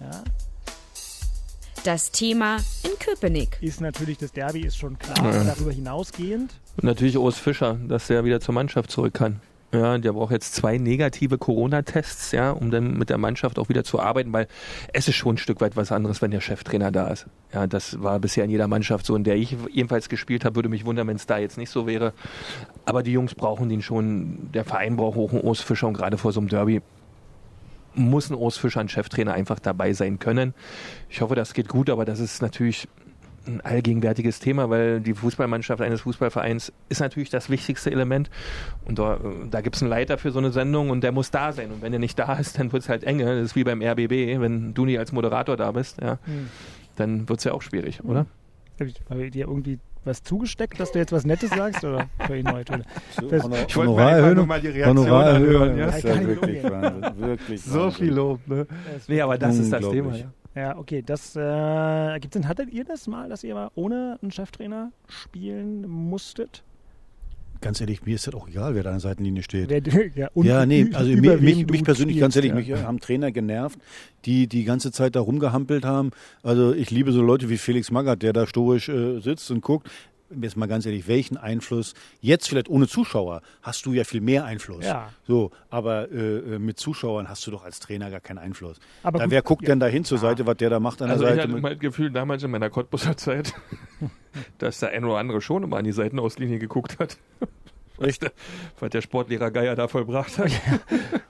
Ja, 0.00 0.10
Das 1.84 2.10
Thema 2.12 2.56
in 2.84 2.98
Köpenick. 2.98 3.56
ist 3.62 3.80
natürlich, 3.80 4.18
das 4.18 4.32
Derby 4.32 4.60
ist 4.60 4.76
schon 4.76 4.98
klar, 4.98 5.16
Ja. 5.34 5.44
darüber 5.44 5.72
hinausgehend. 5.72 6.52
Und 6.76 6.84
natürlich 6.84 7.16
Urs 7.16 7.38
Fischer, 7.38 7.74
dass 7.88 8.10
er 8.10 8.24
wieder 8.24 8.40
zur 8.40 8.54
Mannschaft 8.54 8.90
zurück 8.90 9.14
kann. 9.14 9.40
Ja, 9.72 9.98
der 9.98 10.12
braucht 10.12 10.32
jetzt 10.32 10.56
zwei 10.56 10.78
negative 10.78 11.38
Corona-Tests, 11.38 12.32
ja, 12.32 12.50
um 12.50 12.72
dann 12.72 12.98
mit 12.98 13.08
der 13.08 13.18
Mannschaft 13.18 13.56
auch 13.56 13.68
wieder 13.68 13.84
zu 13.84 14.00
arbeiten, 14.00 14.32
weil 14.32 14.48
es 14.92 15.06
ist 15.06 15.14
schon 15.14 15.36
ein 15.36 15.38
Stück 15.38 15.60
weit 15.60 15.76
was 15.76 15.92
anderes, 15.92 16.20
wenn 16.20 16.32
der 16.32 16.40
Cheftrainer 16.40 16.90
da 16.90 17.06
ist. 17.06 17.26
Ja, 17.54 17.68
das 17.68 18.02
war 18.02 18.18
bisher 18.18 18.44
in 18.44 18.50
jeder 18.50 18.66
Mannschaft 18.66 19.06
so, 19.06 19.14
in 19.14 19.22
der 19.22 19.36
ich 19.36 19.56
ebenfalls 19.72 20.08
gespielt 20.08 20.44
habe, 20.44 20.56
würde 20.56 20.68
mich 20.68 20.84
wundern, 20.84 21.06
wenn 21.06 21.16
es 21.16 21.26
da 21.26 21.38
jetzt 21.38 21.56
nicht 21.56 21.70
so 21.70 21.86
wäre. 21.86 22.14
Aber 22.84 23.04
die 23.04 23.12
Jungs 23.12 23.36
brauchen 23.36 23.68
den 23.68 23.80
schon, 23.80 24.50
der 24.52 24.64
Verein 24.64 24.96
braucht 24.96 25.16
auch 25.16 25.32
einen 25.32 25.42
Urs 25.42 25.60
Fischer 25.60 25.86
und 25.86 25.94
gerade 25.94 26.18
vor 26.18 26.32
so 26.32 26.40
einem 26.40 26.48
Derby 26.48 26.82
muss 27.94 28.28
ein 28.28 28.34
Urs 28.34 28.56
Fischer, 28.56 28.80
ein 28.80 28.88
Cheftrainer, 28.88 29.34
einfach 29.34 29.60
dabei 29.60 29.92
sein 29.92 30.18
können. 30.18 30.52
Ich 31.08 31.20
hoffe, 31.20 31.36
das 31.36 31.54
geht 31.54 31.68
gut, 31.68 31.90
aber 31.90 32.04
das 32.04 32.18
ist 32.18 32.42
natürlich 32.42 32.88
ein 33.46 33.60
allgegenwärtiges 33.62 34.38
Thema, 34.38 34.68
weil 34.70 35.00
die 35.00 35.14
Fußballmannschaft 35.14 35.80
eines 35.80 36.02
Fußballvereins 36.02 36.72
ist 36.88 37.00
natürlich 37.00 37.30
das 37.30 37.48
wichtigste 37.50 37.90
Element. 37.90 38.30
Und 38.84 38.98
da, 38.98 39.18
da 39.50 39.60
gibt 39.62 39.76
es 39.76 39.82
einen 39.82 39.90
Leiter 39.90 40.18
für 40.18 40.30
so 40.30 40.38
eine 40.38 40.50
Sendung 40.52 40.90
und 40.90 41.02
der 41.02 41.12
muss 41.12 41.30
da 41.30 41.52
sein. 41.52 41.70
Und 41.72 41.80
wenn 41.82 41.92
er 41.92 41.98
nicht 41.98 42.18
da 42.18 42.34
ist, 42.34 42.58
dann 42.58 42.72
wird 42.72 42.82
es 42.82 42.88
halt 42.88 43.02
enge. 43.04 43.24
Das 43.24 43.44
ist 43.46 43.56
wie 43.56 43.64
beim 43.64 43.80
RBB, 43.82 44.40
wenn 44.40 44.74
du 44.74 44.84
nie 44.84 44.98
als 44.98 45.12
Moderator 45.12 45.56
da 45.56 45.72
bist, 45.72 46.00
ja, 46.02 46.18
Hm. 46.24 46.48
dann 46.96 47.28
wird 47.28 47.38
es 47.38 47.44
ja 47.44 47.52
auch 47.52 47.62
schwierig, 47.62 48.04
oder? 48.04 48.26
Hab 48.78 49.18
ich, 49.18 49.30
dir 49.30 49.46
irgendwie 49.46 49.78
was 50.04 50.22
zugesteckt, 50.22 50.80
dass 50.80 50.92
du 50.92 50.98
jetzt 50.98 51.12
was 51.12 51.26
Nettes 51.26 51.50
sagst? 51.50 51.84
Oder 51.84 52.08
für 52.26 52.36
ihn 52.36 52.50
heute? 52.50 52.82
Das- 53.28 53.44
Ich 53.68 53.76
wollte 53.76 54.02
einfach 54.02 54.34
nur 54.34 54.46
mal 54.46 54.60
die 54.60 54.68
Reaktion 54.68 55.06
anhören, 55.10 55.76
ja. 55.78 55.86
Das 55.86 55.96
ist 55.96 56.04
ja 56.04 56.26
wirklich. 56.26 56.62
Wahnsinn. 56.64 57.18
Wirklich 57.18 57.62
So 57.62 57.80
Wahnsinn. 57.80 58.04
viel 58.06 58.14
Lob, 58.14 58.40
ne? 58.46 58.66
Nee, 59.08 59.20
aber 59.20 59.36
das 59.38 59.58
ist 59.58 59.72
das 59.72 59.86
Thema, 59.88 60.14
ja. 60.16 60.24
Ja, 60.60 60.76
okay. 60.76 61.02
Das 61.04 61.34
äh, 61.36 62.20
gibt's 62.20 62.34
denn, 62.34 62.46
hattet 62.46 62.70
ihr 62.70 62.84
das 62.84 63.06
mal, 63.06 63.30
dass 63.30 63.42
ihr 63.44 63.54
mal 63.54 63.70
ohne 63.76 64.18
einen 64.20 64.30
Cheftrainer 64.30 64.92
spielen 65.08 65.88
musstet? 65.88 66.62
Ganz 67.62 67.80
ehrlich, 67.80 68.04
mir 68.04 68.14
ist 68.14 68.26
das 68.26 68.34
auch 68.34 68.46
egal, 68.46 68.74
wer 68.74 68.82
da 68.82 68.90
an 68.90 68.96
der 68.96 69.00
Seitenlinie 69.00 69.42
steht. 69.42 69.70
Wer, 69.70 69.80
ja, 70.14 70.28
ja, 70.34 70.66
nee, 70.66 70.90
also 70.94 71.10
mich, 71.10 71.66
du 71.66 71.72
mich 71.72 71.84
persönlich, 71.84 72.18
ganz 72.18 72.34
spielst, 72.34 72.50
ehrlich, 72.54 72.68
ja. 72.68 72.76
mich 72.76 72.84
haben 72.84 73.00
Trainer 73.00 73.32
genervt, 73.32 73.78
die 74.26 74.48
die 74.48 74.64
ganze 74.64 74.92
Zeit 74.92 75.16
da 75.16 75.20
rumgehampelt 75.20 75.86
haben. 75.86 76.10
Also 76.42 76.74
ich 76.74 76.90
liebe 76.90 77.12
so 77.12 77.22
Leute 77.22 77.48
wie 77.48 77.56
Felix 77.56 77.90
Magath, 77.90 78.22
der 78.22 78.34
da 78.34 78.46
stoisch 78.46 78.90
äh, 78.90 79.20
sitzt 79.20 79.50
und 79.50 79.62
guckt. 79.62 79.88
Jetzt 80.40 80.56
mal 80.56 80.66
ganz 80.66 80.86
ehrlich, 80.86 81.08
welchen 81.08 81.36
Einfluss, 81.36 81.94
jetzt 82.20 82.48
vielleicht 82.48 82.68
ohne 82.68 82.86
Zuschauer, 82.86 83.42
hast 83.62 83.84
du 83.86 83.92
ja 83.92 84.04
viel 84.04 84.20
mehr 84.20 84.44
Einfluss. 84.44 84.84
Ja. 84.84 85.10
So, 85.26 85.50
aber 85.70 86.10
äh, 86.12 86.58
mit 86.58 86.78
Zuschauern 86.78 87.28
hast 87.28 87.46
du 87.46 87.50
doch 87.50 87.64
als 87.64 87.80
Trainer 87.80 88.10
gar 88.10 88.20
keinen 88.20 88.38
Einfluss. 88.38 88.78
Aber 89.02 89.18
da, 89.18 89.24
gut, 89.24 89.32
wer 89.32 89.42
guckt 89.42 89.62
ja. 89.62 89.68
denn 89.70 89.80
da 89.80 89.86
hin 89.86 90.04
zur 90.04 90.18
Seite, 90.18 90.46
was 90.46 90.56
der 90.58 90.70
da 90.70 90.78
macht 90.80 91.02
an 91.02 91.10
Also 91.10 91.24
der 91.24 91.30
ich 91.32 91.36
Seite? 91.36 91.42
hatte 91.48 91.54
mit- 91.54 91.62
mal 91.62 91.70
das 91.70 91.80
Gefühl, 91.80 92.10
damals 92.10 92.42
in 92.44 92.50
meiner 92.50 92.70
Cottbuser 92.70 93.16
Zeit, 93.16 93.52
dass 94.58 94.78
der 94.80 94.90
ein 94.90 95.04
oder 95.04 95.18
andere 95.18 95.40
schon 95.40 95.62
immer 95.64 95.76
an 95.78 95.84
die 95.84 95.92
Seitenauslinie 95.92 96.58
geguckt 96.58 96.98
hat. 96.98 97.16
Was 98.00 98.18
der, 98.18 98.32
was 98.80 98.90
der 98.90 99.02
Sportlehrer 99.02 99.50
Geier 99.50 99.76
da 99.76 99.86
vollbracht 99.86 100.38
hat. 100.38 100.50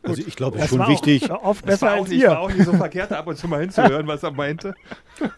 also 0.04 0.22
ich 0.24 0.36
glaube, 0.36 0.58
es 0.58 0.64
ist 0.64 0.70
schon 0.70 0.86
wichtig, 0.86 1.28
Auch, 1.30 1.42
oft 1.42 1.66
besser 1.66 1.90
als 1.90 2.08
nicht, 2.08 2.22
ihr. 2.22 2.28
war 2.28 2.40
auch 2.40 2.52
nicht 2.52 2.64
so 2.64 2.72
verkehrt, 2.72 3.12
ab 3.12 3.26
und 3.26 3.36
zu 3.36 3.48
mal 3.48 3.60
hinzuhören, 3.60 4.06
was 4.06 4.22
er 4.22 4.30
meinte. 4.30 4.74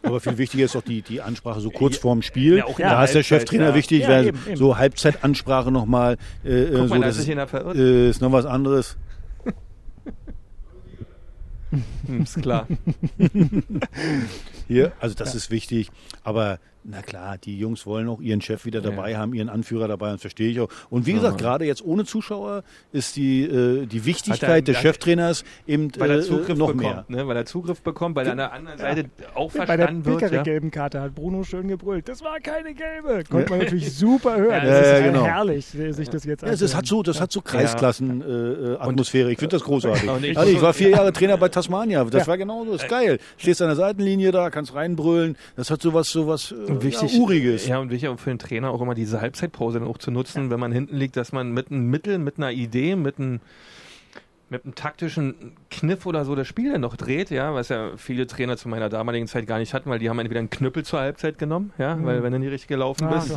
aber 0.03 0.21
viel 0.21 0.37
wichtiger 0.37 0.67
ist 0.67 0.75
doch 0.75 0.83
die, 0.83 1.01
die 1.01 1.23
Ansprache 1.23 1.61
so 1.61 1.71
kurz 1.71 1.97
vorm 1.97 2.21
Spiel. 2.21 2.59
Ja, 2.59 2.67
da 2.77 2.97
der 2.97 3.05
ist 3.05 3.15
der 3.15 3.23
Cheftrainer 3.23 3.71
ja. 3.71 3.75
wichtig, 3.75 4.03
Ja, 4.03 4.09
weil 4.09 4.27
eben, 4.29 4.39
eben. 4.47 4.57
so 4.57 4.77
Halbzeitansprache 4.77 5.71
nochmal, 5.71 6.19
äh, 6.45 6.51
äh, 6.51 6.71
Guck 6.79 6.89
so, 6.89 6.95
mal, 6.97 7.01
das 7.01 7.17
ist 7.17 7.29
äh, 7.29 8.11
ist 8.11 8.21
noch 8.21 8.33
was 8.33 8.45
anderes. 8.45 8.99
Hm, 12.07 12.23
ist 12.23 12.43
klar. 12.43 12.67
Hier, 14.69 14.93
also 15.01 15.15
das 15.15 15.35
ist 15.35 15.51
wichtig, 15.51 15.91
aber 16.23 16.59
na 16.85 17.01
klar, 17.03 17.39
die 17.39 17.59
Jungs 17.59 17.87
wollen 17.87 18.09
auch 18.09 18.21
ihren 18.21 18.41
Chef 18.41 18.65
wieder 18.65 18.81
dabei 18.81 19.17
haben, 19.17 19.35
ihren 19.35 19.49
Anführer 19.49 19.87
dabei, 19.89 20.11
das 20.13 20.21
verstehe 20.21 20.51
ich 20.51 20.61
auch. 20.61 20.69
Und 20.91 21.07
wie 21.07 21.13
gesagt, 21.13 21.39
gerade 21.39 21.65
jetzt 21.65 21.85
ohne 21.85 22.05
Zuschauer 22.05 22.65
ist 22.93 23.17
die, 23.17 23.43
äh, 23.45 23.87
die 23.87 24.05
Wichtigkeit 24.05 24.69
er- 24.69 24.73
des 24.75 24.79
Cheftrainers 24.79 25.45
eben 25.67 25.91
Weil 25.99 26.11
er 26.11 26.19
äh, 26.19 26.23
Zugriff 26.23 26.59
noch 26.59 26.73
bekommt, 26.73 26.83
mehr. 26.83 27.05
ne? 27.09 27.27
weil 27.29 27.37
er 27.37 27.47
Zugriff 27.47 27.81
bekommt, 27.83 28.17
weil 28.17 28.27
er 28.27 28.33
an 28.33 28.39
der 28.39 28.53
anderen 28.53 28.79
Seite 28.79 29.05
auch 29.35 29.53
Bei 29.53 29.65
der 29.65 29.77
verstanden 29.77 30.05
wird. 30.05 30.19
Pickere 30.19 30.35
Ja. 30.37 30.43
gelben 30.43 30.71
Karte 30.71 31.01
hat 31.01 31.15
Bruno 31.15 31.45
schön 31.45 31.69
gebrüllt. 31.69 32.09
Das 32.09 32.23
war 32.23 32.41
keine 32.41 32.75
gelbe. 32.75 33.23
Konnte 33.31 33.51
man 33.51 33.59
natürlich 33.61 33.95
super 33.97 34.37
hören. 34.37 34.51
Ja, 34.53 34.61
das 34.65 34.87
ja, 34.87 34.93
ist 34.95 35.01
ja, 35.01 35.07
genau. 35.13 35.25
herrlich, 35.25 35.67
sich 35.67 36.09
das 36.09 36.25
jetzt 36.25 36.43
Ja, 36.43 36.49
es 36.49 36.63
ist, 36.63 36.75
hat 36.75 36.87
so, 36.87 37.03
das 37.03 37.21
hat 37.21 37.31
so 37.33 37.41
Kreisklassen-Atmosphäre. 37.41 38.75
Äh, 38.75 38.83
Atmosphäre. 38.83 39.33
ich 39.33 39.39
finde 39.39 39.57
das 39.57 39.65
großartig. 39.65 40.11
Ich- 40.23 40.39
also 40.39 40.51
ich 40.53 40.61
war 40.61 40.73
vier 40.73 40.91
Jahre 40.91 41.13
Trainer 41.13 41.37
bei 41.37 41.49
Tasmania. 41.49 42.05
Das 42.05 42.23
Ja. 42.23 42.27
war 42.27 42.39
genauso. 42.39 42.73
Das 42.73 42.83
ist 42.83 42.89
geil. 42.89 43.19
Stehst 43.37 43.61
an 43.63 43.69
der 43.69 43.77
Seitenlinie 43.77 44.33
da, 44.33 44.51
kannst 44.51 44.75
reinbrüllen. 44.75 45.37
Das 45.57 45.71
hat 45.71 45.83
sowas, 45.83 46.11
sowas 46.11 46.53
äh, 46.53 46.72
Und 46.75 46.85
wichtig, 46.85 47.13
ja, 47.15 47.21
Uriges. 47.21 47.67
Ja, 47.67 47.79
und 47.79 47.91
wichtig 47.91 48.09
auch 48.09 48.19
für 48.19 48.31
den 48.31 48.39
Trainer 48.39 48.71
auch 48.71 48.81
immer 48.81 48.95
diese 48.95 49.21
Halbzeitpause 49.21 49.79
dann 49.79 49.89
auch 49.89 49.99
zu 49.99 50.11
nutzen, 50.11 50.51
wenn 50.51 50.61
man 50.61 50.73
hinten 50.73 50.97
liegt, 50.97 51.17
dass 51.17 51.33
man 51.33 51.53
mit 51.53 51.71
einem 51.71 51.89
Mittel, 51.89 52.19
mit 52.19 52.39
einer 52.39 52.51
Idee, 52.51 52.97
mit 52.97 53.19
einem 53.19 53.41
mit 54.53 54.65
einem 54.65 54.75
taktischen 54.77 55.57
Kniff 55.71 56.07
oder 56.07 56.25
so 56.25 56.35
das 56.37 56.47
Spiel 56.47 56.71
dann 56.71 56.83
noch 56.83 56.95
dreht, 56.97 57.31
ja, 57.31 57.53
was 57.55 57.71
ja 57.71 57.93
viele 57.97 58.27
Trainer 58.27 58.57
zu 58.57 58.69
meiner 58.69 58.89
damaligen 58.89 59.27
Zeit 59.27 59.47
gar 59.47 59.59
nicht 59.59 59.75
hatten, 59.75 59.91
weil 59.91 59.99
die 59.99 60.09
haben 60.09 60.19
entweder 60.21 60.39
einen 60.41 60.51
Knüppel 60.51 60.85
zur 60.85 61.01
Halbzeit 61.01 61.39
genommen, 61.39 61.73
ja, 61.79 61.99
weil 62.05 62.23
wenn 62.23 62.33
du 62.33 62.39
nicht 62.39 62.53
richtig 62.53 62.69
gelaufen 62.69 63.07
Ah, 63.07 63.15
bist, 63.15 63.31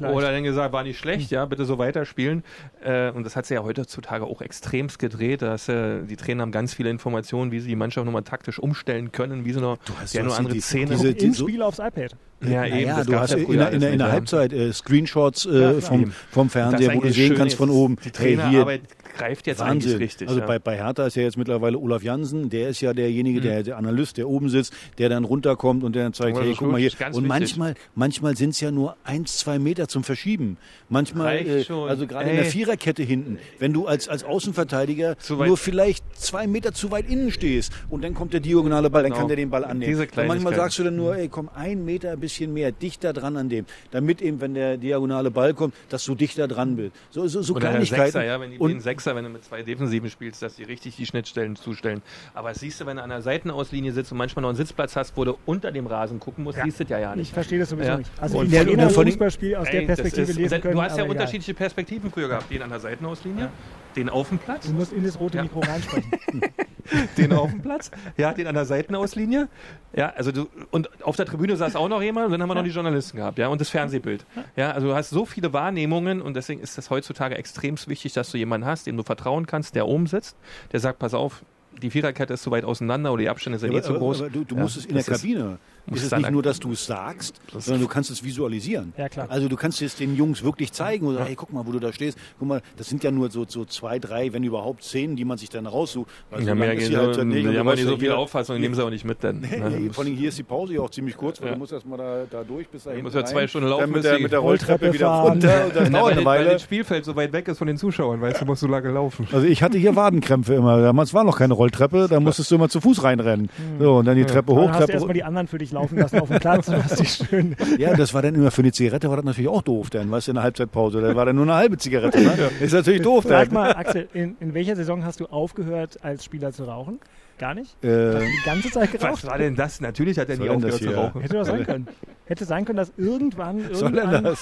du 0.00 0.04
äh, 0.04 0.08
oder 0.10 0.32
dann 0.32 0.42
gesagt, 0.42 0.72
war 0.72 0.82
nicht 0.82 0.98
schlecht, 0.98 1.30
ja, 1.30 1.44
bitte 1.44 1.64
so 1.64 1.78
weiterspielen. 1.78 2.42
Äh, 2.82 3.10
und 3.12 3.24
das 3.24 3.36
hat 3.36 3.46
sich 3.46 3.54
ja 3.54 3.62
heutzutage 3.62 4.24
auch 4.24 4.40
extremst 4.40 4.98
gedreht. 4.98 5.42
Da 5.42 5.50
hast, 5.52 5.68
äh, 5.68 6.02
die 6.02 6.16
Trainer 6.16 6.42
haben 6.42 6.52
ganz 6.52 6.74
viele 6.74 6.90
Informationen, 6.90 7.52
wie 7.52 7.60
sie 7.60 7.68
die 7.68 7.76
Mannschaft 7.76 8.06
nochmal 8.06 8.22
taktisch 8.24 8.58
umstellen 8.58 9.12
können, 9.12 9.44
wie 9.44 9.52
sie 9.52 9.60
noch 9.60 9.78
hast 10.00 10.14
die 10.14 10.18
eine 10.18 10.28
doch 10.28 10.32
oder 10.34 10.38
andere 10.38 10.54
die- 10.54 10.60
Szene. 10.62 10.86
diese- 10.92 11.10
Im 11.10 11.32
so- 11.34 11.46
Spiel 11.46 11.62
aufs 11.62 11.78
iPad. 11.78 12.16
ja, 12.42 12.60
Naja, 12.62 12.96
das 12.96 13.06
du 13.06 13.14
hast 13.18 13.30
ja 13.32 13.36
in 13.36 13.52
der, 13.58 13.70
in 13.72 13.80
der, 13.80 13.92
in 13.92 13.98
der 13.98 14.06
ja. 14.08 14.12
Halbzeit 14.12 14.52
äh, 14.54 14.72
Screenshots 14.72 15.44
äh, 15.46 15.60
Ja, 15.74 15.80
vom, 15.80 16.00
eben. 16.02 16.14
vom 16.30 16.48
Fernseher, 16.50 16.94
wo 16.94 17.00
du 17.00 17.12
sehen 17.12 17.34
kannst 17.36 17.56
von 17.56 17.68
oben. 17.70 17.96
Die 18.04 18.10
Hey, 18.16 18.28
hier, 18.30 18.38
Trainerarbeit 18.42 18.80
greift 19.16 19.46
jetzt 19.46 19.60
eigentlich 19.60 19.84
Wahnsinn. 19.84 19.98
richtig. 19.98 20.28
also 20.28 20.40
ja. 20.40 20.46
bei, 20.46 20.58
bei 20.58 20.76
Hertha 20.76 21.06
ist 21.06 21.16
ja 21.16 21.22
jetzt 21.22 21.36
mittlerweile 21.36 21.78
Olaf 21.78 22.02
Jansen, 22.02 22.50
der 22.50 22.68
ist 22.68 22.80
ja 22.80 22.92
derjenige, 22.92 23.40
der, 23.40 23.62
der 23.62 23.76
Analyst, 23.76 24.16
der 24.16 24.28
oben 24.28 24.48
sitzt, 24.48 24.72
der 24.98 25.08
dann 25.08 25.24
runterkommt 25.24 25.84
und 25.84 25.94
der 25.94 26.04
dann 26.04 26.12
zeigt, 26.12 26.38
hey, 26.38 26.54
guck 26.56 26.70
mal 26.70 26.78
hier. 26.80 26.90
Und 26.90 27.14
wichtig. 27.14 27.28
manchmal, 27.28 27.74
manchmal 27.94 28.36
sind 28.36 28.50
es 28.50 28.60
ja 28.60 28.70
nur 28.70 28.96
eins, 29.04 29.38
zwei 29.38 29.58
Meter 29.58 29.88
zum 29.88 30.04
Verschieben. 30.04 30.56
Manchmal, 30.88 31.36
äh, 31.46 31.64
also 31.88 32.06
gerade 32.06 32.30
in 32.30 32.36
der. 32.36 32.46
Viererkette 32.46 33.02
hinten, 33.02 33.38
wenn 33.58 33.72
du 33.72 33.86
als, 33.86 34.08
als 34.08 34.22
Außenverteidiger 34.24 35.16
nur 35.28 35.56
vielleicht 35.56 36.04
zwei 36.16 36.46
Meter 36.46 36.72
zu 36.72 36.90
weit 36.90 37.08
innen 37.08 37.30
stehst 37.30 37.72
und 37.90 38.02
dann 38.04 38.14
kommt 38.14 38.32
der 38.32 38.40
diagonale 38.40 38.88
Ball, 38.88 39.02
dann 39.02 39.12
Genau. 39.12 39.20
kann 39.20 39.28
der 39.28 39.36
den 39.36 39.50
Ball 39.50 39.64
annehmen. 39.64 39.90
Diese 39.90 40.02
und 40.20 40.26
manchmal 40.26 40.54
sagst 40.54 40.78
du 40.78 40.84
dann 40.84 40.96
nur, 40.96 41.16
ey, 41.16 41.28
komm, 41.28 41.48
ein 41.54 41.84
Meter 41.84 42.12
ein 42.12 42.20
bisschen 42.20 42.52
mehr, 42.52 42.72
dichter 42.72 43.12
dran 43.12 43.36
an 43.36 43.48
dem, 43.48 43.66
damit 43.90 44.20
eben, 44.22 44.40
wenn 44.40 44.54
der 44.54 44.76
diagonale 44.76 45.30
Ball 45.30 45.54
kommt, 45.54 45.74
dass 45.88 46.04
du 46.04 46.14
dichter 46.14 46.48
dran 46.48 46.76
bist. 46.76 46.92
So, 47.10 47.26
so, 47.28 47.42
so 47.42 47.54
Oder 47.54 47.60
der 47.62 47.70
Kleinigkeiten. 47.70 48.02
Sechser, 48.12 48.24
ja, 48.24 48.40
wenn 48.40 48.50
die 48.52 48.58
und, 48.58 48.80
Sechser, 49.06 49.16
wenn 49.16 49.24
du 49.24 49.30
mit 49.30 49.44
zwei 49.44 49.62
Defensiven 49.62 50.10
spielst, 50.10 50.42
dass 50.42 50.56
die 50.56 50.64
richtig 50.64 50.96
die 50.96 51.06
Schnittstellen 51.06 51.54
zustellen. 51.56 52.02
Aber 52.34 52.48
das 52.48 52.58
siehst 52.60 52.80
du, 52.80 52.86
wenn 52.86 52.96
du 52.96 53.02
an 53.04 53.10
der 53.10 53.22
Seitenauslinie 53.22 53.92
sitzt 53.92 54.10
und 54.10 54.18
manchmal 54.18 54.42
noch 54.42 54.48
einen 54.48 54.56
Sitzplatz 54.56 54.96
hast, 54.96 55.16
wo 55.16 55.24
du 55.24 55.38
unter 55.46 55.70
dem 55.70 55.86
Rasen 55.86 56.18
gucken 56.18 56.42
musst, 56.44 56.58
siehst 56.62 56.80
du 56.80 56.84
das 56.84 56.90
ja 56.90 56.98
ja 56.98 57.10
Ich 57.12 57.16
nicht. 57.18 57.32
verstehe 57.32 57.58
das 57.60 57.68
sowieso 57.70 57.90
Ja. 57.90 57.98
nicht. 57.98 58.10
Also 58.20 58.38
Und 58.38 58.46
ich 58.46 58.52
ja, 58.52 58.64
vor 58.64 58.98
allem- 59.02 59.08
Fußballspiel 59.10 59.54
aus 59.56 59.70
der 59.70 59.80
Ey, 59.80 59.86
das 59.86 59.96
Perspektive 60.00 60.30
ist- 60.32 60.36
lesen 60.38 60.60
können. 60.60 60.74
Du 60.74 60.82
hast 60.82 60.96
ja 60.96 61.04
egal. 61.04 61.10
unterschiedliche 61.16 61.54
Perspektiven 61.54 62.10
früher 62.10 62.28
gehabt. 62.28 62.50
Den 62.50 62.62
an 62.62 62.70
der 62.70 62.80
Seitenauslinie, 62.80 63.48
den 63.96 64.08
auf 64.08 64.28
dem 64.28 64.38
Platz, 64.38 64.66
Du 64.66 64.72
musst 64.72 64.92
in 64.92 65.04
das 65.04 65.18
rote 65.18 65.38
Ja. 65.38 65.42
Mikro 65.42 65.60
reinsprechen. 65.60 66.10
den 67.18 67.32
auf 67.32 67.50
dem 67.50 67.62
Platz, 67.62 67.90
ja, 68.16 68.32
den 68.32 68.46
an 68.46 68.54
der 68.54 68.64
Seitenauslinie. 68.64 69.48
Ja, 69.94 70.10
also 70.10 70.32
du, 70.32 70.48
und 70.70 71.02
auf 71.02 71.16
der 71.16 71.26
Tribüne 71.26 71.56
saß 71.56 71.76
auch 71.76 71.88
noch 71.88 72.02
jemand 72.02 72.26
und 72.26 72.32
dann 72.32 72.42
haben 72.42 72.48
wir 72.48 72.54
noch 72.54 72.62
die 72.62 72.70
Journalisten 72.70 73.16
gehabt, 73.16 73.38
ja, 73.38 73.48
und 73.48 73.60
das 73.60 73.70
Fernsehbild. 73.70 74.24
Ja, 74.54 74.70
also 74.70 74.88
du 74.88 74.94
hast 74.94 75.10
so 75.10 75.24
viele 75.24 75.52
Wahrnehmungen 75.52 76.22
und 76.22 76.34
deswegen 76.34 76.60
ist 76.60 76.78
das 76.78 76.90
heutzutage 76.90 77.36
extrem 77.36 77.76
wichtig, 77.86 78.12
dass 78.12 78.30
du 78.30 78.38
jemanden 78.38 78.66
hast, 78.66 78.86
dem 78.86 78.96
du 78.96 79.02
vertrauen 79.02 79.46
kannst, 79.46 79.74
der 79.74 79.86
oben 79.86 80.06
sitzt, 80.06 80.36
der 80.72 80.80
sagt, 80.80 80.98
pass 80.98 81.14
auf, 81.14 81.42
die 81.82 81.90
Viererkette 81.90 82.34
ist 82.34 82.42
zu 82.42 82.50
weit 82.50 82.64
auseinander 82.64 83.12
oder 83.12 83.22
die 83.22 83.28
Abstände 83.28 83.58
sind 83.58 83.72
Ja, 83.72 83.78
eh 83.78 83.82
zu 83.82 83.94
groß. 83.94 84.20
aber 84.22 84.30
du, 84.30 84.44
du 84.44 84.54
Ja, 84.54 84.62
musst 84.62 84.76
es 84.76 84.84
in 84.86 84.92
der 84.94 85.00
ist- 85.00 85.10
Kabine. 85.10 85.58
ist 85.92 86.02
es 86.02 86.08
dann 86.08 86.22
nicht 86.22 86.30
nur, 86.32 86.42
dass 86.42 86.58
du 86.58 86.72
es 86.72 86.84
sagst, 86.84 87.40
sondern 87.56 87.80
du 87.82 87.88
kannst 87.88 88.10
es 88.10 88.24
visualisieren. 88.24 88.92
Ja, 88.96 89.08
klar. 89.08 89.26
Also 89.30 89.48
du 89.48 89.56
kannst 89.56 89.80
es 89.82 89.94
den 89.94 90.16
Jungs 90.16 90.42
wirklich 90.42 90.72
zeigen 90.72 91.06
oder 91.06 91.24
hey, 91.24 91.34
guck 91.36 91.52
mal, 91.52 91.64
wo 91.66 91.70
du 91.72 91.78
da 91.78 91.92
stehst. 91.92 92.18
Guck 92.38 92.48
mal, 92.48 92.62
das 92.76 92.88
sind 92.88 93.04
ja 93.04 93.10
nur 93.10 93.30
so, 93.30 93.44
so 93.46 93.64
zwei, 93.64 93.98
drei, 93.98 94.32
wenn 94.32 94.42
überhaupt 94.42 94.82
Szenen, 94.82 95.14
die 95.16 95.24
man 95.24 95.38
sich 95.38 95.48
dann 95.48 95.66
raussucht. 95.66 96.10
Also 96.30 96.48
ja, 96.48 96.54
mehr 96.54 96.72
ist 96.74 96.80
gehen 96.80 96.88
die 96.90 96.94
so, 96.96 97.06
nicht. 97.06 97.18
Und 97.18 97.30
die 97.30 97.42
du 97.42 97.48
haben 97.58 97.66
ja 97.68 97.74
nicht 97.74 97.84
so 97.84 97.90
viel 97.96 97.98
hier- 98.08 98.18
Auffassung, 98.18 98.56
die 98.56 98.62
nehmen 98.62 98.74
sie 98.74 98.84
auch 98.84 98.90
nicht 98.90 99.04
mit 99.04 99.22
dann. 99.22 99.40
Nee, 99.40 99.58
ne? 99.58 99.70
nee, 99.70 99.90
vor 99.90 100.04
allem 100.04 100.14
hier 100.16 100.28
ist 100.30 100.38
die 100.38 100.42
Pause 100.42 100.74
ja 100.74 100.80
auch 100.80 100.90
ziemlich 100.90 101.16
kurz, 101.16 101.40
weil 101.40 101.48
Ja. 101.48 101.54
du 101.54 101.58
musst 101.60 101.72
erst 101.72 101.86
mal 101.86 101.96
da, 101.98 102.24
da 102.30 102.42
durch 102.42 102.68
bis 102.68 102.82
dahin. 102.84 103.02
muss 103.04 103.14
ja 103.14 103.24
zwei 103.24 103.46
Stunden 103.46 103.68
laufen, 103.68 103.92
mit 103.92 104.02
der, 104.02 104.18
mit 104.18 104.32
der 104.32 104.40
Rolltreppe 104.40 104.92
wieder 104.92 105.06
runter 105.08 105.66
und 105.66 105.76
das 105.76 105.90
dauert 105.90 106.04
weil, 106.04 106.12
eine 106.12 106.24
weil 106.24 106.40
Weile. 106.40 106.50
das 106.54 106.62
Spielfeld 106.62 107.04
so 107.04 107.14
weit 107.14 107.32
weg 107.32 107.46
ist 107.48 107.58
von 107.58 107.66
den 107.68 107.76
Zuschauern, 107.76 108.20
weißt 108.20 108.40
du, 108.40 108.44
musst 108.46 108.62
du 108.62 108.66
lange 108.66 108.90
laufen. 108.90 109.28
Also 109.32 109.46
ich 109.46 109.62
hatte 109.62 109.78
hier 109.78 109.94
Wadenkrämpfe 109.94 110.54
immer. 110.54 110.80
Damals 110.82 111.14
war 111.14 111.22
noch 111.22 111.38
keine 111.38 111.54
Rolltreppe, 111.54 111.65
da 111.70 112.20
musstest 112.20 112.50
du 112.50 112.54
immer 112.56 112.68
zu 112.68 112.80
Fuß 112.80 113.02
reinrennen. 113.02 113.48
So, 113.78 113.96
und 113.96 114.04
dann 114.06 114.16
die 114.16 114.24
Treppe 114.24 114.52
hoch, 114.52 114.62
Dann 114.66 114.68
hast 114.70 114.74
du 114.74 114.84
Treppe 114.86 114.92
erstmal 114.92 115.14
die 115.14 115.24
anderen 115.24 115.46
für 115.48 115.58
dich 115.58 115.72
laufen 115.72 115.98
lassen 115.98 116.20
auf 116.20 116.28
dem 116.28 116.38
Platz. 116.38 116.68
und 116.68 116.82
hast 116.84 116.98
dich 117.00 117.10
schön. 117.10 117.56
Ja, 117.78 117.94
das 117.94 118.14
war 118.14 118.22
dann 118.22 118.34
immer 118.34 118.50
für 118.50 118.62
eine 118.62 118.72
Zigarette, 118.72 119.08
war 119.08 119.16
das 119.16 119.24
natürlich 119.24 119.48
auch 119.50 119.62
doof, 119.62 119.90
dann, 119.90 120.10
weißt 120.10 120.26
du, 120.28 120.30
in 120.32 120.34
der 120.36 120.44
Halbzeitpause. 120.44 121.00
Da 121.00 121.14
war 121.16 121.24
dann 121.26 121.36
nur 121.36 121.44
eine 121.44 121.54
halbe 121.54 121.76
Zigarette. 121.78 122.20
Ne? 122.20 122.50
Ist 122.60 122.72
natürlich 122.72 123.02
doof, 123.02 123.24
Sag 123.26 123.46
dann. 123.46 123.54
mal, 123.54 123.72
Axel, 123.74 124.08
in, 124.14 124.36
in 124.40 124.54
welcher 124.54 124.76
Saison 124.76 125.04
hast 125.04 125.20
du 125.20 125.26
aufgehört, 125.26 125.98
als 126.02 126.24
Spieler 126.24 126.52
zu 126.52 126.64
rauchen? 126.64 126.98
Gar 127.38 127.54
nicht? 127.54 127.76
Hast 127.82 127.84
Äh, 127.84 128.12
du 128.12 128.18
die 128.20 128.44
ganze 128.46 128.70
Zeit 128.70 128.92
geraucht? 128.92 129.12
Was 129.24 129.26
war 129.26 129.36
denn 129.38 129.54
das? 129.56 129.80
Natürlich 129.82 130.18
hat 130.18 130.28
er 130.30 130.38
nie 130.38 130.48
denn 130.48 130.60
das 130.60 130.74
aufgehört 130.76 130.94
zu 130.94 131.00
rauchen. 131.00 131.20
Hätte 131.20 131.34
doch 131.36 131.44
sein 131.44 131.66
können. 131.66 131.86
Hätte 132.24 132.44
sein 132.46 132.64
können, 132.64 132.76
dass 132.78 132.92
irgendwann. 132.96 133.58
denn 133.58 133.72
irgendwann- 133.72 134.24
das? 134.24 134.40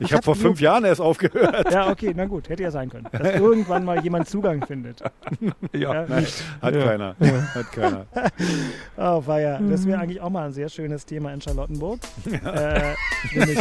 Ich 0.00 0.06
habe 0.12 0.16
hab 0.18 0.24
vor 0.24 0.34
fünf 0.34 0.58
nur- 0.60 0.64
Jahren 0.64 0.84
erst 0.84 1.00
aufgehört. 1.00 1.70
Ja, 1.72 1.90
okay, 1.90 2.12
na 2.16 2.24
gut, 2.24 2.48
hätte 2.48 2.62
ja 2.62 2.70
sein 2.70 2.88
können. 2.90 3.06
Dass 3.12 3.34
irgendwann 3.34 3.84
mal 3.84 4.02
jemand 4.02 4.28
Zugang 4.28 4.64
findet. 4.66 5.02
Ja. 5.72 6.04
Nein, 6.08 6.26
hat 6.60 6.74
Ja. 6.74 6.84
keiner. 6.84 7.16
Hat 7.54 7.72
keiner. 7.72 8.06
Oh, 8.96 9.20
feier. 9.20 9.60
Das 9.70 9.86
wäre 9.86 10.00
eigentlich 10.00 10.20
auch 10.20 10.28
mal 10.30 10.46
ein 10.46 10.52
sehr 10.52 10.68
schönes 10.68 11.06
Thema 11.06 11.32
in 11.32 11.40
Charlottenburg. 11.40 12.00
Äh, 12.30 12.94
nämlich 13.34 13.58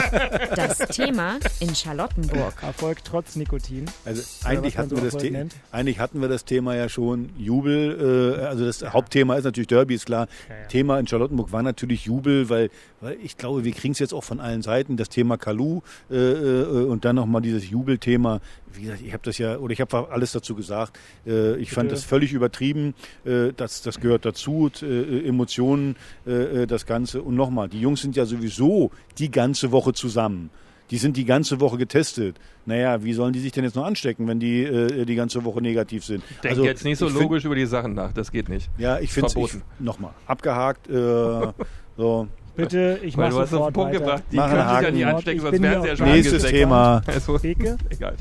Das 0.56 0.78
Thema 0.80 1.38
in 1.60 1.74
Charlottenburg. 1.76 2.54
Erfolg 2.62 2.98
trotz 3.04 3.36
Nikotin. 3.36 3.86
Also 4.06 4.22
eigentlich 4.46 4.78
hatten, 4.78 4.90
so 4.90 4.96
wir 4.98 5.10
das 5.10 5.22
The 5.22 5.46
eigentlich 5.72 6.00
hatten 6.00 6.22
wir 6.22 6.28
das 6.28 6.46
Thema 6.46 6.76
ja 6.76 6.90
schon 6.90 7.30
Jubel. 7.38 8.38
Äh, 8.40 8.46
also 8.46 8.66
das 8.66 8.82
Hauptthema 8.94 9.36
ist 9.36 9.44
natürlich 9.46 9.68
Derby, 9.68 9.96
ist 9.96 10.06
klar. 10.08 10.28
Ja, 10.50 10.56
ja. 10.56 10.68
Thema 10.68 11.00
in 11.00 11.08
Charlottenburg 11.08 11.52
war 11.52 11.64
natürlich 11.64 12.06
Jubel, 12.06 12.50
weil, 12.50 12.70
weil 13.02 13.18
ich 13.24 13.38
glaube, 13.38 13.64
wir 13.64 13.72
kriegen 13.72 13.94
es 13.94 14.00
jetzt 14.00 14.14
auch 14.14 14.24
von 14.24 14.40
allen 14.40 14.62
Seiten. 14.62 14.98
Das 14.98 15.10
Thema 15.10 15.38
Kalu 15.38 15.82
äh, 16.12 16.29
äh, 16.32 16.86
und 16.86 17.06
dann 17.06 17.16
nochmal 17.16 17.42
dieses 17.42 17.70
Jubelthema. 17.70 18.40
Wie 18.74 18.84
gesagt, 18.84 19.02
ich 19.06 19.14
habe 19.14 19.24
das 19.24 19.38
ja, 19.38 19.58
oder 19.58 19.74
ich 19.74 19.82
habe 19.82 20.10
alles 20.12 20.32
dazu 20.32 20.56
gesagt. 20.56 20.98
Äh, 21.26 21.56
ich 21.58 21.72
fand 21.72 21.90
Bitte. 21.90 21.96
das 22.02 22.06
völlig 22.06 22.34
übertrieben. 22.34 22.94
Äh, 23.26 23.52
das, 23.56 23.82
das 23.82 24.00
gehört 24.00 24.26
dazu. 24.26 24.70
Äh, 24.82 24.86
äh, 24.86 25.28
Emotionen, 25.28 25.96
äh, 26.28 26.64
äh, 26.64 26.68
das 26.68 26.86
Ganze. 26.86 27.22
Und 27.22 27.36
nochmal, 27.36 27.70
die 27.70 27.82
Jungs 27.82 28.02
sind 28.02 28.16
ja 28.16 28.26
sowieso 28.26 28.92
die 29.18 29.32
ganze 29.32 29.72
Woche 29.72 29.94
zusammen. 29.94 30.50
Die 30.92 30.98
sind 30.98 31.18
die 31.18 31.26
ganze 31.26 31.60
Woche 31.60 31.78
getestet. 31.78 32.38
Naja, 32.66 33.04
wie 33.04 33.14
sollen 33.14 33.32
die 33.34 33.40
sich 33.40 33.52
denn 33.52 33.64
jetzt 33.64 33.76
noch 33.76 33.86
anstecken, 33.86 34.28
wenn 34.28 34.40
die 34.40 34.64
äh, 34.64 35.06
die 35.06 35.16
ganze 35.16 35.44
Woche 35.46 35.62
negativ 35.62 36.04
sind? 36.04 36.24
Denk 36.44 36.52
Also, 36.52 36.64
jetzt 36.64 36.84
nicht 36.84 36.98
so 36.98 37.06
ich 37.08 37.12
find- 37.12 37.24
logisch 37.24 37.46
über 37.46 37.54
die 37.56 37.66
Sachen 37.68 37.94
nach, 37.94 38.12
das 38.12 38.32
geht 38.32 38.50
nicht. 38.50 38.70
Ja, 38.78 39.00
ich 39.00 39.12
finde 39.12 39.28
es 39.40 39.58
nochmal 39.80 40.12
abgehakt. 40.26 40.90
Äh, 40.90 40.94
so. 41.98 42.28
Bitte, 42.62 43.00
ich 43.04 43.18
mache 43.18 43.30
du 43.30 43.36
hast 43.40 43.42
auf 43.44 43.50
den 43.50 43.58
sofort 43.58 43.74
Punkt 43.74 43.90
weiter. 43.94 44.00
gebracht, 44.00 44.24
die 44.32 44.36
Mach 44.36 44.50
können 44.50 44.62
sich 44.92 45.00
ja 45.00 45.08
Haken. 45.08 45.16
anstecken, 45.16 45.42
sonst 45.42 45.62
wären 45.62 45.82
sie 45.82 45.88
ja 45.88 45.96
schon 45.98 46.06
Nächstes. 46.12 46.44
Thema. 46.44 47.02
Also, 47.08 47.40
egal. 47.44 48.16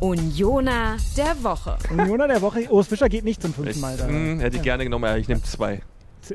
Unioner 0.00 0.96
der 1.16 1.42
Woche. 1.42 1.76
Unioner 1.90 2.28
der 2.28 2.40
Woche. 2.42 2.66
Urs 2.70 2.86
Fischer 2.88 3.08
geht 3.08 3.24
nicht 3.24 3.42
zum 3.42 3.52
fünften 3.52 3.74
Ich, 3.76 3.80
Mal 3.80 3.96
da. 3.96 4.06
mh, 4.06 4.40
hätte 4.42 4.56
ich 4.56 4.62
gerne 4.62 4.84
genommen, 4.84 5.16
ich 5.18 5.28
nehme 5.28 5.42
zwei. 5.42 5.80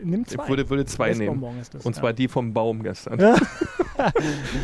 Nimm 0.04 0.25
zwei. 0.25 0.43
Ich 0.43 0.49
würde, 0.49 0.69
würde 0.69 0.86
zwei 0.86 1.13
nehmen. 1.13 1.43
ist 1.60 1.73
das, 1.73 1.86
und 1.86 1.95
ja. 1.95 2.01
zwar 2.01 2.13
die 2.13 2.27
vom 2.27 2.54
Baum 2.54 2.84
gestern. 2.84 3.19
Ja. 3.19 3.36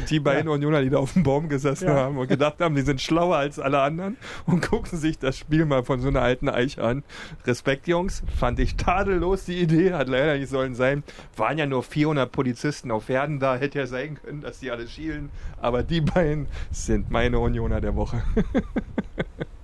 Die 0.09 0.19
beiden 0.19 0.49
Unioner, 0.49 0.81
die 0.81 0.89
da 0.89 0.97
auf 0.97 1.13
dem 1.13 1.21
Baum 1.21 1.47
gesessen 1.47 1.87
Ja. 1.87 1.95
haben 1.95 2.17
und 2.17 2.27
gedacht 2.27 2.55
haben, 2.59 2.73
die 2.73 2.81
sind 2.81 3.01
schlauer 3.01 3.35
als 3.37 3.59
alle 3.59 3.81
anderen 3.81 4.17
und 4.47 4.67
gucken 4.67 4.97
sich 4.97 5.19
das 5.19 5.37
Spiel 5.37 5.65
mal 5.65 5.83
von 5.83 5.99
so 5.99 6.07
einer 6.07 6.21
alten 6.23 6.49
Eiche 6.49 6.83
an. 6.83 7.03
Respekt, 7.45 7.87
Jungs. 7.87 8.23
Fand 8.39 8.59
ich 8.59 8.77
tadellos 8.77 9.45
die 9.45 9.59
Idee. 9.61 9.93
Hat 9.93 10.07
leider 10.07 10.37
nicht 10.37 10.49
sollen 10.49 10.73
sein. 10.73 11.03
Waren 11.35 11.57
ja 11.59 11.67
nur 11.67 11.83
400 11.83 12.31
Polizisten 12.31 12.89
auf 12.89 13.09
Herden 13.09 13.39
da. 13.39 13.57
Hätte 13.57 13.77
ja 13.79 13.85
sein 13.85 14.15
können, 14.15 14.41
dass 14.41 14.59
die 14.59 14.71
alle 14.71 14.87
schielen. 14.87 15.29
Aber 15.61 15.83
die 15.83 16.01
beiden 16.01 16.47
sind 16.71 17.11
meine 17.11 17.37
Unioner 17.39 17.79
der 17.81 17.95
Woche. 17.95 18.23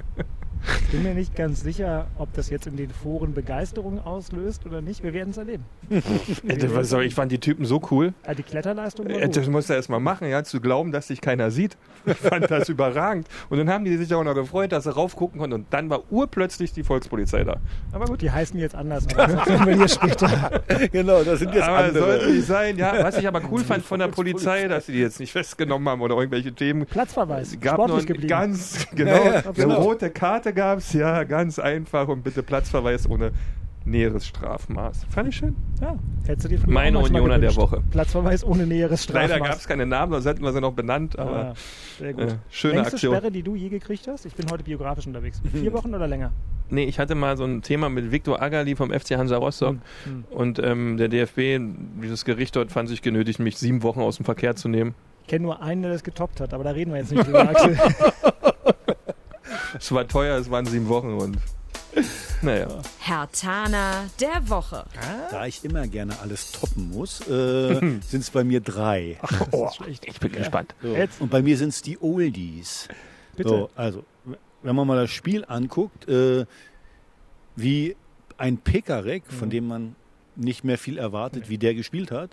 Ich 0.86 0.92
bin 0.92 1.04
mir 1.04 1.14
nicht 1.14 1.36
ganz 1.36 1.62
sicher, 1.62 2.08
ob 2.18 2.32
das 2.34 2.50
jetzt 2.50 2.68
in 2.68 2.78
den 2.78 2.90
Foren 2.92 3.34
Begeisterung 3.34 4.00
auslöst 4.00 4.66
oder 4.66 4.82
nicht. 4.82 5.04
Wir 5.04 5.14
werden 5.14 5.32
es 5.32 5.38
erleben. 5.38 5.66
Soll- 6.84 7.04
ich 7.06 7.16
fand 7.16 7.32
die 7.32 7.40
Typen 7.40 7.66
so 7.66 7.82
cool. 7.92 8.14
Ah, 8.26 8.34
die 8.34 8.44
Kletterleistung 8.44 9.08
war 9.08 9.16
Äh, 9.16 9.28
Das 9.30 9.44
gut. 9.46 9.52
musst 9.52 9.70
du 9.70 9.74
erst 9.74 9.90
mal 9.90 10.00
machen, 10.00 10.28
ja, 10.30 10.44
zu 10.44 10.62
glauben, 10.62 10.92
dass 10.92 11.08
dich 11.08 11.22
keiner 11.22 11.52
sieht. 11.52 11.78
Ich 12.06 12.16
fand 12.18 12.50
das 12.50 12.70
überragend. 12.70 13.28
Und 13.50 13.58
dann 13.58 13.70
haben 13.70 13.84
die 13.86 13.98
sich 13.98 14.14
auch 14.14 14.24
noch 14.24 14.36
gefreut, 14.36 14.72
dass 14.72 14.84
sie 14.86 14.94
raufgucken 14.94 15.40
konnten. 15.40 15.54
Und 15.54 15.66
dann 15.72 15.90
war 15.90 16.04
urplötzlich 16.12 16.72
die 16.74 16.84
Volkspolizei 16.84 17.44
da. 17.44 17.58
Aber 17.92 18.06
gut. 18.06 18.22
Die 18.22 18.32
heißen 18.32 18.58
jetzt 18.60 18.76
anders. 18.76 19.06
aber 19.18 19.28
Das 19.36 19.66
wir 19.66 19.76
hier 19.76 19.88
später. 19.88 20.62
genau, 20.92 21.24
das 21.24 21.40
sind 21.40 21.54
jetzt 21.54 21.64
aber 21.64 21.92
sollte 21.92 22.14
andere. 22.14 22.32
nicht 22.32 22.48
sein, 22.48 22.78
ja. 22.78 23.04
Was 23.04 23.18
ich 23.18 23.28
aber 23.28 23.42
cool 23.52 23.64
fand 23.64 23.84
von 23.84 24.00
der 24.00 24.08
Polizei, 24.08 24.68
dass 24.68 24.86
sie 24.86 24.94
die 24.94 25.00
jetzt 25.00 25.20
nicht 25.20 25.32
festgenommen 25.32 25.88
haben 25.90 26.02
oder 26.02 26.16
irgendwelche 26.16 26.54
Themen. 26.54 26.86
Platzverweis. 26.86 27.58
Gab 27.60 27.76
Sportlich 27.76 28.00
ein 28.00 28.06
geblieben. 28.06 28.28
ganz, 28.30 28.88
genau, 28.96 29.12
Ja, 29.12 29.24
ja, 29.26 29.32
eine 29.44 29.54
genau. 29.54 29.82
rote 29.82 30.10
Karte 30.10 30.53
gab 30.54 30.80
es, 30.80 30.94
ja, 30.94 31.24
ganz 31.24 31.60
einfach 31.60 32.08
und 32.08 32.24
bitte 32.24 32.44
Platzverweis 32.44 33.10
ohne 33.10 33.32
näheres 33.86 34.26
Strafmaß. 34.26 35.06
Fand 35.10 35.28
ich 35.30 35.36
schön. 35.36 35.56
Ja, 35.82 35.98
hättest 36.26 36.46
du 36.46 36.56
dir 36.56 36.60
Meine 36.68 37.00
Unioner 37.00 37.38
der. 37.38 37.54
Woche. 37.58 37.84
Platzverweis 37.92 38.46
ohne 38.46 38.66
näheres 38.66 39.04
Strafmaß. 39.04 39.30
Leider 39.30 39.44
gab 39.46 39.58
es 39.58 39.68
keine 39.68 39.86
Namen, 39.86 40.14
sonst 40.14 40.26
hätten 40.26 40.42
wir 40.44 40.54
sie 40.54 40.62
noch 40.62 40.72
benannt, 40.72 41.20
aber 41.20 41.36
Ah, 41.50 41.54
sehr 42.00 42.14
gut. 42.14 42.24
äh, 42.24 42.36
schöne 42.50 42.76
Längste 42.76 42.94
Aktion. 42.96 43.14
Sperre, 43.16 43.32
die 43.32 43.44
du 43.44 43.56
je 43.56 43.68
gekriegt 43.68 44.08
hast? 44.08 44.26
Ich 44.26 44.36
bin 44.36 44.50
heute 44.50 44.64
biografisch 44.64 45.06
unterwegs. 45.06 45.42
Vier 45.52 45.74
Wochen 45.74 45.94
oder 45.94 46.08
länger? 46.08 46.32
Nee, 46.70 46.86
ich 46.86 46.98
hatte 46.98 47.14
mal 47.14 47.36
so 47.36 47.44
ein 47.44 47.62
Thema 47.62 47.90
mit 47.90 48.10
Viktor 48.12 48.42
Agali 48.42 48.76
vom 48.78 48.90
FC 48.92 49.18
Hansa 49.18 49.36
Rostock 49.36 49.76
Hm. 50.06 50.24
und 50.32 50.60
ähm, 50.60 50.96
der 50.98 51.10
DFB, 51.10 51.60
dieses 52.02 52.24
Gericht 52.24 52.56
dort 52.56 52.72
fand 52.72 52.88
sich 52.88 53.02
genötigt, 53.02 53.40
mich 53.40 53.58
sieben 53.58 53.84
Wochen 53.84 54.00
aus 54.00 54.16
dem 54.16 54.24
Verkehr 54.26 54.56
zu 54.56 54.70
nehmen. 54.70 54.96
Ich 55.24 55.28
kenne 55.28 55.44
nur 55.44 55.62
einen, 55.62 55.82
der 55.82 55.92
das 55.92 56.04
getoppt 56.04 56.40
hat, 56.40 56.54
aber 56.54 56.64
da 56.64 56.72
reden 56.72 56.92
wir 56.92 57.00
jetzt 57.00 57.12
nicht 57.12 57.26
drüber, 57.28 57.42
Axel. 57.50 57.78
Es 59.78 59.92
war 59.92 60.08
teuer, 60.08 60.38
es 60.38 60.50
waren 60.50 60.66
sieben 60.66 60.88
Wochen 60.88 61.14
und 61.14 61.38
naja. 62.42 62.68
Hertaner 63.00 64.06
der 64.20 64.50
Woche. 64.50 64.86
Da 65.32 65.46
ich 65.46 65.64
immer 65.64 65.88
gerne 65.88 66.20
alles 66.20 66.52
toppen 66.52 66.90
muss, 66.90 67.22
äh, 67.28 67.76
sind 68.08 68.22
es 68.22 68.32
bei 68.32 68.44
mir 68.44 68.62
drei. 68.62 69.18
Oh, 69.52 69.70
ich 69.88 70.20
bin 70.20 70.32
gespannt. 70.32 70.74
So. 70.82 70.96
Jetzt. 70.96 71.22
Und 71.22 71.30
bei 71.30 71.42
mir 71.42 71.58
sind 71.58 71.70
es 71.70 71.82
die 71.82 71.98
Oldies. 72.02 72.88
Bitte. 73.36 73.50
So, 73.50 73.70
also, 73.76 74.04
wenn 74.64 74.76
man 74.76 74.88
mal 74.88 74.98
das 75.02 75.12
Spiel 75.12 75.46
anguckt, 75.46 76.08
äh, 76.10 76.46
wie 77.56 77.96
ein 78.38 78.58
Pekarek, 78.58 79.24
Mhm. 79.32 79.36
von 79.36 79.50
dem 79.50 79.68
man 79.68 79.96
nicht 80.36 80.64
mehr 80.64 80.80
viel 80.80 80.98
erwartet, 80.98 81.48
wie 81.50 81.60
der 81.60 81.76
gespielt 81.76 82.10
hat. 82.12 82.32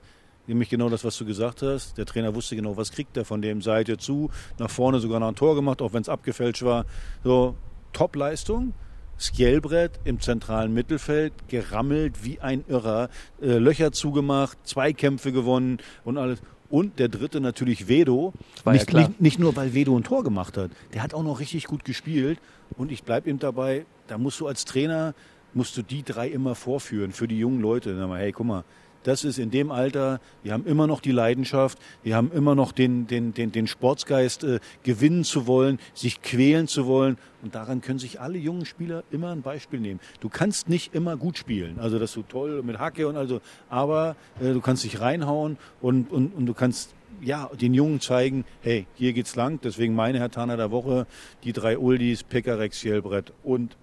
Nämlich 0.50 0.68
genau 0.68 0.88
das, 0.88 1.04
was 1.04 1.16
du 1.16 1.24
gesagt 1.24 1.62
hast. 1.62 1.96
Der 1.96 2.06
Trainer 2.06 2.34
wusste 2.34 2.56
genau, 2.56 2.76
was 2.76 2.90
kriegt 2.90 3.16
er 3.16 3.24
von 3.24 3.40
dem 3.40 3.62
Seite 3.62 3.98
zu, 3.98 4.30
nach 4.58 4.68
vorne 4.68 4.98
sogar 4.98 5.20
noch 5.20 5.28
ein 5.28 5.36
Tor 5.36 5.54
gemacht, 5.54 5.80
auch 5.80 5.92
wenn 5.92 6.02
es 6.02 6.08
abgefälscht 6.08 6.64
war. 6.64 6.86
So, 7.22 7.54
Top-Leistung. 7.92 8.74
Skjelbrett 9.16 10.00
im 10.04 10.18
zentralen 10.18 10.72
Mittelfeld, 10.72 11.32
gerammelt 11.48 12.24
wie 12.24 12.40
ein 12.40 12.64
Irrer, 12.68 13.10
äh, 13.42 13.58
Löcher 13.58 13.92
zugemacht, 13.92 14.56
Zweikämpfe 14.64 15.30
gewonnen 15.30 15.78
und 16.04 16.16
alles. 16.18 16.40
Und 16.70 16.98
der 16.98 17.08
dritte 17.08 17.40
natürlich 17.40 17.86
Vedo. 17.86 18.32
war 18.64 18.72
ja 18.72 18.78
Nicht, 18.78 18.88
klar. 18.88 19.08
nicht, 19.08 19.20
nicht 19.20 19.38
nur, 19.38 19.54
weil 19.56 19.74
Vedo 19.74 19.96
ein 19.96 20.04
Tor 20.04 20.24
gemacht 20.24 20.56
hat. 20.56 20.70
Der 20.94 21.02
hat 21.02 21.12
auch 21.14 21.22
noch 21.22 21.38
richtig 21.38 21.64
gut 21.66 21.84
gespielt. 21.84 22.38
Und 22.78 22.90
ich 22.90 23.02
bleibe 23.04 23.28
eben 23.28 23.38
dabei, 23.38 23.84
da 24.08 24.18
musst 24.18 24.40
du 24.40 24.46
als 24.46 24.64
Trainer, 24.64 25.14
musst 25.54 25.76
du 25.76 25.82
die 25.82 26.02
drei 26.02 26.28
immer 26.28 26.54
vorführen 26.54 27.12
für 27.12 27.28
die 27.28 27.38
jungen 27.38 27.60
Leute. 27.60 27.96
Sag 27.96 28.08
mal, 28.08 28.20
hey, 28.20 28.32
guck 28.32 28.46
mal, 28.46 28.64
das 29.02 29.24
ist 29.24 29.38
in 29.38 29.50
dem 29.50 29.70
Alter, 29.70 30.20
wir 30.42 30.52
haben 30.52 30.66
immer 30.66 30.86
noch 30.86 31.00
die 31.00 31.12
Leidenschaft, 31.12 31.78
wir 32.02 32.16
haben 32.16 32.30
immer 32.32 32.54
noch 32.54 32.72
den, 32.72 33.06
den, 33.06 33.32
den, 33.34 33.52
den 33.52 33.66
Sportsgeist, 33.66 34.44
äh, 34.44 34.60
gewinnen 34.82 35.24
zu 35.24 35.46
wollen, 35.46 35.78
sich 35.94 36.22
quälen 36.22 36.68
zu 36.68 36.86
wollen. 36.86 37.16
Und 37.42 37.54
daran 37.54 37.80
können 37.80 37.98
sich 37.98 38.20
alle 38.20 38.38
jungen 38.38 38.66
Spieler 38.66 39.02
immer 39.10 39.30
ein 39.30 39.42
Beispiel 39.42 39.80
nehmen. 39.80 40.00
Du 40.20 40.28
kannst 40.28 40.68
nicht 40.68 40.94
immer 40.94 41.16
gut 41.16 41.38
spielen, 41.38 41.78
also 41.78 41.98
dass 41.98 42.12
du 42.12 42.22
toll 42.22 42.62
mit 42.62 42.78
Hacke 42.78 43.08
und 43.08 43.16
also, 43.16 43.40
aber 43.70 44.16
äh, 44.40 44.52
du 44.52 44.60
kannst 44.60 44.84
dich 44.84 45.00
reinhauen 45.00 45.56
und, 45.80 46.10
und, 46.10 46.34
und 46.34 46.46
du 46.46 46.54
kannst 46.54 46.94
ja, 47.22 47.50
den 47.60 47.74
Jungen 47.74 48.00
zeigen, 48.00 48.44
hey, 48.62 48.86
hier 48.94 49.12
geht's 49.12 49.36
lang. 49.36 49.60
Deswegen 49.62 49.94
meine 49.94 50.18
Herr 50.18 50.30
Taner 50.30 50.56
der 50.56 50.70
Woche, 50.70 51.06
die 51.44 51.52
drei 51.52 51.78
Uldis, 51.78 52.22
Pekarex, 52.22 52.82
Jelbrett 52.82 53.32
und 53.42 53.76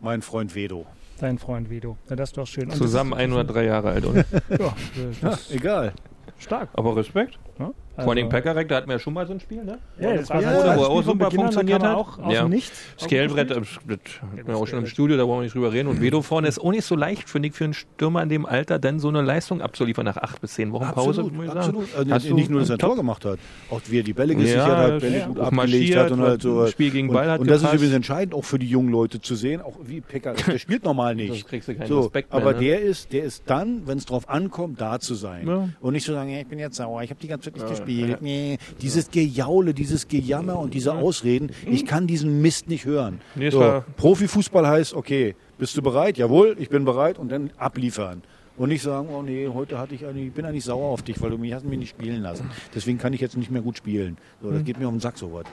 mein 0.00 0.22
Freund 0.22 0.54
Vedo. 0.54 0.86
Dein 1.22 1.38
Freund 1.38 1.70
Vedo. 1.70 1.96
Ja, 2.10 2.16
das 2.16 2.30
ist 2.30 2.36
doch 2.36 2.48
schön. 2.48 2.64
Und 2.64 2.74
Zusammen 2.74 3.12
das 3.12 3.20
ein 3.20 3.32
oder 3.32 3.44
drei 3.44 3.64
Jahre 3.66 3.90
alt, 3.90 4.04
oder? 4.04 4.24
ja, 4.58 4.74
das 5.20 5.42
ist 5.42 5.52
Egal. 5.52 5.92
stark. 6.36 6.70
Aber 6.72 6.96
Respekt. 6.96 7.38
Ne? 7.58 7.72
Also- 7.94 8.28
Pekarik, 8.28 8.68
da 8.68 8.76
hatten 8.76 8.88
wir 8.88 8.94
ja 8.94 8.98
schon 8.98 9.12
mal 9.12 9.26
so 9.26 9.34
ein 9.34 9.40
Spiel, 9.40 9.64
ne? 9.64 9.78
Ja, 10.00 10.14
das 10.14 10.30
war 10.30 10.42
er 10.42 10.48
ein 10.72 10.78
wo 10.78 10.82
er 10.82 10.88
auch 10.88 11.02
super 11.02 11.30
funktioniert 11.30 11.82
er 11.82 11.90
hat. 11.90 11.96
auch 11.96 12.18
aus 12.18 12.34
dem 12.34 12.48
Nichts. 12.48 12.80
Scalebrett, 12.98 13.50
äh, 13.50 13.54
das 13.60 13.68
hatten 13.76 14.46
wir 14.46 14.56
auch 14.56 14.66
schon 14.66 14.78
im 14.78 14.86
Studio, 14.86 15.18
da 15.18 15.28
wollen 15.28 15.40
wir 15.40 15.44
nicht 15.44 15.54
drüber 15.54 15.72
reden. 15.72 15.88
Und 15.88 16.00
Vedo 16.00 16.22
vorne 16.22 16.48
ist 16.48 16.58
auch 16.58 16.70
nicht 16.70 16.86
so 16.86 16.96
leicht, 16.96 17.28
finde 17.28 17.48
ich, 17.48 17.54
für 17.54 17.64
einen 17.64 17.74
Stürmer 17.74 18.22
in 18.22 18.30
dem 18.30 18.46
Alter, 18.46 18.78
dann 18.78 18.98
so 18.98 19.08
eine 19.08 19.20
Leistung 19.20 19.60
abzuliefern 19.60 20.06
nach 20.06 20.16
acht 20.16 20.40
bis 20.40 20.54
zehn 20.54 20.72
Wochen 20.72 20.90
Pause. 20.94 21.20
Absolut, 21.20 21.48
absolut. 21.50 21.94
Also 21.94 22.10
Hast 22.14 22.28
du 22.30 22.34
nicht 22.34 22.48
nur, 22.48 22.60
dass 22.60 22.70
er 22.70 22.76
ein 22.76 22.78
Tor 22.78 22.96
gemacht 22.96 23.26
hat, 23.26 23.38
auch 23.70 23.80
wie 23.88 23.98
er 23.98 24.02
die 24.02 24.14
Bälle 24.14 24.36
gesichert 24.36 24.68
Ja, 24.68 24.76
hat, 24.78 25.00
Bälle 25.00 25.18
ja. 25.18 25.26
gut 25.26 25.40
Auch 25.40 25.52
abgelegt 25.52 25.96
hat 25.96 26.10
und 26.12 26.20
halt 26.22 26.40
so. 26.40 26.66
Spiel 26.68 26.90
gegen 26.90 27.08
und, 27.08 27.14
Ball 27.14 27.30
hat 27.30 27.40
Und 27.40 27.50
das 27.50 27.62
ist 27.62 27.74
übrigens 27.74 27.94
entscheidend 27.94 28.34
auch 28.34 28.44
für 28.44 28.58
die 28.58 28.68
jungen 28.68 28.90
Leute 28.90 29.20
zu 29.20 29.34
sehen, 29.34 29.60
auch 29.60 29.74
wie 29.84 30.00
Pekka, 30.00 30.32
der 30.32 30.58
spielt 30.58 30.84
normal 30.84 31.14
nicht. 31.14 31.28
Sonst 31.28 31.46
kriegst 31.46 31.68
du 31.68 31.74
keinen 31.74 31.88
so, 31.88 32.00
Respekt 32.00 32.32
mehr, 32.32 32.40
aber 32.40 32.54
ne? 32.54 32.60
der 32.60 32.80
ist, 32.80 33.12
der 33.12 33.24
ist 33.24 33.42
dann, 33.46 33.86
wenn 33.86 33.98
es 33.98 34.06
drauf 34.06 34.30
ankommt, 34.30 34.80
da 34.80 34.98
zu 34.98 35.14
sein. 35.14 35.46
Ja. 35.46 35.68
Und 35.80 35.92
nicht 35.92 36.06
zu 36.06 36.12
sagen, 36.12 36.30
ja, 36.30 36.38
ich 36.40 36.46
bin 36.46 36.58
jetzt 36.58 36.76
sauer, 36.76 37.02
ich 37.02 37.10
habe 37.10 37.20
die 37.20 37.28
ganze 37.28 37.41
Zeit 37.42 37.54
nicht 37.54 37.62
Ja, 37.62 37.68
gespielt. 37.70 38.10
ja. 38.10 38.16
Nee, 38.20 38.58
dieses 38.80 39.10
Gejaule, 39.10 39.74
dieses 39.74 40.08
Gejammer 40.08 40.58
und 40.58 40.74
diese 40.74 40.94
Ausreden, 40.94 41.50
ich 41.66 41.84
kann 41.86 42.06
diesen 42.06 42.40
Mist 42.42 42.68
nicht 42.68 42.84
hören. 42.84 43.20
Nee, 43.34 43.50
so, 43.50 43.82
Profifußball 43.96 44.66
heißt, 44.66 44.94
okay, 44.94 45.34
bist 45.58 45.76
du 45.76 45.82
bereit? 45.82 46.18
Jawohl, 46.18 46.56
ich 46.58 46.68
bin 46.68 46.84
bereit 46.84 47.18
und 47.18 47.30
dann 47.30 47.50
abliefern. 47.58 48.22
Und 48.56 48.68
nicht 48.68 48.82
sagen, 48.82 49.08
oh 49.10 49.22
nee, 49.22 49.48
heute 49.48 49.78
hatte 49.78 49.94
ich 49.94 50.04
eigentlich, 50.04 50.26
ich 50.28 50.32
bin 50.34 50.44
eigentlich 50.44 50.64
sauer 50.64 50.88
auf 50.90 51.02
dich, 51.02 51.20
weil 51.22 51.30
du 51.30 51.38
mich 51.38 51.52
hast 51.54 51.64
mich 51.64 51.78
nicht 51.78 51.88
spielen 51.90 52.20
lassen. 52.22 52.50
Deswegen 52.74 52.98
kann 52.98 53.12
ich 53.14 53.20
jetzt 53.20 53.36
nicht 53.36 53.50
mehr 53.50 53.62
gut 53.62 53.78
spielen. 53.78 54.18
So, 54.42 54.50
das 54.50 54.60
Mhm. 54.60 54.64
geht 54.64 54.78
mir 54.78 54.88
um 54.88 54.94
den 54.94 55.00
Sack 55.00 55.16
sowas. 55.18 55.44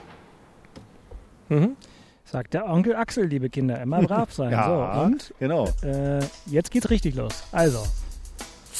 Sagt 2.24 2.54
der 2.54 2.68
Onkel 2.70 2.94
Axel, 2.94 3.26
liebe 3.26 3.48
Kinder, 3.50 3.80
immer 3.80 4.02
brav 4.02 4.32
sein. 4.32 4.50
Ja, 4.52 5.00
so, 5.00 5.02
und 5.06 5.34
genau. 5.40 5.68
äh, 5.82 6.20
jetzt 6.46 6.70
geht's 6.70 6.88
richtig 6.90 7.16
los. 7.16 7.32
Also, 7.50 7.78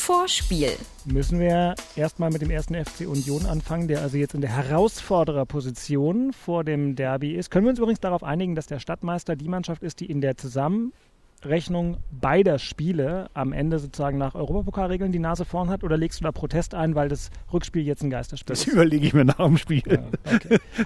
Vorspiel. 0.01 0.73
müssen 1.05 1.39
wir 1.39 1.75
erstmal 1.95 2.31
mit 2.31 2.41
dem 2.41 2.51
ersten 2.51 2.75
FC 2.75 3.07
Union 3.07 3.45
anfangen, 3.45 3.87
der 3.87 4.01
also 4.01 4.17
jetzt 4.17 4.35
in 4.35 4.41
der 4.41 4.51
Herausfordererposition 4.51 6.33
vor 6.33 6.65
dem 6.65 6.97
Derby 6.97 7.35
ist. 7.35 7.51
Können 7.51 7.67
wir 7.67 7.71
uns 7.71 7.79
übrigens 7.79 8.01
darauf 8.01 8.25
einigen, 8.25 8.55
dass 8.55 8.67
der 8.67 8.81
Stadtmeister 8.81 9.37
die 9.37 9.49
Mannschaft 9.49 9.83
ist, 9.83 10.01
die 10.01 10.07
in 10.07 10.23
der 10.23 10.39
Zusammenrechnung 11.43 11.97
beider 12.11 12.59
Spiele 12.59 13.29
am 13.35 13.53
Ende 13.53 13.79
sozusagen 13.79 14.19
nach 14.19 14.35
Europapokalregeln 14.35 15.11
die 15.13 15.19
Nase 15.19 15.45
vorn 15.45 15.71
hat? 15.71 15.83
Oder 15.85 15.97
legst 15.97 16.21
du 16.21 16.25
da 16.25 16.33
Protest 16.33 16.75
ein, 16.75 16.95
weil 16.95 17.09
das 17.09 17.31
Rückspiel 17.53 17.83
jetzt 17.83 18.03
ein 18.03 18.11
Geisterspiel 18.11 18.53
Das 18.55 18.67
ist? 18.67 18.73
überlege 18.73 19.07
ich 19.07 19.15
mir 19.15 19.25
nach 19.25 19.37
dem 19.37 19.57
Spiel. 19.57 19.83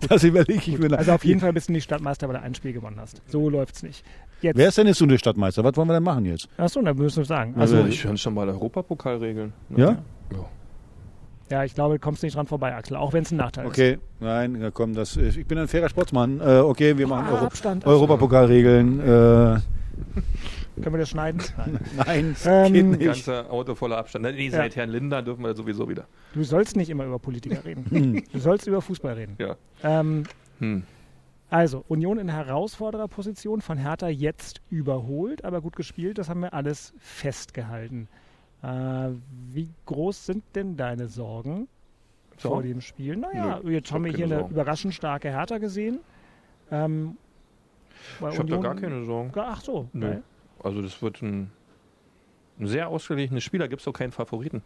Das 0.09 0.23
überlege 0.25 0.53
ich 0.71 0.79
mir 0.79 0.89
nach. 0.89 0.99
Also 0.99 1.13
auf 1.13 1.25
jeden 1.25 1.41
Fall 1.41 1.53
bist 1.53 1.69
du 1.69 1.73
nicht 1.73 1.85
Stadtmeister, 1.85 2.29
weil 2.29 2.37
du 2.37 2.43
ein 2.43 2.55
Spiel 2.55 2.73
gewonnen 2.73 2.99
hast. 3.01 3.21
So 3.27 3.49
läuft's 3.49 3.83
nicht. 3.83 4.05
Jetzt, 4.43 4.57
Wer 4.57 4.69
ist 4.69 4.79
denn 4.79 4.87
jetzt 4.87 5.01
nun 5.01 5.09
der 5.09 5.19
Stadtmeister? 5.19 5.65
Was 5.65 5.77
wollen 5.77 5.89
wir 5.89 5.95
denn 5.95 6.03
machen 6.03 6.25
jetzt? 6.25 6.49
Achso, 6.57 6.81
da 6.83 6.95
müssen 6.95 7.19
wir 7.19 7.25
sagen. 7.25 7.55
Also, 7.59 7.77
Also, 7.77 7.89
ich 7.89 8.05
höre 8.05 8.17
schon 8.17 8.35
mal 8.35 8.49
Europapokalregeln. 8.49 9.53
ne? 9.71 9.79
Ja? 9.81 9.89
Ja. 10.33 10.45
ja, 11.51 11.65
ich 11.65 11.75
glaube, 11.75 11.95
du 11.95 12.01
kommst 12.01 12.23
nicht 12.23 12.37
dran 12.37 12.47
vorbei, 12.47 12.75
Axel, 12.75 12.97
auch 12.97 13.13
wenn 13.13 13.23
es 13.23 13.31
ein 13.33 13.37
Nachteil 13.37 13.65
ist. 13.65 13.71
Okay, 13.71 13.99
nein, 14.21 14.61
ja, 14.61 14.71
komm, 14.71 14.95
das, 14.95 15.17
ich 15.17 15.47
bin 15.47 15.59
ein 15.59 15.69
fairer 15.69 15.89
Sportsmann. 15.89 16.41
Äh, 16.41 16.59
okay, 16.59 16.97
wir 16.99 17.07
machen 17.07 17.27
Ah, 17.29 17.33
Euro, 17.35 17.45
Abstand, 17.47 17.87
Europapokalregeln. 17.87 19.01
Äh, 19.01 19.61
Können 20.83 20.95
wir 20.95 20.99
das 20.99 21.11
schneiden? 21.11 21.41
Nein. 21.57 21.79
nein, 21.97 22.37
Ähm, 22.45 22.73
geht 22.73 22.87
nicht. 22.87 23.01
Ganze 23.27 23.51
Auto 23.51 23.75
voller 23.75 23.99
Abstand. 23.99 24.25
Nee, 24.25 24.47
Ja. 24.47 24.51
seit 24.53 24.77
Herrn 24.77 24.91
Lindner 24.91 25.23
dürfen 25.23 25.45
wir 25.45 25.55
sowieso 25.55 25.89
wieder. 25.89 26.07
Du 26.33 26.43
sollst 26.43 26.77
nicht 26.77 26.91
immer 26.91 27.05
über 27.05 27.19
Politiker 27.19 27.65
reden. 27.65 27.85
Hm. 27.91 28.23
du 28.33 28.39
sollst 28.39 28.67
über 28.67 28.81
Fußball 28.81 29.15
reden. 29.15 29.37
Ja. 29.39 29.57
Ähm, 29.83 30.25
Hm. 30.61 30.83
also, 31.51 31.85
Union 31.89 32.19
in 32.19 32.29
Herausfordererposition 32.29 33.61
von 33.61 33.79
Hertha 33.79 34.09
jetzt 34.09 34.61
überholt, 34.71 35.45
aber 35.45 35.61
gut 35.61 35.77
gespielt. 35.77 36.19
Das 36.19 36.29
haben 36.29 36.41
wir 36.41 36.55
alles 36.55 36.93
festgehalten. 36.99 38.09
Äh, 38.63 39.11
wie 39.53 39.69
groß 39.87 40.27
sind 40.27 40.43
denn 40.55 40.77
deine 40.77 41.09
Sorgen 41.09 41.69
So? 42.39 42.49
vor 42.51 42.63
dem 42.63 42.81
Spiel? 42.81 43.17
Naja, 43.17 43.61
Nö, 43.63 43.73
jetzt 43.73 43.93
haben 43.93 44.05
hab 44.05 44.11
wir 44.13 44.17
hier 44.17 44.27
eine 44.27 44.39
Sorgen. 44.41 44.53
überraschend 44.55 44.95
starke 44.95 45.29
Hertha 45.31 45.59
gesehen. 45.59 45.99
Ähm, 46.71 47.17
bei 48.21 48.31
Ich 48.31 48.39
habe 48.39 48.51
da 48.51 48.57
gar 48.59 48.77
keine 48.77 49.05
Sorgen. 49.05 49.33
Ach 49.37 49.61
so, 49.61 49.89
Nö. 49.93 50.07
geil. 50.07 50.23
Also 50.63 50.83
das 50.83 51.01
wird 51.03 51.21
ein, 51.23 51.51
ein 52.59 52.67
sehr 52.67 52.89
ausgeglichenes 52.89 53.45
Spiel, 53.45 53.61
da 53.61 53.67
gibt 53.67 53.83
es 53.83 53.89
auch 53.89 53.93
keinen 53.93 54.13
Favoriten. 54.13 54.63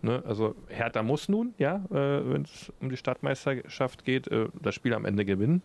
Ne? 0.00 0.22
Also 0.26 0.54
Hertha 0.68 1.02
muss 1.02 1.28
nun, 1.28 1.54
ja, 1.58 1.76
äh, 1.90 2.32
wenn 2.32 2.42
es 2.42 2.72
um 2.80 2.88
die 2.88 2.96
Stadtmeisterschaft 2.96 4.04
geht, 4.04 4.28
äh, 4.28 4.48
das 4.60 4.74
Spiel 4.74 4.94
am 4.94 5.04
Ende 5.04 5.24
gewinnen. 5.24 5.62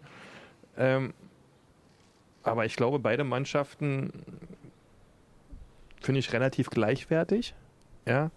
Ähm, 0.76 1.14
aber 2.42 2.66
ich 2.66 2.76
glaube, 2.76 3.00
beide 3.00 3.24
Mannschaften 3.24 4.12
finde 6.02 6.20
ich 6.20 6.34
relativ 6.34 6.70
gleichwertig. 6.70 7.54
Ja. 8.06 8.32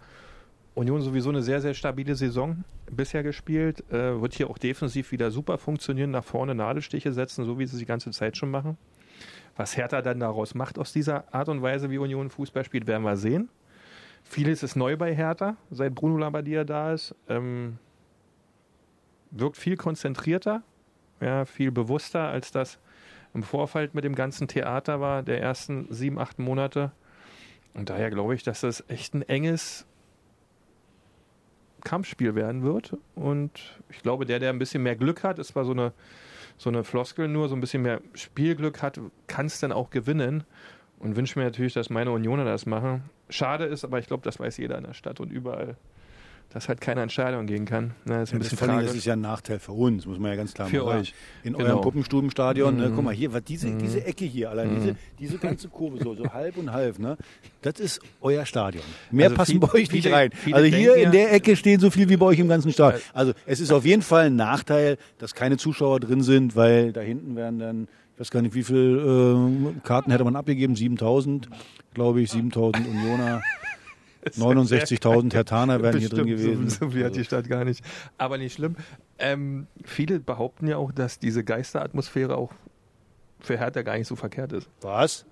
Union 0.76 1.00
sowieso 1.00 1.30
eine 1.30 1.42
sehr, 1.42 1.62
sehr 1.62 1.72
stabile 1.72 2.14
Saison 2.14 2.62
bisher 2.90 3.22
gespielt. 3.22 3.82
Äh, 3.90 4.20
wird 4.20 4.34
hier 4.34 4.50
auch 4.50 4.58
defensiv 4.58 5.10
wieder 5.10 5.30
super 5.30 5.56
funktionieren, 5.56 6.10
nach 6.10 6.22
vorne 6.22 6.54
Nadelstiche 6.54 7.12
setzen, 7.12 7.46
so 7.46 7.58
wie 7.58 7.66
sie 7.66 7.78
die 7.78 7.86
ganze 7.86 8.10
Zeit 8.10 8.36
schon 8.36 8.50
machen. 8.50 8.76
Was 9.56 9.74
Hertha 9.78 10.02
dann 10.02 10.20
daraus 10.20 10.54
macht 10.54 10.78
aus 10.78 10.92
dieser 10.92 11.32
Art 11.34 11.48
und 11.48 11.62
Weise, 11.62 11.90
wie 11.90 11.96
Union 11.96 12.28
Fußball 12.28 12.62
spielt, 12.62 12.86
werden 12.86 13.04
wir 13.04 13.16
sehen. 13.16 13.48
Vieles 14.22 14.62
ist 14.62 14.76
neu 14.76 14.98
bei 14.98 15.14
Hertha, 15.14 15.56
seit 15.70 15.94
Bruno 15.94 16.18
Labbadia 16.18 16.64
da 16.64 16.92
ist. 16.92 17.14
Ähm, 17.26 17.78
wirkt 19.30 19.56
viel 19.56 19.78
konzentrierter, 19.78 20.62
ja, 21.22 21.46
viel 21.46 21.70
bewusster, 21.70 22.28
als 22.28 22.50
das 22.52 22.78
im 23.32 23.42
Vorfeld 23.42 23.94
mit 23.94 24.04
dem 24.04 24.14
ganzen 24.14 24.46
Theater 24.46 25.00
war, 25.00 25.22
der 25.22 25.40
ersten 25.40 25.86
sieben, 25.88 26.18
acht 26.18 26.38
Monate. 26.38 26.92
Und 27.72 27.88
daher 27.88 28.10
glaube 28.10 28.34
ich, 28.34 28.42
dass 28.42 28.60
das 28.60 28.84
echt 28.88 29.14
ein 29.14 29.22
enges 29.22 29.86
Kampfspiel 31.86 32.34
werden 32.34 32.64
wird. 32.64 32.96
Und 33.14 33.52
ich 33.90 34.02
glaube, 34.02 34.26
der, 34.26 34.40
der 34.40 34.50
ein 34.50 34.58
bisschen 34.58 34.82
mehr 34.82 34.96
Glück 34.96 35.22
hat, 35.22 35.38
ist 35.38 35.48
zwar 35.48 35.64
so 35.64 35.70
eine, 35.70 35.92
so 36.58 36.68
eine 36.68 36.82
Floskel 36.82 37.28
nur, 37.28 37.48
so 37.48 37.54
ein 37.54 37.60
bisschen 37.60 37.82
mehr 37.82 38.00
Spielglück 38.14 38.82
hat, 38.82 39.00
kann 39.28 39.46
es 39.46 39.60
dann 39.60 39.70
auch 39.70 39.90
gewinnen. 39.90 40.44
Und 40.98 41.14
wünsche 41.14 41.38
mir 41.38 41.44
natürlich, 41.44 41.74
dass 41.74 41.88
meine 41.88 42.10
Unioner 42.10 42.44
das 42.44 42.66
machen. 42.66 43.04
Schade 43.28 43.66
ist, 43.66 43.84
aber 43.84 43.98
ich 44.00 44.06
glaube, 44.06 44.24
das 44.24 44.40
weiß 44.40 44.56
jeder 44.56 44.78
in 44.78 44.84
der 44.84 44.94
Stadt 44.94 45.20
und 45.20 45.30
überall, 45.30 45.76
dass 46.50 46.68
halt 46.68 46.80
keine 46.80 47.02
Entscheidung 47.02 47.46
gehen 47.46 47.66
kann. 47.66 47.90
Das 48.06 48.30
ist 48.30 48.32
ein 48.32 48.36
Ja, 48.36 48.38
bisschen 48.38 48.58
das 48.58 48.66
tragisch. 48.68 48.94
ist 48.94 49.04
ja 49.04 49.12
ein 49.12 49.20
Nachteil 49.20 49.58
für 49.58 49.72
uns, 49.72 50.06
muss 50.06 50.18
man 50.18 50.30
ja 50.30 50.36
ganz 50.36 50.54
klar 50.54 50.68
Für 50.68 50.78
mal 50.78 50.84
sagen. 50.86 51.00
euch. 51.00 51.14
In 51.44 51.52
Genau. 51.52 51.64
eurem 51.66 51.80
Puppenstubenstadion, 51.82 52.76
ne, 52.76 52.88
Mhm. 52.88 52.94
guck 52.94 53.04
mal 53.04 53.12
hier, 53.14 53.32
was 53.32 53.44
diese, 53.44 53.68
Mhm. 53.68 53.78
diese 53.78 54.04
Ecke 54.06 54.24
hier, 54.24 54.50
allein 54.50 54.70
Mhm. 54.72 54.76
diese, 54.80 54.96
diese 55.18 55.38
ganze 55.38 55.68
Kurve, 55.68 55.98
so, 56.02 56.14
so 56.14 56.24
halb 56.32 56.56
und 56.56 56.72
halb, 56.72 56.98
ne, 56.98 57.16
das 57.62 57.78
ist 57.80 58.00
euer 58.22 58.46
Stadion. 58.46 58.84
Mehr 59.10 59.26
Also 59.26 59.36
passen 59.36 59.50
viel- 59.52 59.60
bei 59.60 59.72
euch 59.74 59.92
nicht 59.92 60.04
viele- 60.04 60.14
rein. 60.14 60.30
viele 60.32 60.56
Also 60.56 60.74
hier 60.74 60.94
in 60.96 61.12
der 61.12 61.32
Ecke 61.34 61.56
stehen 61.56 61.78
so 61.80 61.90
viel 61.90 62.08
wie 62.08 62.16
bei 62.16 62.26
euch 62.26 62.38
im 62.38 62.48
ganzen 62.48 62.72
Stadion. 62.72 63.02
Also 63.12 63.32
es 63.44 63.60
ist 63.60 63.70
auf 63.72 63.84
jeden 63.84 64.02
Fall 64.02 64.26
ein 64.26 64.36
Nachteil, 64.36 64.96
dass 65.18 65.34
keine 65.34 65.58
Zuschauer 65.58 66.00
drin 66.00 66.22
sind, 66.22 66.56
weil 66.56 66.92
da 66.92 67.00
hinten 67.02 67.36
werden 67.36 67.58
dann, 67.58 67.88
ich 68.14 68.20
weiß 68.20 68.30
gar 68.30 68.40
nicht, 68.40 68.54
wie 68.54 68.62
viel 68.62 69.74
äh, 69.76 69.80
Karten 69.86 70.10
hätte 70.10 70.24
man 70.24 70.36
abgegeben, 70.36 70.74
7000, 70.74 71.48
glaube 71.92 72.22
ich, 72.22 72.30
7000 72.30 72.86
Unioner. 72.88 73.42
69.000 74.36 75.32
Hertaner 75.32 75.82
wären 75.82 75.98
hier 75.98 76.08
drin 76.08 76.26
gewesen. 76.26 76.68
So, 76.68 76.86
so 76.86 76.90
viel 76.90 77.04
hat 77.04 77.16
die 77.16 77.24
Stadt 77.24 77.48
gar 77.48 77.64
nicht. 77.64 77.84
Aber 78.18 78.38
nicht 78.38 78.54
schlimm. 78.54 78.76
Ähm, 79.18 79.66
viele 79.84 80.20
behaupten 80.20 80.66
ja 80.66 80.76
auch, 80.76 80.92
dass 80.92 81.18
diese 81.18 81.44
Geisteratmosphäre 81.44 82.36
auch 82.36 82.52
für 83.40 83.58
Hertha 83.58 83.82
gar 83.82 83.96
nicht 83.96 84.08
so 84.08 84.16
verkehrt 84.16 84.52
ist. 84.52 84.68
Was? 84.80 85.26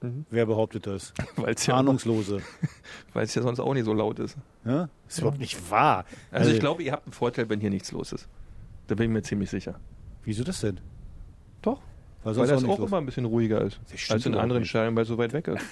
Mhm. 0.00 0.26
Wer 0.30 0.46
behauptet 0.46 0.86
das? 0.86 1.12
Weil's 1.36 1.66
ja, 1.66 1.74
Ahnungslose. 1.74 2.40
weil 3.12 3.24
es 3.24 3.34
ja 3.34 3.42
sonst 3.42 3.60
auch 3.60 3.74
nicht 3.74 3.84
so 3.84 3.92
laut 3.92 4.18
ist. 4.18 4.36
Ja? 4.64 4.88
Ist 5.08 5.18
überhaupt 5.18 5.40
nicht 5.40 5.70
wahr. 5.70 6.04
Also, 6.30 6.50
ich 6.50 6.60
glaube, 6.60 6.82
ihr 6.82 6.92
habt 6.92 7.06
einen 7.06 7.12
Vorteil, 7.12 7.48
wenn 7.48 7.60
hier 7.60 7.70
nichts 7.70 7.92
los 7.92 8.12
ist. 8.12 8.28
Da 8.86 8.94
bin 8.94 9.06
ich 9.06 9.12
mir 9.12 9.22
ziemlich 9.22 9.50
sicher. 9.50 9.78
Wieso 10.24 10.44
das 10.44 10.60
denn? 10.60 10.80
Doch. 11.62 11.80
Weil 12.24 12.36
Weil 12.36 12.46
das 12.48 12.64
auch 12.64 12.80
auch, 12.80 12.86
immer 12.86 12.98
ein 12.98 13.06
bisschen 13.06 13.24
ruhiger 13.24 13.60
ist. 13.62 13.80
Das 13.90 14.10
Als 14.10 14.26
in 14.26 14.34
anderen. 14.34 14.64
Stellen, 14.64 14.94
weil 14.96 15.02
es 15.02 15.08
so 15.08 15.18
weit 15.18 15.32
weg 15.32 15.48
ist. 15.48 15.64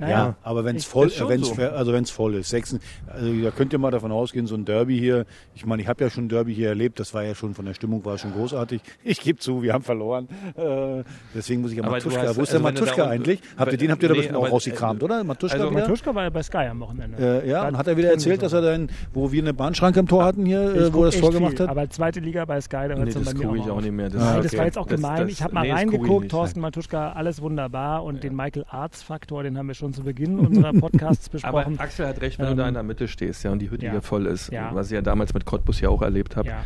Ja, 0.00 0.36
aber 0.42 0.64
wenn 0.64 0.76
es 0.76 0.84
voll, 0.84 1.10
wenn's, 1.26 1.48
so. 1.48 1.62
also 1.62 1.92
wenn 1.92 2.04
es 2.04 2.10
voll 2.10 2.34
ist, 2.36 2.50
sechs, 2.50 2.76
also 3.06 3.32
da 3.42 3.50
könnt 3.50 3.72
ihr 3.72 3.78
mal 3.78 3.90
davon 3.90 4.12
ausgehen, 4.12 4.46
so 4.46 4.54
ein 4.54 4.64
Derby 4.64 4.98
hier. 4.98 5.26
Ich 5.54 5.66
meine, 5.66 5.82
ich 5.82 5.88
habe 5.88 6.04
ja 6.04 6.10
schon 6.10 6.26
ein 6.26 6.28
Derby 6.28 6.54
hier 6.54 6.68
erlebt. 6.68 7.00
Das 7.00 7.14
war 7.14 7.24
ja 7.24 7.34
schon 7.34 7.54
von 7.54 7.64
der 7.64 7.74
Stimmung 7.74 8.04
war 8.04 8.16
schon 8.18 8.32
großartig. 8.32 8.80
Ich 9.04 9.20
gebe 9.20 9.38
zu, 9.38 9.62
wir 9.62 9.72
haben 9.72 9.82
verloren. 9.84 10.28
Äh, 10.56 11.02
deswegen 11.34 11.62
muss 11.62 11.70
ich 11.70 11.78
ja 11.78 11.82
Aber 11.84 11.92
Matuschka. 11.92 12.20
hast- 12.22 12.36
Wo 12.36 12.42
ist 12.42 12.50
also 12.54 12.58
der 12.62 12.66
wenn 12.68 12.74
Matuschka 12.74 13.06
eigentlich? 13.08 13.40
Habt 13.56 13.72
ihr 13.72 13.78
den 13.78 13.90
habt 13.90 14.02
ihr 14.02 14.08
da 14.08 14.12
Nee, 14.14 14.18
bestimmt 14.18 14.36
auch 14.38 14.42
aber- 14.42 14.50
rausgekramt, 14.50 15.02
oder? 15.02 15.24
Matuschka 15.24 15.56
also 15.56 15.70
wieder? 15.70 15.80
Matuschka 15.82 16.14
war 16.14 16.22
ja 16.24 16.30
bei 16.30 16.42
Sky 16.42 16.58
am 16.70 16.80
Wochenende. 16.80 17.42
Äh, 17.44 17.48
ja, 17.48 17.62
Da 17.62 17.68
und 17.68 17.78
hat 17.78 17.86
er 17.88 17.96
wieder 17.96 18.10
erzählt, 18.10 18.42
dass 18.42 18.52
er 18.52 18.60
dann, 18.62 18.90
wo 19.14 19.32
wir 19.32 19.42
eine 19.42 19.54
Bahnschranke 19.54 20.00
im 20.00 20.06
Tor 20.08 20.24
hatten 20.24 20.44
hier, 20.44 20.74
Ich 20.74 20.80
äh, 20.82 20.92
wo 20.94 21.04
er 21.04 21.10
das 21.10 21.20
Tor 21.20 21.32
gemacht 21.32 21.52
viel, 21.56 21.60
hat? 21.60 21.68
Aber 21.70 21.88
zweite 21.90 22.20
Liga 22.20 22.44
bei 22.44 22.60
Sky, 22.60 22.70
da 22.72 22.80
hört 22.88 22.98
Nee, 23.00 23.08
es 23.08 23.14
dann 23.14 23.24
das 23.24 23.34
bei 23.34 23.46
mir 23.46 23.54
ich 23.56 23.70
auch 23.70 23.80
nicht 23.80 23.92
mehr. 23.92 24.08
Das- 24.10 24.22
Nein, 24.22 24.36
Ah, 24.38 24.40
das 24.42 24.56
war 24.56 24.64
jetzt 24.64 24.78
auch 24.78 24.86
gemein. 24.86 25.28
ich 25.28 25.42
habe 25.42 25.54
mal 25.54 25.62
nee, 25.62 25.72
reingeguckt. 25.72 26.30
Thorsten 26.30 26.60
Matuschka, 26.60 27.12
alles 27.12 27.40
wunderbar. 27.40 28.04
Und 28.04 28.22
den 28.22 28.34
Michael-Arts-Faktor, 28.36 29.42
den 29.42 29.56
haben 29.58 29.66
wir 29.68 29.74
schon 29.74 29.87
zu 29.92 30.02
Beginn 30.02 30.38
unserer 30.38 30.72
Podcasts 30.72 31.28
Aber 31.42 31.58
besprochen. 31.64 31.78
Axel 31.80 32.06
hat 32.06 32.20
recht, 32.20 32.38
wenn 32.38 32.46
du 32.46 32.52
Ähm, 32.52 32.58
da 32.58 32.68
in 32.68 32.74
der 32.74 32.82
Mitte 32.82 33.08
stehst 33.08 33.42
ja, 33.44 33.50
und 33.52 33.58
die 33.60 33.70
Hütte 33.70 33.86
ja. 33.86 33.92
hier 33.92 34.02
voll 34.02 34.26
ist, 34.26 34.50
Ja. 34.52 34.70
was 34.74 34.86
ich 34.86 34.92
ja 34.92 35.02
damals 35.02 35.34
mit 35.34 35.44
Cottbus 35.44 35.80
ja 35.80 35.88
auch 35.88 36.02
erlebt 36.02 36.36
habe. 36.36 36.48
Ja. 36.48 36.64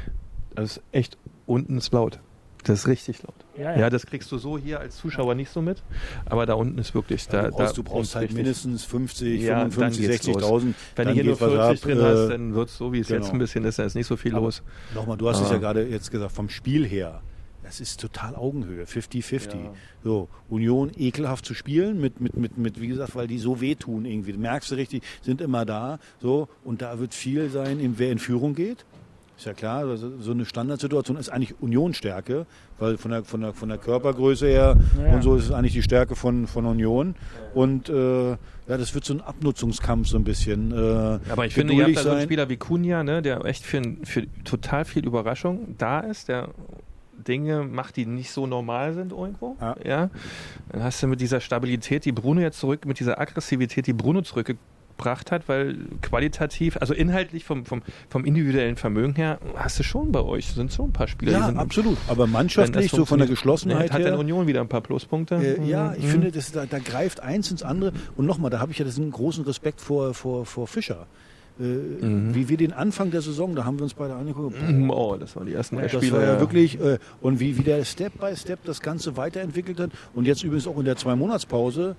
Das 0.55 0.77
ist 0.79 0.83
echt, 0.93 1.17
unten 1.47 1.79
ist 1.79 1.93
laut. 1.93 2.19
Das 2.65 2.79
ist 2.81 2.87
richtig 2.87 3.23
laut. 3.25 3.35
Ja, 3.59 3.73
Ja, 3.73 3.81
ja. 3.81 3.91
das 3.91 4.07
kriegst 4.07 4.31
du 4.31 4.39
so 4.39 4.57
hier 4.57 4.79
als 4.79 4.97
Zuschauer 4.97 5.35
nicht 5.35 5.51
so 5.51 5.61
mit. 5.61 5.83
Aber 6.27 6.47
da 6.47 6.55
unten 6.55 6.79
ist 6.79 6.95
wirklich, 6.95 7.27
da, 7.27 7.43
du 7.43 7.51
brauchst, 7.51 7.73
da 7.73 7.73
du 7.75 7.83
brauchst 7.83 8.15
halt 8.15 8.33
mindestens 8.33 8.85
50, 8.85 9.43
Ja, 9.43 9.61
dann 9.63 9.73
55, 9.73 10.09
geht's 10.09 10.27
los. 10.41 10.63
60.000. 10.63 10.75
Wenn 10.95 11.09
du 11.09 11.15
hier 11.15 11.25
nur 11.25 11.33
geht 11.33 11.41
was 11.41 11.51
40 11.53 11.83
ab, 11.83 11.89
drin 11.89 11.99
äh, 11.99 12.03
hast, 12.05 12.29
dann 12.29 12.55
wird 12.55 12.69
es 12.69 12.77
so, 12.79 12.93
wie 12.93 13.01
es 13.01 13.09
jetzt 13.09 13.23
genau. 13.23 13.33
ein 13.33 13.39
bisschen 13.41 13.65
ist, 13.65 13.81
da 13.81 13.83
ist 13.83 13.97
nicht 13.97 14.07
so 14.07 14.17
viel 14.17 14.33
Aber 14.37 14.45
los. 14.45 14.63
Nochmal, 14.95 15.17
du 15.17 15.29
hast 15.29 15.39
es 15.41 15.47
Aber- 15.47 15.55
ja 15.55 15.59
gerade 15.61 15.83
jetzt 15.89 16.11
gesagt, 16.13 16.31
vom 16.31 16.49
Spiel 16.49 16.87
her. 16.87 17.21
Das 17.73 17.81
ist 17.81 18.01
total 18.03 18.37
Augenhöhe, 18.37 18.85
50-50. 18.85 19.55
Ja. 19.55 19.73
So, 20.05 20.29
Union 20.51 20.91
ekelhaft 20.95 21.47
zu 21.47 21.55
spielen, 21.55 22.03
mit, 22.03 22.21
mit, 22.21 22.37
mit, 22.37 22.59
mit, 22.59 22.79
wie 22.83 22.89
gesagt, 22.89 23.17
weil 23.17 23.27
die 23.27 23.39
so 23.39 23.63
wehtun 23.63 24.05
irgendwie. 24.05 24.35
Du 24.35 24.39
merkst 24.39 24.71
du 24.71 24.75
richtig, 24.75 25.03
sind 25.23 25.41
immer 25.41 25.65
da. 25.65 25.99
So, 26.21 26.49
und 26.65 26.83
da 26.83 26.99
wird 26.99 27.15
viel 27.15 27.49
sein, 27.49 27.81
in, 27.81 27.99
wer 27.99 28.13
in 28.13 28.19
Führung 28.19 28.55
geht. 28.55 28.85
Ist 29.39 29.47
ja 29.47 29.55
klar, 29.55 29.87
also 29.87 30.19
so 30.19 30.33
eine 30.33 30.45
Standardsituation 30.45 31.17
ist 31.17 31.31
eigentlich 31.31 31.63
Unionsstärke, 31.63 32.45
weil 32.79 32.99
von 32.99 33.11
der, 33.11 33.25
von 33.25 33.41
der, 33.41 33.55
von 33.55 33.71
der 33.71 33.79
Körpergröße 33.79 34.49
her 34.49 34.77
Ja, 35.03 35.15
und 35.15 35.23
so 35.23 35.37
ist 35.37 35.47
es 35.47 35.51
eigentlich 35.51 35.73
die 35.73 35.83
Stärke 35.83 36.15
von, 36.15 36.47
von 36.47 36.67
Union. 36.67 37.15
Und 37.55 37.89
äh, 37.89 38.33
ja, 38.33 38.37
das 38.67 38.95
wird 38.95 39.07
so 39.07 39.15
ein 39.15 39.23
Abnutzungskampf 39.23 40.09
so 40.09 40.19
ein 40.19 40.25
bisschen. 40.25 40.73
Äh, 40.73 41.21
Aber 41.31 41.47
ich 41.47 41.55
finde, 41.55 41.73
ihr 41.73 41.85
habt 41.85 41.97
da 41.97 42.03
so 42.03 42.11
einen. 42.11 42.23
Spieler 42.25 42.51
wie 42.51 42.59
Kunja, 42.59 43.03
ne, 43.03 43.23
der 43.23 43.43
echt 43.47 43.65
für, 43.65 43.81
für 44.05 44.27
total 44.45 44.85
viel 44.85 45.07
Überraschung 45.07 45.75
da 45.79 46.01
ist, 46.01 46.29
der 46.29 46.51
Dinge 47.23 47.63
macht, 47.63 47.97
die 47.97 48.07
nicht 48.07 48.31
so 48.31 48.47
normal 48.47 48.93
sind 48.95 49.13
irgendwo. 49.13 49.57
Ja. 49.85 50.11
Dann 50.71 50.83
hast 50.83 51.03
du 51.03 51.07
mit 51.07 51.21
dieser 51.21 51.41
Stabilität, 51.41 52.05
die 52.05 52.13
Bruno 52.13 52.41
jetzt 52.41 52.59
zurück, 52.59 52.85
mit 52.87 53.01
dieser 53.01 53.21
Aggressivität, 53.21 53.87
die 53.87 53.93
Bruno 53.93 54.23
zurückgebracht 54.23 55.33
hat, 55.33 55.49
weil 55.49 55.77
qualitativ, 56.01 56.77
also 56.77 56.95
inhaltlich 56.95 57.45
vom, 57.45 57.65
vom, 57.65 57.83
vom 58.09 58.25
individuellen 58.25 58.77
Vermögen 58.77 59.15
her, 59.17 59.39
hast 59.57 59.79
du 59.79 59.83
schon 59.83 60.13
bei 60.13 60.21
euch, 60.21 60.47
sind 60.53 60.71
so 60.71 60.85
ein 60.85 60.93
paar 60.93 61.09
Spieler. 61.09 61.33
Ja, 61.33 61.47
sind, 61.47 61.59
absolut. 61.59 61.99
Aber 62.09 62.27
mannschaftlich, 62.27 62.91
so 62.91 63.05
von 63.05 63.19
der. 63.19 63.27
Geschlossenheit 63.29 63.89
Ja, 63.89 63.95
hat 63.95 64.01
her. 64.03 64.11
dann 64.11 64.21
Union 64.21 64.47
wieder 64.47 64.61
ein 64.61 64.69
paar 64.69 64.81
Pluspunkte. 64.83 65.37
Äh, 65.37 65.65
ja, 65.69 65.95
ich 65.95 66.05
Mhm. 66.05 66.09
finde, 66.09 66.31
das, 66.33 66.53
da, 66.53 66.67
da 66.67 66.79
greift 66.79 67.21
eins 67.21 67.51
ins 67.51 67.63
andere. 67.63 67.93
Und 68.17 68.27
nochmal, 68.27 68.51
da 68.51 68.59
habe 68.61 68.73
ich 68.73 68.79
ja 68.79 68.85
diesen 68.85 69.11
großen 69.11 69.45
Respekt 69.45 69.81
vor, 69.81 70.15
vor, 70.15 70.45
vor 70.47 70.67
Fischer. 70.67 71.07
Äh, 71.61 71.63
Mhm. 71.65 72.35
Wie 72.35 72.49
wir 72.49 72.57
den 72.57 72.73
Anfang 72.73 73.11
der 73.11 73.21
Saison, 73.23 73.55
da 73.55 73.65
haben 73.65 73.79
wir 73.79 73.85
uns 73.85 73.95
beide 73.95 74.15
angeguckt. 74.15 74.57
Mhm, 74.61 74.91
Oh, 74.91 75.17
das 75.17 75.37
waren 75.37 75.47
die 75.47 75.53
ersten 75.55 75.77
drei 75.77 75.83
Das 75.83 75.93
Spiele. 75.93 76.13
war 76.13 76.23
ja 76.23 76.41
wirklich, 76.41 76.81
äh, 76.81 76.99
und 77.21 77.41
wie, 77.41 77.59
wie 77.59 77.63
der 77.63 77.85
Step 77.85 78.19
by 78.19 78.35
Step 78.37 78.61
das 78.65 78.81
Ganze 78.81 79.17
weiterentwickelt 79.17 79.79
hat. 79.79 79.91
Und 80.15 80.27
jetzt 80.27 80.43
übrigens 80.43 80.67
auch 80.67 80.79
in 80.79 80.85
der 80.87 80.97
Zwei-Monats-Pause. 80.97 81.95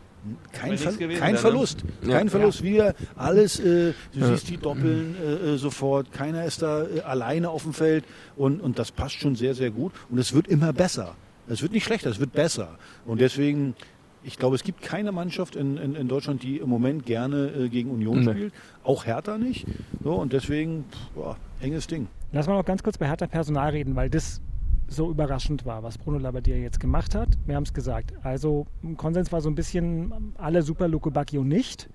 Kein, 0.54 0.78
Ver 0.78 0.93
gewesen, 0.93 1.20
kein 1.20 1.34
ne? 1.34 1.38
Verlust. 1.38 1.84
Ja. 2.01 2.18
Kein 2.18 2.30
Verlust. 2.30 2.64
Wieder 2.64 2.95
alles, 3.16 3.60
äh, 3.60 3.93
du 4.14 4.20
Ja. 4.20 4.28
siehst 4.28 4.49
die 4.49 4.58
Doppeln 4.58 5.16
äh, 5.22 5.54
äh, 5.54 5.58
sofort. 5.58 6.12
Keiner 6.14 6.45
ist 6.45 6.62
da 6.62 6.84
äh, 6.84 7.01
alleine 7.01 7.49
auf 7.49 7.64
dem 7.64 7.74
Feld. 7.74 8.06
Und, 8.38 8.62
und 8.62 8.80
das 8.80 8.91
passt 8.91 9.16
schon 9.16 9.36
sehr, 9.36 9.54
sehr 9.54 9.70
gut. 9.70 9.91
Und 10.10 10.18
es 10.18 10.34
wird 10.34 10.47
immer 10.47 10.72
besser. 10.74 11.16
Es 11.49 11.62
wird 11.62 11.74
nicht 11.74 11.84
schlechter, 11.84 12.10
es 12.10 12.20
wird 12.22 12.32
besser. 12.32 12.78
Und 13.06 13.20
deswegen, 13.20 13.76
ich 14.24 14.38
glaube, 14.38 14.55
es 14.55 14.63
gibt 14.63 14.82
keine 14.82 15.11
Mannschaft 15.11 15.55
in, 15.55 15.78
in, 15.78 15.95
in 15.95 16.07
Deutschland, 16.07 16.43
die 16.43 16.57
im 16.57 16.69
Moment 16.69 17.05
gerne 17.05 17.47
äh, 17.47 17.69
gegen 17.69 17.91
Union 17.91 18.24
Nee. 18.24 18.32
spielt. 18.32 18.53
Auch 18.84 19.05
Hertha 19.05 19.38
nicht. 19.38 19.65
So, 20.03 20.13
und 20.15 20.34
deswegen, 20.34 20.86
pff, 20.91 21.09
boah, 21.15 21.38
enges 21.61 21.88
Ding. 21.88 22.07
Lass 22.32 22.47
mal 22.47 22.55
noch 22.55 22.65
ganz 22.65 22.82
kurz 22.84 22.97
bei 22.97 23.07
Hertha 23.07 23.28
Personal 23.28 23.69
reden, 23.71 23.95
weil 23.95 24.09
das 24.09 24.41
so 24.88 25.09
überraschend 25.09 25.65
war, 25.65 25.82
was 25.84 25.97
Bruno 25.97 26.17
Labbadia 26.19 26.55
jetzt 26.55 26.80
gemacht 26.80 27.15
hat. 27.15 27.30
Wir 27.45 27.55
haben 27.55 27.63
es 27.63 27.74
gesagt. 27.74 28.13
Also 28.24 28.67
im 28.82 28.97
Konsens 28.97 29.32
war 29.32 29.41
so 29.41 29.49
ein 29.49 29.55
bisschen 29.55 30.13
alle 30.38 30.61
super 30.61 30.88
Luke 30.88 31.09
Bacchio 31.11 31.43
nicht. 31.43 31.89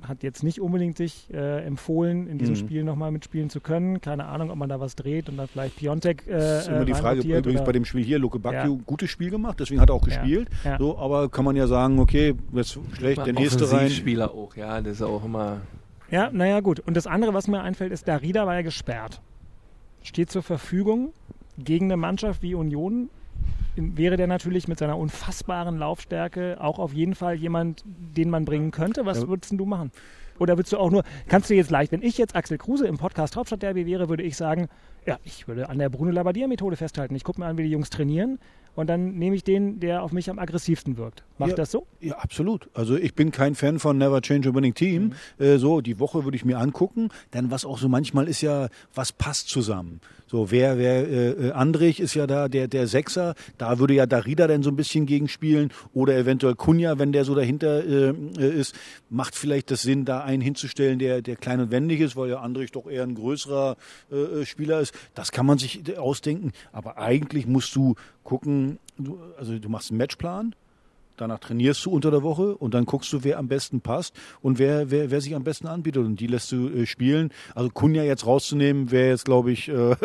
Hat 0.00 0.22
jetzt 0.22 0.44
nicht 0.44 0.60
unbedingt 0.60 0.96
sich 0.96 1.26
äh, 1.34 1.64
empfohlen, 1.64 2.28
in 2.28 2.38
diesem 2.38 2.54
Mhm. 2.54 2.58
Spiel 2.58 2.84
nochmal 2.84 3.10
mitspielen 3.10 3.50
zu 3.50 3.60
können. 3.60 4.00
Keine 4.00 4.26
Ahnung, 4.26 4.50
ob 4.50 4.56
man 4.56 4.68
da 4.68 4.78
was 4.78 4.94
dreht 4.94 5.28
und 5.28 5.36
dann 5.36 5.48
vielleicht 5.48 5.76
Piontek 5.76 6.24
äh, 6.28 6.30
Das 6.30 6.62
ist 6.62 6.68
immer 6.68 6.84
die 6.84 6.92
äh, 6.92 6.94
Frage, 6.94 7.20
übrigens 7.22 7.64
bei 7.64 7.72
dem 7.72 7.84
Spiel 7.84 8.04
hier, 8.04 8.20
Luke 8.20 8.38
Bacchio, 8.38 8.74
Ja. 8.74 8.80
gutes 8.86 9.10
Spiel 9.10 9.30
gemacht, 9.30 9.58
deswegen 9.58 9.80
hat 9.80 9.90
er 9.90 9.96
auch 9.96 10.06
Ja. 10.06 10.14
gespielt. 10.18 10.48
Ja. 10.64 10.78
So, 10.78 10.96
aber 10.98 11.28
kann 11.28 11.44
man 11.44 11.56
ja 11.56 11.66
sagen, 11.66 11.98
okay, 11.98 12.34
jetzt 12.52 12.78
schlecht, 12.92 13.26
der 13.26 13.32
nächste 13.32 13.70
rein. 13.72 13.90
Spieler 13.90 14.32
auch, 14.32 14.54
ja, 14.54 14.80
das 14.80 14.94
ist 14.94 15.02
auch 15.02 15.24
immer. 15.24 15.62
Ja, 16.10 16.30
naja, 16.32 16.60
gut. 16.60 16.78
Und 16.80 16.96
das 16.96 17.08
andere, 17.08 17.34
was 17.34 17.48
mir 17.48 17.60
einfällt, 17.60 17.90
ist, 17.92 18.06
Darida 18.06 18.46
war 18.46 18.54
ja 18.54 18.62
gesperrt. 18.62 19.20
Steht 20.04 20.30
zur 20.30 20.42
Verfügung 20.44 21.12
gegen 21.58 21.86
eine 21.86 21.96
Mannschaft 21.96 22.40
wie 22.42 22.54
Union. 22.54 23.10
Wäre 23.76 24.16
der 24.16 24.26
natürlich 24.26 24.66
mit 24.66 24.78
seiner 24.78 24.98
unfassbaren 24.98 25.78
Laufstärke 25.78 26.56
auch 26.60 26.78
auf 26.78 26.92
jeden 26.92 27.14
Fall 27.14 27.34
jemand, 27.36 27.84
den 27.86 28.28
man 28.30 28.44
bringen 28.44 28.70
könnte. 28.72 29.06
Was 29.06 29.22
Ja. 29.22 29.28
würdest 29.28 29.52
denn 29.52 29.58
du 29.58 29.66
machen? 29.66 29.92
Oder 30.40 30.56
würdest 30.56 30.72
du 30.72 30.78
auch 30.78 30.90
nur, 30.90 31.02
kannst 31.28 31.50
du 31.50 31.54
jetzt 31.54 31.70
leicht, 31.70 31.90
wenn 31.92 32.02
ich 32.02 32.16
jetzt 32.18 32.36
Axel 32.36 32.58
Kruse 32.58 32.86
im 32.86 32.96
Podcast 32.96 33.34
Hauptstadt 33.36 33.62
Derby 33.62 33.86
wäre, 33.86 34.08
würde 34.08 34.22
ich 34.22 34.36
sagen, 34.36 34.68
ja, 35.06 35.18
ich 35.24 35.48
würde 35.48 35.68
an 35.68 35.78
der 35.78 35.88
Bruno 35.88 36.10
Labbadia 36.12 36.46
Methode 36.46 36.76
festhalten. 36.76 37.14
Ich 37.16 37.24
gucke 37.24 37.40
mir 37.40 37.46
an, 37.46 37.58
wie 37.58 37.62
die 37.64 37.70
Jungs 37.70 37.90
trainieren 37.90 38.38
und 38.76 38.88
dann 38.88 39.14
nehme 39.16 39.34
ich 39.34 39.42
den, 39.42 39.80
der 39.80 40.02
auf 40.02 40.12
mich 40.12 40.30
am 40.30 40.38
aggressivsten 40.38 40.96
wirkt. 40.96 41.24
Macht 41.38 41.50
Ja. 41.50 41.56
das 41.56 41.72
so? 41.72 41.86
Ja, 42.00 42.18
absolut. 42.18 42.68
Also 42.74 42.96
ich 42.96 43.14
bin 43.14 43.32
kein 43.32 43.54
Fan 43.56 43.78
von 43.80 43.98
Never 43.98 44.20
Change 44.22 44.50
a 44.50 44.54
Winning 44.54 44.74
Team. 44.74 45.14
Mhm. 45.38 45.44
Äh, 45.44 45.58
so, 45.58 45.80
die 45.80 45.98
Woche 45.98 46.22
würde 46.24 46.36
ich 46.36 46.44
mir 46.44 46.58
angucken. 46.58 47.08
Dann 47.32 47.50
was 47.50 47.64
auch 47.64 47.78
so 47.78 47.88
manchmal 47.88 48.28
ist 48.28 48.40
ja, 48.40 48.68
was 48.94 49.10
passt 49.12 49.48
zusammen. 49.48 50.00
So, 50.30 50.50
wer, 50.50 50.76
wer, 50.76 51.08
äh, 51.08 51.30
äh, 51.30 51.52
Andrich 51.52 52.00
ist 52.00 52.14
ja 52.14 52.26
da 52.26 52.48
der, 52.48 52.68
der 52.68 52.86
Sechser. 52.86 53.34
Da 53.56 53.78
würde 53.78 53.94
ja 53.94 54.06
Darida 54.06 54.46
dann 54.46 54.62
so 54.62 54.70
ein 54.70 54.76
bisschen 54.76 55.06
gegenspielen. 55.06 55.72
Oder 55.94 56.16
eventuell 56.16 56.54
Kunja, 56.54 56.98
wenn 56.98 57.12
der 57.12 57.24
so 57.24 57.34
dahinter 57.34 57.84
äh, 57.84 58.10
äh, 58.10 58.60
ist. 58.60 58.74
Macht 59.08 59.34
vielleicht 59.34 59.70
das 59.70 59.82
Sinn, 59.82 60.04
da 60.04 60.20
einen 60.20 60.42
hinzustellen, 60.42 60.98
der, 60.98 61.22
der 61.22 61.36
klein 61.36 61.60
und 61.60 61.70
wendig 61.70 62.00
ist, 62.00 62.14
weil 62.14 62.28
ja 62.28 62.40
Andrich 62.40 62.72
doch 62.72 62.88
eher 62.88 63.04
ein 63.04 63.14
größerer 63.14 63.76
äh, 64.12 64.16
äh, 64.16 64.46
Spieler 64.46 64.80
ist. 64.80 64.94
Das 65.14 65.32
kann 65.32 65.46
man 65.46 65.56
sich 65.56 65.98
ausdenken. 65.98 66.52
Aber 66.72 66.98
eigentlich 66.98 67.46
musst 67.46 67.74
du 67.74 67.94
gucken, 68.22 68.78
du, 68.98 69.18
also 69.38 69.58
du 69.58 69.68
machst 69.70 69.90
einen 69.90 69.98
Matchplan. 69.98 70.54
Danach 71.18 71.40
trainierst 71.40 71.84
du 71.84 71.90
unter 71.90 72.10
der 72.10 72.22
Woche 72.22 72.56
und 72.56 72.74
dann 72.74 72.86
guckst 72.86 73.12
du, 73.12 73.24
wer 73.24 73.38
am 73.38 73.48
besten 73.48 73.80
passt 73.80 74.14
und 74.40 74.58
wer, 74.58 74.90
wer, 74.90 75.10
wer 75.10 75.20
sich 75.20 75.34
am 75.34 75.44
besten 75.44 75.66
anbietet. 75.66 76.04
Und 76.04 76.20
die 76.20 76.26
lässt 76.26 76.50
du 76.52 76.68
äh, 76.68 76.86
spielen. 76.86 77.30
Also 77.54 77.70
Kunja 77.70 78.02
jetzt 78.04 78.26
rauszunehmen, 78.26 78.90
wäre 78.90 79.10
jetzt, 79.10 79.24
glaube 79.24 79.50
ich, 79.50 79.68
äh, 79.68 79.96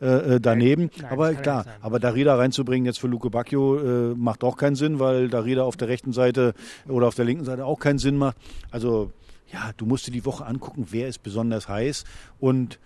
äh, 0.00 0.40
daneben. 0.40 0.90
Nein, 1.00 1.10
aber 1.10 1.34
klar, 1.34 1.66
aber 1.80 2.00
Darida 2.00 2.34
reinzubringen 2.34 2.86
jetzt 2.86 2.98
für 2.98 3.08
Luke 3.08 3.30
Bacchio 3.30 3.78
äh, 3.78 4.14
macht 4.14 4.44
auch 4.44 4.56
keinen 4.56 4.76
Sinn, 4.76 4.98
weil 4.98 5.28
Darida 5.28 5.62
auf 5.62 5.76
der 5.76 5.88
rechten 5.88 6.12
Seite 6.12 6.54
oder 6.88 7.06
auf 7.06 7.14
der 7.14 7.24
linken 7.24 7.44
Seite 7.44 7.64
auch 7.64 7.78
keinen 7.78 7.98
Sinn 7.98 8.16
macht. 8.16 8.36
Also 8.70 9.12
ja, 9.52 9.70
du 9.76 9.86
musst 9.86 10.06
dir 10.06 10.12
die 10.12 10.24
Woche 10.24 10.44
angucken, 10.44 10.86
wer 10.90 11.08
ist 11.08 11.22
besonders 11.22 11.68
heiß. 11.68 12.04
Und 12.40 12.78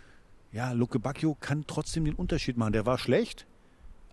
ja, 0.53 0.72
Luke 0.72 0.99
Bacchio 0.99 1.37
kann 1.39 1.64
trotzdem 1.66 2.05
den 2.05 2.14
Unterschied 2.14 2.57
machen. 2.57 2.72
Der 2.72 2.87
war 2.87 2.99
schlecht, 2.99 3.47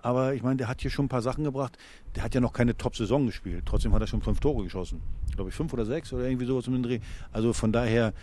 aber 0.01 0.33
ich 0.33 0.43
meine, 0.43 0.57
der 0.57 0.67
hat 0.67 0.81
hier 0.81 0.91
schon 0.91 1.05
ein 1.05 1.09
paar 1.09 1.21
Sachen 1.21 1.43
gebracht. 1.43 1.77
Der 2.15 2.23
hat 2.23 2.33
ja 2.35 2.41
noch 2.41 2.53
keine 2.53 2.77
Top-Saison 2.77 3.25
gespielt. 3.25 3.63
Trotzdem 3.65 3.93
hat 3.93 4.01
er 4.01 4.07
schon 4.07 4.21
fünf 4.21 4.39
Tore 4.39 4.63
geschossen. 4.63 5.01
Glaube 5.35 5.49
ich, 5.49 5.55
fünf 5.55 5.73
oder 5.73 5.85
sechs 5.85 6.13
oder 6.13 6.27
irgendwie 6.27 6.45
sowas 6.45 6.67
um 6.67 6.73
den 6.73 6.83
Dreh. 6.83 6.99
Also 7.31 7.53
von 7.53 7.71
daher 7.71 8.13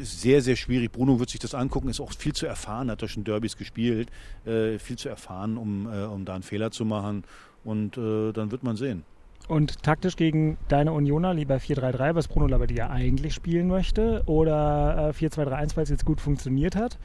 ist 0.00 0.20
sehr, 0.20 0.42
sehr 0.42 0.56
schwierig. 0.56 0.92
Bruno 0.92 1.18
wird 1.18 1.30
sich 1.30 1.40
das 1.40 1.54
angucken, 1.54 1.88
ist 1.88 2.00
auch 2.00 2.12
viel 2.12 2.32
zu 2.32 2.46
erfahren, 2.46 2.90
hat 2.90 3.02
er 3.02 3.08
schon 3.08 3.24
Derbys 3.24 3.56
gespielt. 3.56 4.10
Äh, 4.44 4.78
viel 4.78 4.96
zu 4.96 5.08
erfahren, 5.08 5.56
um, 5.56 5.86
äh, 5.86 6.04
um 6.04 6.24
da 6.24 6.34
einen 6.34 6.42
Fehler 6.42 6.70
zu 6.70 6.84
machen. 6.84 7.24
Und 7.64 7.96
äh, 7.96 8.32
dann 8.32 8.50
wird 8.50 8.62
man 8.62 8.76
sehen. 8.76 9.04
Und 9.48 9.82
taktisch 9.82 10.16
gegen 10.16 10.56
deine 10.68 10.92
Unioner 10.92 11.34
lieber 11.34 11.56
4-3-3, 11.56 12.14
was 12.14 12.28
Bruno 12.28 12.46
Labbadia 12.46 12.90
eigentlich 12.90 13.34
spielen 13.34 13.68
möchte, 13.68 14.22
oder 14.26 15.12
äh, 15.20 15.26
4-2-3-1, 15.26 15.76
weil 15.76 15.82
es 15.84 15.90
jetzt 15.90 16.04
gut 16.04 16.20
funktioniert 16.20 16.76
hat? 16.76 16.98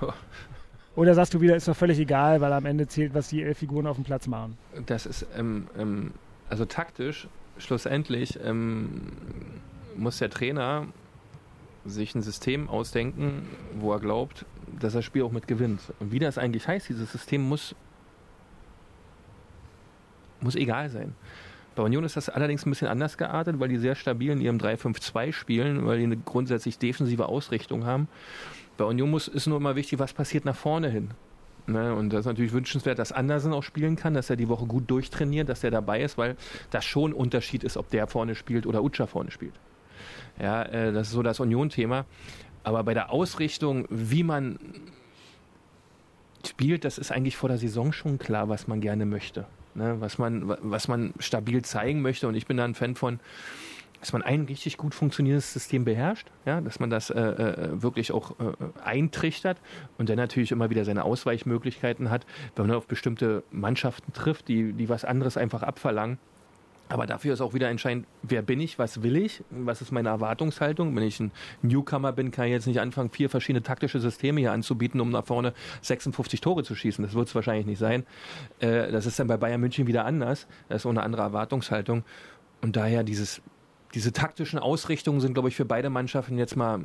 Oder 0.96 1.14
sagst 1.14 1.34
du 1.34 1.42
wieder, 1.42 1.54
ist 1.54 1.68
doch 1.68 1.76
völlig 1.76 1.98
egal, 1.98 2.40
weil 2.40 2.52
am 2.54 2.64
Ende 2.64 2.88
zählt, 2.88 3.14
was 3.14 3.28
die 3.28 3.42
elf 3.42 3.58
Figuren 3.58 3.86
auf 3.86 3.96
dem 3.96 4.04
Platz 4.04 4.26
machen? 4.26 4.56
Das 4.86 5.04
ist, 5.04 5.26
ähm, 5.36 5.68
ähm, 5.78 6.12
also 6.48 6.64
taktisch, 6.64 7.28
schlussendlich 7.58 8.38
ähm, 8.42 9.02
muss 9.96 10.18
der 10.18 10.30
Trainer 10.30 10.86
sich 11.84 12.14
ein 12.14 12.22
System 12.22 12.68
ausdenken, 12.68 13.46
wo 13.78 13.92
er 13.92 14.00
glaubt, 14.00 14.46
dass 14.80 14.94
er 14.94 14.98
das 14.98 15.04
Spiel 15.04 15.22
auch 15.22 15.32
mit 15.32 15.46
gewinnt. 15.46 15.80
Und 16.00 16.12
wie 16.12 16.18
das 16.18 16.38
eigentlich 16.38 16.66
heißt, 16.66 16.88
dieses 16.88 17.12
System 17.12 17.42
muss, 17.42 17.74
muss 20.40 20.56
egal 20.56 20.88
sein. 20.88 21.14
Bei 21.76 21.82
Union 21.82 22.04
ist 22.04 22.16
das 22.16 22.30
allerdings 22.30 22.64
ein 22.66 22.70
bisschen 22.70 22.88
anders 22.88 23.18
geartet, 23.18 23.60
weil 23.60 23.68
die 23.68 23.76
sehr 23.76 23.94
stabil 23.94 24.30
in 24.32 24.40
ihrem 24.40 24.56
3-5-2 24.56 25.32
spielen, 25.32 25.86
weil 25.86 25.98
die 25.98 26.04
eine 26.04 26.16
grundsätzlich 26.16 26.78
defensive 26.78 27.26
Ausrichtung 27.28 27.84
haben. 27.84 28.08
Bei 28.78 28.84
Union 28.84 29.10
muss, 29.10 29.28
ist 29.28 29.46
nur 29.46 29.58
immer 29.58 29.76
wichtig, 29.76 29.98
was 29.98 30.14
passiert 30.14 30.46
nach 30.46 30.56
vorne 30.56 30.88
hin. 30.88 31.10
Ne, 31.68 31.94
und 31.94 32.12
das 32.12 32.20
ist 32.20 32.26
natürlich 32.26 32.52
wünschenswert, 32.52 32.98
dass 32.98 33.12
Andersen 33.12 33.52
auch 33.52 33.62
spielen 33.62 33.96
kann, 33.96 34.14
dass 34.14 34.30
er 34.30 34.36
die 34.36 34.48
Woche 34.48 34.66
gut 34.66 34.88
durchtrainiert, 34.88 35.48
dass 35.48 35.64
er 35.64 35.70
dabei 35.70 36.00
ist, 36.00 36.16
weil 36.16 36.36
das 36.70 36.84
schon 36.84 37.10
ein 37.10 37.14
Unterschied 37.14 37.64
ist, 37.64 37.76
ob 37.76 37.90
der 37.90 38.06
vorne 38.06 38.36
spielt 38.36 38.66
oder 38.66 38.82
Utscha 38.82 39.06
vorne 39.06 39.30
spielt. 39.30 39.54
Ja, 40.40 40.62
äh, 40.62 40.92
das 40.92 41.08
ist 41.08 41.12
so 41.12 41.22
das 41.22 41.40
Union-Thema. 41.40 42.06
Aber 42.62 42.84
bei 42.84 42.94
der 42.94 43.10
Ausrichtung, 43.10 43.86
wie 43.90 44.22
man 44.22 44.58
spielt, 46.46 46.84
das 46.84 46.98
ist 46.98 47.12
eigentlich 47.12 47.36
vor 47.36 47.48
der 47.48 47.58
Saison 47.58 47.92
schon 47.92 48.18
klar, 48.18 48.48
was 48.48 48.66
man 48.66 48.80
gerne 48.80 49.04
möchte. 49.04 49.46
Ne, 49.76 50.00
was, 50.00 50.16
man, 50.16 50.48
wa- 50.48 50.58
was 50.62 50.88
man 50.88 51.12
stabil 51.18 51.62
zeigen 51.62 52.00
möchte. 52.00 52.26
Und 52.28 52.34
ich 52.34 52.46
bin 52.46 52.56
da 52.56 52.64
ein 52.64 52.74
Fan 52.74 52.94
von, 52.94 53.20
dass 54.00 54.12
man 54.12 54.22
ein 54.22 54.44
richtig 54.44 54.78
gut 54.78 54.94
funktionierendes 54.94 55.52
System 55.52 55.84
beherrscht, 55.84 56.28
ja, 56.46 56.60
dass 56.62 56.80
man 56.80 56.88
das 56.90 57.10
äh, 57.10 57.20
äh, 57.20 57.82
wirklich 57.82 58.10
auch 58.12 58.32
äh, 58.40 58.52
eintrichtert 58.84 59.58
und 59.98 60.08
dann 60.08 60.16
natürlich 60.16 60.50
immer 60.52 60.70
wieder 60.70 60.84
seine 60.84 61.04
Ausweichmöglichkeiten 61.04 62.08
hat, 62.10 62.24
wenn 62.54 62.66
man 62.68 62.76
auf 62.76 62.86
bestimmte 62.86 63.42
Mannschaften 63.50 64.12
trifft, 64.14 64.48
die, 64.48 64.72
die 64.72 64.88
was 64.88 65.04
anderes 65.04 65.36
einfach 65.36 65.62
abverlangen. 65.62 66.18
Aber 66.88 67.06
dafür 67.06 67.34
ist 67.34 67.40
auch 67.40 67.52
wieder 67.52 67.68
entscheidend, 67.68 68.06
wer 68.22 68.42
bin 68.42 68.60
ich, 68.60 68.78
was 68.78 69.02
will 69.02 69.16
ich, 69.16 69.42
was 69.50 69.82
ist 69.82 69.90
meine 69.90 70.08
Erwartungshaltung. 70.08 70.94
Wenn 70.94 71.02
ich 71.02 71.18
ein 71.18 71.32
Newcomer 71.62 72.12
bin, 72.12 72.30
kann 72.30 72.46
ich 72.46 72.52
jetzt 72.52 72.66
nicht 72.66 72.80
anfangen, 72.80 73.10
vier 73.10 73.28
verschiedene 73.28 73.62
taktische 73.62 73.98
Systeme 73.98 74.40
hier 74.40 74.52
anzubieten, 74.52 75.00
um 75.00 75.10
nach 75.10 75.26
vorne 75.26 75.52
56 75.82 76.40
Tore 76.40 76.62
zu 76.62 76.74
schießen. 76.74 77.04
Das 77.04 77.14
wird 77.14 77.28
es 77.28 77.34
wahrscheinlich 77.34 77.66
nicht 77.66 77.78
sein. 77.78 78.04
Äh, 78.60 78.92
das 78.92 79.06
ist 79.06 79.18
dann 79.18 79.26
bei 79.26 79.36
Bayern 79.36 79.60
München 79.60 79.86
wieder 79.86 80.04
anders. 80.04 80.46
Das 80.68 80.82
ist 80.82 80.86
auch 80.86 80.90
eine 80.90 81.02
andere 81.02 81.22
Erwartungshaltung. 81.22 82.04
Und 82.62 82.76
daher 82.76 83.02
dieses, 83.02 83.42
diese 83.94 84.12
taktischen 84.12 84.58
Ausrichtungen 84.58 85.20
sind, 85.20 85.34
glaube 85.34 85.48
ich, 85.48 85.56
für 85.56 85.64
beide 85.64 85.90
Mannschaften 85.90 86.38
jetzt 86.38 86.56
mal 86.56 86.80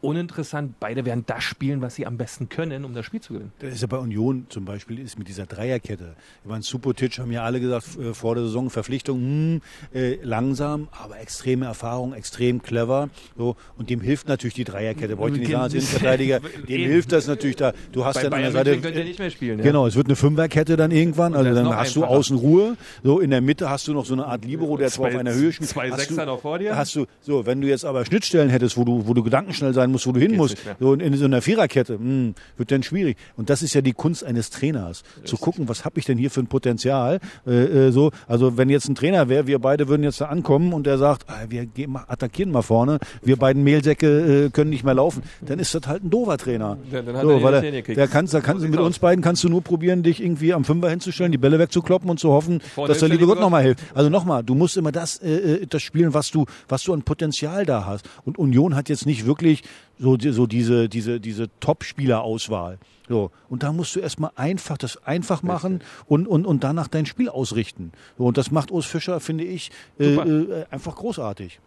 uninteressant. 0.00 0.74
Beide 0.80 1.04
werden 1.04 1.24
das 1.26 1.42
spielen, 1.44 1.80
was 1.82 1.94
sie 1.94 2.06
am 2.06 2.16
besten 2.16 2.48
können, 2.48 2.84
um 2.84 2.94
das 2.94 3.06
Spiel 3.06 3.20
zu 3.20 3.34
gewinnen. 3.34 3.52
Das 3.60 3.74
ist 3.74 3.80
ja 3.80 3.86
bei 3.86 3.98
Union 3.98 4.46
zum 4.48 4.64
Beispiel 4.64 4.98
ist 4.98 5.18
mit 5.18 5.28
dieser 5.28 5.46
Dreierkette. 5.46 6.14
Ich 6.42 6.48
meine, 6.50 6.62
Supotic 6.62 7.18
haben 7.18 7.30
ja 7.32 7.44
alle 7.44 7.60
gesagt 7.60 7.98
äh, 7.98 8.14
vor 8.14 8.34
der 8.34 8.44
Saison 8.44 8.70
Verpflichtung 8.70 9.18
hm, 9.18 9.60
äh, 9.94 10.16
langsam, 10.22 10.88
aber 10.92 11.20
extreme 11.20 11.66
Erfahrung, 11.66 12.12
extrem 12.14 12.62
clever. 12.62 13.10
So 13.36 13.56
und 13.76 13.90
dem 13.90 14.00
hilft 14.00 14.28
natürlich 14.28 14.54
die 14.54 14.64
Dreierkette. 14.64 15.16
Brauche 15.16 15.30
ich 15.30 15.38
nicht 15.38 15.50
sagen 15.50 15.62
als 15.62 15.74
Innenverteidiger. 15.74 16.40
Dem 16.68 16.80
hilft 16.82 17.12
das 17.12 17.26
natürlich 17.26 17.56
da. 17.56 17.72
Du 17.92 18.04
hast 18.04 18.14
Bei 18.16 18.22
dann 18.24 18.34
an 18.34 18.42
der 18.42 18.52
Seite 18.52 18.78
könnt 18.80 18.96
ihr 18.96 19.04
nicht 19.04 19.18
mehr 19.18 19.30
spielen. 19.30 19.58
Ja. 19.58 19.64
Genau, 19.64 19.86
es 19.86 19.96
wird 19.96 20.06
eine 20.06 20.16
Fünferkette 20.16 20.76
dann 20.76 20.90
irgendwann. 20.90 21.34
Also 21.34 21.54
dann 21.54 21.74
hast 21.74 21.96
du 21.96 22.04
außen 22.04 22.36
Ruhe. 22.36 22.76
So 23.02 23.20
in 23.20 23.30
der 23.30 23.40
Mitte 23.40 23.68
hast 23.70 23.88
du 23.88 23.92
noch 23.92 24.04
so 24.04 24.14
eine 24.14 24.26
Art 24.26 24.44
Libero, 24.44 24.76
der 24.76 24.88
zwar 24.88 25.10
Zwei- 25.10 25.14
auf 25.14 25.20
einer 25.20 25.34
Höhe 25.34 25.52
spielt. 25.52 25.68
zwei 25.68 25.90
Sechser 25.90 26.26
noch 26.26 26.40
vor 26.40 26.58
dir? 26.58 26.76
Hast 26.76 26.94
du 26.96 27.06
so, 27.20 27.46
wenn 27.46 27.60
du 27.60 27.68
jetzt 27.68 27.84
aber 27.84 28.04
Schnittstellen 28.04 28.50
hättest, 28.50 28.76
wo 28.76 28.84
du, 28.84 29.06
wo 29.06 29.14
du 29.14 29.22
gedankenschnell 29.22 29.74
sein 29.74 29.89
musst, 29.90 30.06
wo 30.06 30.12
du 30.12 30.20
hin 30.20 30.30
Geht's 30.30 30.38
musst, 30.38 30.56
so 30.78 30.92
in, 30.92 31.00
in 31.00 31.16
so 31.16 31.24
einer 31.24 31.42
Viererkette, 31.42 31.94
hm, 31.94 32.34
wird 32.56 32.70
dann 32.70 32.82
schwierig. 32.82 33.16
Und 33.36 33.50
das 33.50 33.62
ist 33.62 33.74
ja 33.74 33.80
die 33.80 33.92
Kunst 33.92 34.24
eines 34.24 34.50
Trainers, 34.50 35.02
zu 35.24 35.36
gucken, 35.36 35.68
was 35.68 35.84
habe 35.84 35.98
ich 35.98 36.04
denn 36.04 36.18
hier 36.18 36.30
für 36.30 36.40
ein 36.40 36.46
Potenzial. 36.46 37.20
Äh, 37.46 37.50
äh, 37.50 37.92
so, 37.92 38.10
also 38.26 38.56
wenn 38.56 38.68
jetzt 38.68 38.88
ein 38.88 38.94
Trainer 38.94 39.28
wäre, 39.28 39.46
wir 39.46 39.58
beide 39.58 39.88
würden 39.88 40.02
jetzt 40.02 40.20
da 40.20 40.26
ankommen 40.26 40.72
und 40.72 40.86
der 40.86 40.98
sagt, 40.98 41.24
ah, 41.28 41.44
wir 41.48 41.66
gehen 41.66 41.96
attackieren 41.96 42.52
mal 42.52 42.62
vorne, 42.62 42.98
wir 43.22 43.36
beiden 43.36 43.62
Mehlsäcke 43.62 44.46
äh, 44.46 44.50
können 44.50 44.70
nicht 44.70 44.84
mehr 44.84 44.94
laufen, 44.94 45.22
dann 45.40 45.58
ist 45.58 45.74
das 45.74 45.86
halt 45.86 46.04
ein 46.04 46.10
doofer 46.10 46.38
Trainer. 46.38 46.78
Ja, 46.90 47.02
dann 47.02 47.16
hat 47.16 47.22
so, 47.22 47.30
er 47.30 47.42
weil 47.42 47.54
er, 47.54 47.82
der 47.82 48.08
kannst, 48.08 48.34
da 48.34 48.40
kannst 48.40 48.66
mit 48.66 48.80
uns 48.80 48.98
beiden 48.98 49.22
kannst 49.22 49.44
du 49.44 49.48
nur 49.48 49.62
probieren, 49.62 50.02
dich 50.02 50.22
irgendwie 50.22 50.52
am 50.52 50.64
Fünfer 50.64 50.90
hinzustellen, 50.90 51.32
die 51.32 51.38
Bälle 51.38 51.58
wegzukloppen 51.58 52.08
und 52.10 52.20
zu 52.20 52.30
hoffen, 52.30 52.60
Vorne 52.60 52.88
dass 52.88 53.00
der 53.00 53.08
liebe 53.08 53.26
Gott 53.26 53.40
nochmal 53.40 53.62
hilft. 53.62 53.80
Also 53.94 54.10
nochmal, 54.10 54.42
du 54.42 54.54
musst 54.54 54.76
immer 54.76 54.92
das, 54.92 55.18
äh, 55.18 55.30
äh, 55.30 55.66
das 55.66 55.82
spielen, 55.82 56.14
was 56.14 56.30
du, 56.30 56.46
was 56.68 56.82
du 56.82 56.92
an 56.92 57.02
Potenzial 57.02 57.66
da 57.66 57.86
hast. 57.86 58.08
Und 58.24 58.38
Union 58.38 58.74
hat 58.74 58.88
jetzt 58.88 59.06
nicht 59.06 59.26
wirklich 59.26 59.62
so, 59.98 60.16
die- 60.16 60.30
so 60.32 60.46
diese, 60.46 60.88
diese, 60.88 61.20
diese 61.20 61.48
Top-Spieler-Auswahl. 61.60 62.78
So. 63.08 63.30
Und 63.48 63.62
da 63.62 63.72
musst 63.72 63.96
du 63.96 64.00
erstmal 64.00 64.30
einfach 64.36 64.78
das 64.78 65.04
einfach 65.06 65.42
machen 65.42 65.80
und, 66.06 66.26
und, 66.28 66.46
und 66.46 66.62
danach 66.64 66.88
dein 66.88 67.06
Spiel 67.06 67.28
ausrichten. 67.28 67.92
So, 68.18 68.24
und 68.26 68.38
das 68.38 68.50
macht 68.50 68.70
Urs 68.70 68.86
Fischer, 68.86 69.20
finde 69.20 69.44
ich, 69.44 69.70
äh, 69.98 70.14
äh, 70.14 70.64
einfach 70.70 70.94
großartig. 70.96 71.60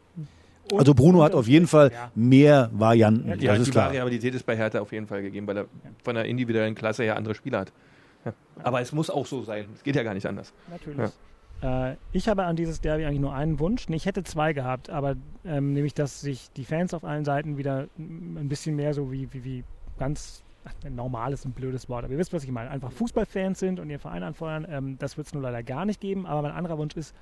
Und- 0.72 0.80
Also 0.80 0.94
Bruno 0.94 1.22
hat 1.24 1.34
auf 1.36 1.48
jeden 1.48 1.68
Fall 1.68 1.92
Ja. 1.92 2.12
mehr 2.16 2.70
Varianten. 2.74 3.28
Ja, 3.42 3.52
das 3.52 3.60
ist 3.60 3.68
die 3.68 3.72
klar. 3.72 3.88
Variabilität 3.88 4.34
ist 4.34 4.46
bei 4.46 4.56
Hertha 4.56 4.80
auf 4.80 4.92
jeden 4.94 5.08
Fall 5.08 5.22
gegeben, 5.22 5.46
weil 5.48 5.58
er 5.58 5.66
von 6.04 6.16
der 6.16 6.26
individuellen 6.26 6.74
Klasse 6.76 7.04
her 7.04 7.18
andere 7.18 7.36
Spieler 7.36 7.60
hat. 7.60 7.74
Ja. 8.26 8.34
Aber 8.64 8.80
es 8.80 8.94
muss 8.94 9.10
auch 9.10 9.26
so 9.26 9.44
sein. 9.44 9.66
Es 9.76 9.84
geht 9.84 9.98
ja 9.98 10.04
gar 10.04 10.14
nicht 10.14 10.26
anders. 10.26 10.54
Natürlich. 10.72 11.12
Äh, 11.64 11.96
ich 12.12 12.28
habe 12.28 12.44
an 12.44 12.56
dieses 12.56 12.82
Derby 12.82 13.06
eigentlich 13.06 13.22
nur 13.22 13.34
einen 13.34 13.60
Wunsch. 13.60 13.88
Nee, 13.88 13.96
Ich 13.96 14.06
hätte 14.06 14.24
zwei 14.24 14.54
gehabt, 14.54 14.90
aber 14.90 15.16
ähm, 15.46 15.74
nämlich, 15.74 15.94
dass 15.94 16.22
sich 16.22 16.52
die 16.52 16.66
Fans 16.66 16.94
auf 16.94 17.04
allen 17.04 17.26
Seiten 17.26 17.58
wieder 17.58 17.88
mm, 17.98 18.38
ein 18.38 18.50
bisschen 18.50 18.76
mehr 18.76 18.94
so 18.94 19.12
wie, 19.12 19.32
wie, 19.34 19.44
wie 19.44 19.64
ganz 19.98 20.44
ach, 20.66 20.74
ein 20.86 20.96
normales, 20.96 21.46
ein 21.46 21.54
blödes 21.54 21.88
Wort, 21.90 22.04
aber 22.04 22.14
ihr 22.14 22.20
wisst, 22.20 22.34
was 22.34 22.44
ich 22.44 22.52
meine. 22.52 22.70
Einfach 22.70 22.92
Fußballfans 22.92 23.60
sind 23.60 23.80
und 23.80 23.90
ihren 23.90 24.00
Verein 24.00 24.24
anfeuern. 24.24 24.68
Ähm, 24.70 24.98
das 25.00 25.18
wird 25.18 25.28
es 25.28 25.34
nur 25.34 25.42
leider 25.42 25.64
gar 25.64 25.86
nicht 25.86 26.02
geben. 26.02 26.26
Aber 26.26 26.42
mein 26.42 26.52
anderer 26.52 26.78
Wunsch 26.78 26.96
ist, 26.98 27.16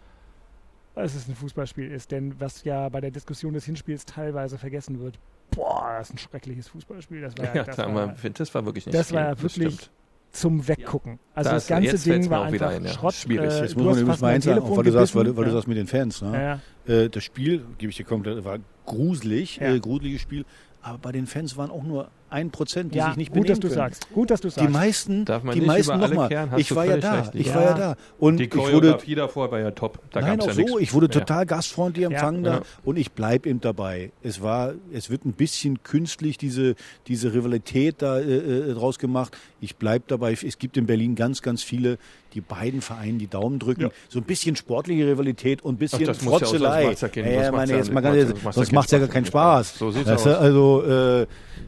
dass 0.96 1.16
es 1.16 1.28
ein 1.28 1.36
Fußballspiel 1.36 1.92
ist. 1.92 2.12
Denn 2.12 2.40
was 2.40 2.64
ja 2.64 2.90
bei 2.90 3.00
der 3.00 3.12
Diskussion 3.12 3.54
des 3.54 3.66
Hinspiels 3.66 4.06
teilweise 4.06 4.58
vergessen 4.58 5.00
wird, 5.00 5.20
boah, 5.52 5.96
das 6.00 6.10
ist 6.10 6.16
ein 6.16 6.18
schreckliches 6.18 6.68
Fußballspiel. 6.70 7.22
Das 7.22 7.38
war 7.38 7.46
ja, 7.46 7.56
Ja, 7.56 7.64
das 7.64 7.76
da 7.76 7.88
war, 7.94 8.08
war, 8.08 8.30
das 8.30 8.56
war 8.56 8.66
wirklich 8.66 8.86
nicht 8.88 8.98
das 8.98 9.14
war 9.14 9.22
ja 9.22 9.36
viel. 9.36 9.44
wirklich 9.44 9.76
stimmt. 9.76 9.92
Zum 10.32 10.68
Weggucken. 10.68 11.20
Also 11.34 11.50
Da 11.50 11.56
das 11.56 11.64
ist- 11.64 11.70
ganze 11.70 11.90
jetzt 11.92 12.06
Ding 12.06 12.30
war 12.30 12.48
auch 12.48 12.52
wieder 12.52 12.68
einfach 12.70 12.80
ein, 12.82 12.86
ja. 12.86 12.92
Schrott. 12.92 13.14
Schwierig. 13.14 13.52
Äh, 13.52 13.62
Jetzt 13.62 13.74
du 13.76 13.80
muss 13.80 13.86
man 13.86 13.94
übrigens 13.94 14.08
fast 14.10 14.22
mal 14.22 14.28
mein 14.30 14.36
eins 14.36 14.46
sagen, 14.46 14.62
weil 14.78 14.84
du 14.84 14.92
sagst, 14.92 15.16
weil, 15.16 15.24
du- 15.26 15.36
weil 15.38 15.44
du 15.46 15.50
Ja. 15.50 15.56
sagst 15.56 15.68
mit 15.68 15.78
den 15.78 15.88
Fans. 15.88 16.22
Ne? 16.22 16.34
Ja, 16.34 16.60
ja. 16.88 16.94
Äh, 17.04 17.10
das 17.10 17.24
Spiel, 17.24 17.64
gebe 17.78 17.90
ich 17.90 17.98
dir 17.98 18.06
komplett, 18.06 18.44
war 18.46 18.60
gruselig, 18.86 19.58
Ja. 19.58 19.74
äh, 19.74 19.80
gruseliges 19.80 20.22
Spiel. 20.22 20.46
Aber 20.82 20.98
bei 20.98 21.12
den 21.12 21.28
Fans 21.28 21.58
waren 21.58 21.70
auch 21.70 21.84
nur 21.84 22.10
ein 22.32 22.50
Prozent, 22.52 22.94
die 22.94 22.98
ja, 23.00 23.08
sich 23.10 23.18
nicht 23.18 23.32
gut, 23.34 23.50
dass 23.50 23.60
benehmen 23.60 23.62
du 23.62 23.68
können. 23.68 23.76
sagst. 23.78 24.08
Gut, 24.14 24.32
dass 24.32 24.42
du 24.42 24.48
Die 24.50 24.54
sagst. 24.56 24.70
meisten, 24.72 25.26
Darf 25.26 25.44
man 25.44 25.54
die 25.54 25.60
nicht 25.60 25.68
meisten 25.68 26.00
nochmal. 26.00 26.50
Ich 26.58 26.70
du 26.70 26.76
war 26.76 26.86
ja 26.86 26.98
da, 26.98 27.14
recht. 27.22 27.36
ich 27.36 27.48
Ja. 27.48 27.56
war 27.56 27.64
ja 27.64 27.74
da. 27.74 27.96
Und 28.20 28.38
Die 28.38 28.46
ich 28.46 28.56
wurde, 28.56 28.72
Choreografie 28.72 29.16
davor 29.16 29.52
war 29.52 29.60
ja 29.60 29.72
top. 29.72 30.00
Da 30.12 30.22
Nein, 30.22 30.40
gab's 30.40 30.54
auch 30.54 30.58
ja 30.60 30.68
so. 30.68 30.80
Ich 30.80 30.94
wurde 30.94 31.10
total 31.10 31.46
gastfreundlich 31.46 32.06
empfangen 32.06 32.44
Ja. 32.46 32.60
da 32.60 32.62
und 32.84 32.98
ich 32.98 33.12
bleibe 33.12 33.50
eben 33.50 33.62
dabei. 33.62 34.12
Es 34.24 34.42
war, 34.42 34.74
es 34.94 35.10
wird 35.10 35.26
ein 35.26 35.34
bisschen 35.34 35.84
künstlich 35.84 36.38
diese 36.38 36.76
diese 37.08 37.34
Rivalität 37.34 38.02
da 38.02 38.20
äh, 38.20 38.24
äh, 38.24 38.74
draus 38.74 38.98
gemacht. 39.00 39.38
Ich 39.60 39.76
bleibe 39.76 40.06
dabei. 40.08 40.34
Es 40.34 40.58
gibt 40.58 40.78
in 40.78 40.86
Berlin 40.86 41.16
ganz, 41.16 41.42
ganz 41.42 41.64
viele, 41.64 41.98
die 42.34 42.42
beiden 42.42 42.82
Vereinen 42.82 43.20
die 43.20 43.28
Daumen 43.28 43.60
drücken. 43.60 43.82
Ja. 43.82 43.90
So 44.10 44.20
ein 44.20 44.24
bisschen 44.26 44.56
sportliche 44.56 45.06
Rivalität 45.06 45.62
und 45.64 45.76
ein 45.76 45.78
bisschen 45.78 46.04
Ach, 46.10 46.14
sonst 46.16 46.24
Frotzelei. 46.24 46.84
ja 46.84 47.44
sonst 47.44 47.52
meine, 47.58 47.74
jetzt 47.76 47.92
mal 47.92 48.02
ganz 48.02 48.16
ehrlich, 48.18 48.34
macht's 48.36 48.44
ja 48.46 48.52
sonst 48.54 48.68
keinen 48.70 48.76
macht 48.76 48.86
es 48.88 48.92
ja 48.92 49.00
gar 49.00 49.08
keinen 49.10 49.26
Spaß. 49.26 49.78
So 49.78 49.92
sieht's 49.92 50.06
du, 50.08 50.14
aus. 50.14 50.28
Also, 50.28 50.84
äh, 50.84 51.28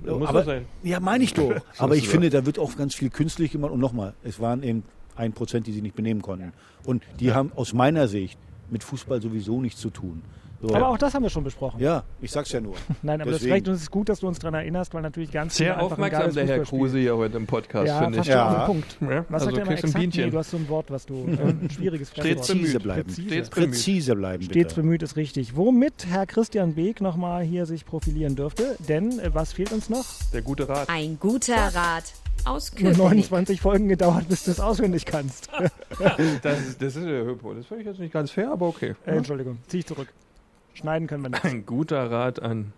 Muss 0.09 0.27
aber, 0.29 0.52
sein. 0.59 0.65
ja, 0.83 0.99
meine 0.99 1.23
ich 1.23 1.33
doch. 1.33 1.53
aber 1.77 1.95
ich 1.95 2.07
finde, 2.07 2.29
da 2.29 2.45
wird 2.45 2.59
auch 2.59 2.75
ganz 2.75 2.95
viel 2.95 3.09
künstlich 3.09 3.51
gemacht. 3.51 3.71
Und 3.71 3.79
nochmal, 3.79 4.13
es 4.23 4.39
waren 4.39 4.63
eben 4.63 4.83
ein 5.15 5.33
Prozent, 5.33 5.67
die 5.67 5.71
sich 5.71 5.81
nicht 5.81 5.95
benehmen 5.95 6.21
konnten. 6.21 6.53
Und 6.85 7.03
die 7.19 7.33
haben 7.33 7.51
aus 7.55 7.73
meiner 7.73 8.07
Sicht 8.07 8.37
mit 8.69 8.83
Fußball 8.83 9.21
sowieso 9.21 9.61
nichts 9.61 9.79
zu 9.79 9.89
tun. 9.89 10.21
So. 10.63 10.73
Aber 10.73 10.87
auch 10.87 10.97
das 10.97 11.13
haben 11.13 11.23
wir 11.23 11.29
schon 11.29 11.43
besprochen. 11.43 11.81
ja, 11.81 12.03
ich 12.21 12.31
sag's 12.31 12.51
ja 12.53 12.61
nur. 12.61 12.75
Nein, 13.01 13.19
aber 13.21 13.31
das 13.31 13.39
Deswegen. 13.41 13.53
reicht 13.53 13.67
und 13.67 13.73
es 13.73 13.81
ist 13.81 13.91
gut, 13.91 14.07
dass 14.07 14.21
du 14.21 14.27
uns 14.29 14.39
daran 14.39 14.53
erinnerst, 14.53 14.93
weil 14.93 15.01
natürlich 15.01 15.29
ganz 15.29 15.57
Sehr 15.57 15.81
aufmerksam, 15.81 16.33
der 16.33 16.47
Herr 16.47 16.59
Kruse 16.59 16.99
hier 16.99 17.17
heute 17.17 17.35
im 17.35 17.45
Podcast, 17.47 17.87
Ja, 17.87 17.99
finde 18.01 18.19
ich. 18.19 18.25
Ja. 18.27 18.65
Punkt. 18.65 18.97
Ja, 19.01 19.25
Was 19.27 19.43
also 19.43 19.55
sagt 19.57 19.67
er 19.69 19.83
immer. 19.83 19.99
Nee, 19.99 20.29
du 20.29 20.37
hast 20.37 20.51
so 20.51 20.57
ein 20.57 20.69
Wort, 20.69 20.89
was 20.89 21.05
du, 21.05 21.15
äh, 21.27 21.49
ein 21.49 21.69
schwieriges 21.69 22.11
Stets 22.11 22.25
Fremdwort. 22.25 22.47
Präzise 22.47 22.79
bleiben. 22.79 23.03
Präzise. 23.07 23.27
Stets 23.27 23.49
bemüht. 23.49 23.69
Präzise 23.71 24.15
bleiben, 24.15 24.43
Stets 24.43 24.73
bitte. 24.73 24.81
bemüht 24.81 25.03
ist 25.03 25.15
richtig. 25.17 25.57
Womit 25.57 26.05
Herr 26.09 26.25
Christian 26.25 26.75
Beek 26.75 27.01
nochmal 27.01 27.43
hier 27.43 27.65
sich 27.65 27.85
profilieren 27.85 28.35
dürfte. 28.37 28.77
Denn 28.87 29.19
äh, 29.19 29.33
was 29.33 29.51
fehlt 29.51 29.73
uns 29.73 29.89
noch? 29.89 30.05
Der 30.31 30.41
gute 30.43 30.69
Rat. 30.69 30.89
Ein 30.89 31.17
guter 31.19 31.55
Rat 31.75 32.05
aus 32.45 32.71
Nur 32.71 32.91
Köpenick. 32.91 32.97
29 33.31 33.61
Folgen 33.61 33.87
gedauert, 33.89 34.27
bis 34.29 34.43
du 34.45 34.51
es 34.51 34.59
auswendig 34.59 35.05
kannst. 35.05 35.49
Das 36.41 36.59
ist, 36.59 36.81
das 36.81 36.95
ist 36.95 37.05
der 37.05 37.23
Höhepunkt. 37.23 37.59
Das 37.59 37.65
finde 37.67 37.81
ich 37.83 37.87
jetzt 37.87 37.99
nicht 37.99 38.13
ganz 38.13 38.31
fair, 38.31 38.51
aber 38.51 38.67
okay. 38.67 38.95
Äh, 39.05 39.11
Entschuldigung, 39.17 39.59
zieh 39.67 39.79
ich 39.79 39.85
zurück. 39.85 40.07
Schneiden 40.73 41.07
können 41.07 41.23
wir 41.23 41.29
nicht. 41.29 41.43
Ein 41.45 41.65
guter 41.65 42.09
Rat 42.11 42.41
an 42.41 42.73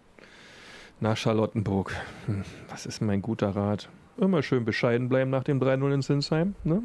nach 0.99 1.17
Charlottenburg. 1.17 1.91
Hm, 2.25 2.43
Was 2.69 2.85
ist 2.85 3.01
mein 3.01 3.21
guter 3.21 3.55
Rat? 3.55 3.89
Immer 4.17 4.43
schön 4.43 4.63
bescheiden 4.65 5.09
bleiben 5.09 5.29
nach 5.29 5.43
dem 5.43 5.59
3-0 5.61 5.93
in 5.93 6.01
Sinsheim. 6.01 6.55
Ne? 6.63 6.83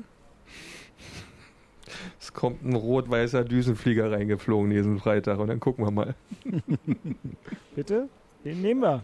Es 2.20 2.32
kommt 2.32 2.64
ein 2.64 2.74
rot-weißer 2.74 3.44
Düsenflieger 3.44 4.10
reingeflogen 4.12 4.70
diesen 4.70 4.98
Freitag 4.98 5.38
und 5.38 5.48
dann 5.48 5.60
gucken 5.60 5.84
wir 5.84 5.90
mal. 5.90 6.14
Bitte? 7.74 8.08
Den 8.44 8.62
nehmen 8.62 8.80
wir. 8.82 9.02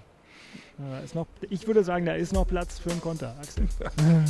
Ist 1.05 1.15
noch, 1.15 1.27
ich 1.49 1.67
würde 1.67 1.83
sagen, 1.85 2.05
da 2.05 2.15
ist 2.15 2.33
noch 2.33 2.47
Platz 2.47 2.79
für 2.79 2.91
einen 2.91 3.01
Konter, 3.01 3.35
Axel. 3.41 3.67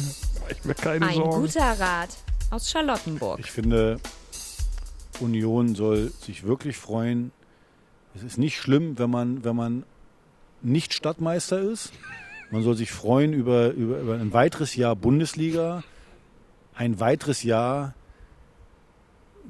Ich 0.49 0.65
mir 0.65 0.75
keine 0.75 1.07
Ein 1.09 1.15
Sorgen. 1.15 1.41
guter 1.43 1.73
Rat 1.81 2.11
aus 2.51 2.71
Charlottenburg. 2.71 3.41
Ich 3.41 3.51
finde, 3.51 3.99
Union 5.21 5.75
soll 5.75 6.13
sich 6.21 6.45
wirklich 6.45 6.77
freuen. 6.77 7.33
Es 8.17 8.23
ist 8.23 8.39
nicht 8.39 8.57
schlimm, 8.57 8.99
wenn 8.99 9.11
man, 9.11 9.45
wenn 9.45 9.55
man 9.55 9.85
nicht 10.63 10.95
Stadtmeister 10.95 11.61
ist. 11.61 11.93
Man 12.51 12.63
soll 12.63 12.75
sich 12.75 12.91
freuen 12.91 13.35
über, 13.35 13.73
über, 13.73 14.01
über 14.01 14.15
ein 14.15 14.33
weiteres 14.33 14.75
Jahr 14.75 14.97
Bundesliga, 14.97 15.85
ein 16.75 16.99
weiteres 16.99 17.43
Jahr 17.43 17.95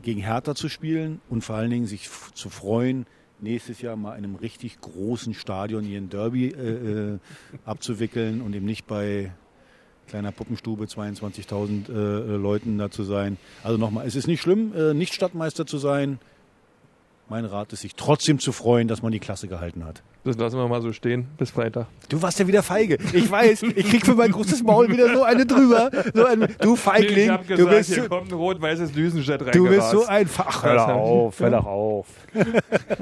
gegen 0.02 0.20
Hertha 0.20 0.56
zu 0.56 0.68
spielen 0.68 1.20
und 1.28 1.44
vor 1.44 1.54
allen 1.54 1.70
Dingen 1.70 1.86
sich 1.86 2.10
zu 2.34 2.50
freuen, 2.50 3.06
nächstes 3.38 3.82
Jahr 3.82 3.94
mal 3.94 4.16
in 4.16 4.24
einem 4.24 4.34
richtig 4.34 4.80
großen 4.80 5.34
Stadion 5.34 5.84
hier 5.84 6.00
ein 6.00 6.08
Derby 6.08 6.48
äh, 6.48 7.14
äh, 7.14 7.18
abzuwickeln 7.64 8.40
und 8.40 8.52
eben 8.54 8.66
nicht 8.66 8.86
bei 8.88 9.32
kleiner 10.08 10.32
Puppenstube 10.32 10.86
22.000 10.86 11.88
äh, 11.88 11.92
äh, 11.92 12.36
Leuten 12.36 12.78
da 12.78 12.90
zu 12.90 13.04
sein. 13.04 13.36
Also 13.62 13.78
nochmal, 13.78 14.08
es 14.08 14.16
ist 14.16 14.26
nicht 14.26 14.42
schlimm, 14.42 14.72
äh, 14.74 14.92
nicht 14.92 15.14
Stadtmeister 15.14 15.66
zu 15.66 15.78
sein. 15.78 16.18
Mein 17.28 17.44
Rat 17.44 17.72
ist, 17.72 17.80
sich 17.80 17.96
trotzdem 17.96 18.38
zu 18.38 18.52
freuen, 18.52 18.86
dass 18.86 19.02
man 19.02 19.10
die 19.10 19.18
Klasse 19.18 19.48
gehalten 19.48 19.84
hat. 19.84 20.02
Das 20.22 20.36
lassen 20.36 20.56
wir 20.58 20.68
mal 20.68 20.80
so 20.80 20.92
stehen. 20.92 21.26
Bis 21.38 21.50
Freitag. 21.50 21.86
Du 22.08 22.22
warst 22.22 22.38
ja 22.38 22.46
wieder 22.46 22.62
feige. 22.62 22.98
Ich 23.12 23.28
weiß, 23.28 23.62
ich 23.64 23.88
krieg 23.88 24.06
für 24.06 24.14
mein 24.14 24.30
großes 24.30 24.62
Maul 24.62 24.88
wieder 24.92 25.12
so 25.12 25.24
eine 25.24 25.44
drüber. 25.44 25.90
So 26.14 26.24
ein, 26.24 26.46
du 26.60 26.76
Feigling. 26.76 27.24
Ich 27.24 27.30
hab 27.30 27.46
du 27.48 27.56
gesagt, 27.56 27.76
bist 27.78 27.94
hier 27.94 28.02
so, 28.04 28.08
kommt 28.08 28.30
ein 28.30 28.34
rot-weißes 28.34 28.92
Düsenjet 28.92 29.42
rein. 29.42 29.50
du 29.52 29.68
bist 29.68 29.90
so 29.90 30.04
ein 30.06 30.28
Fach. 30.28 30.62
Hör 30.62 30.74
doch 30.76 30.88
auf, 30.88 31.40
hör 31.40 31.50
doch 31.50 31.66
auf. 31.66 32.06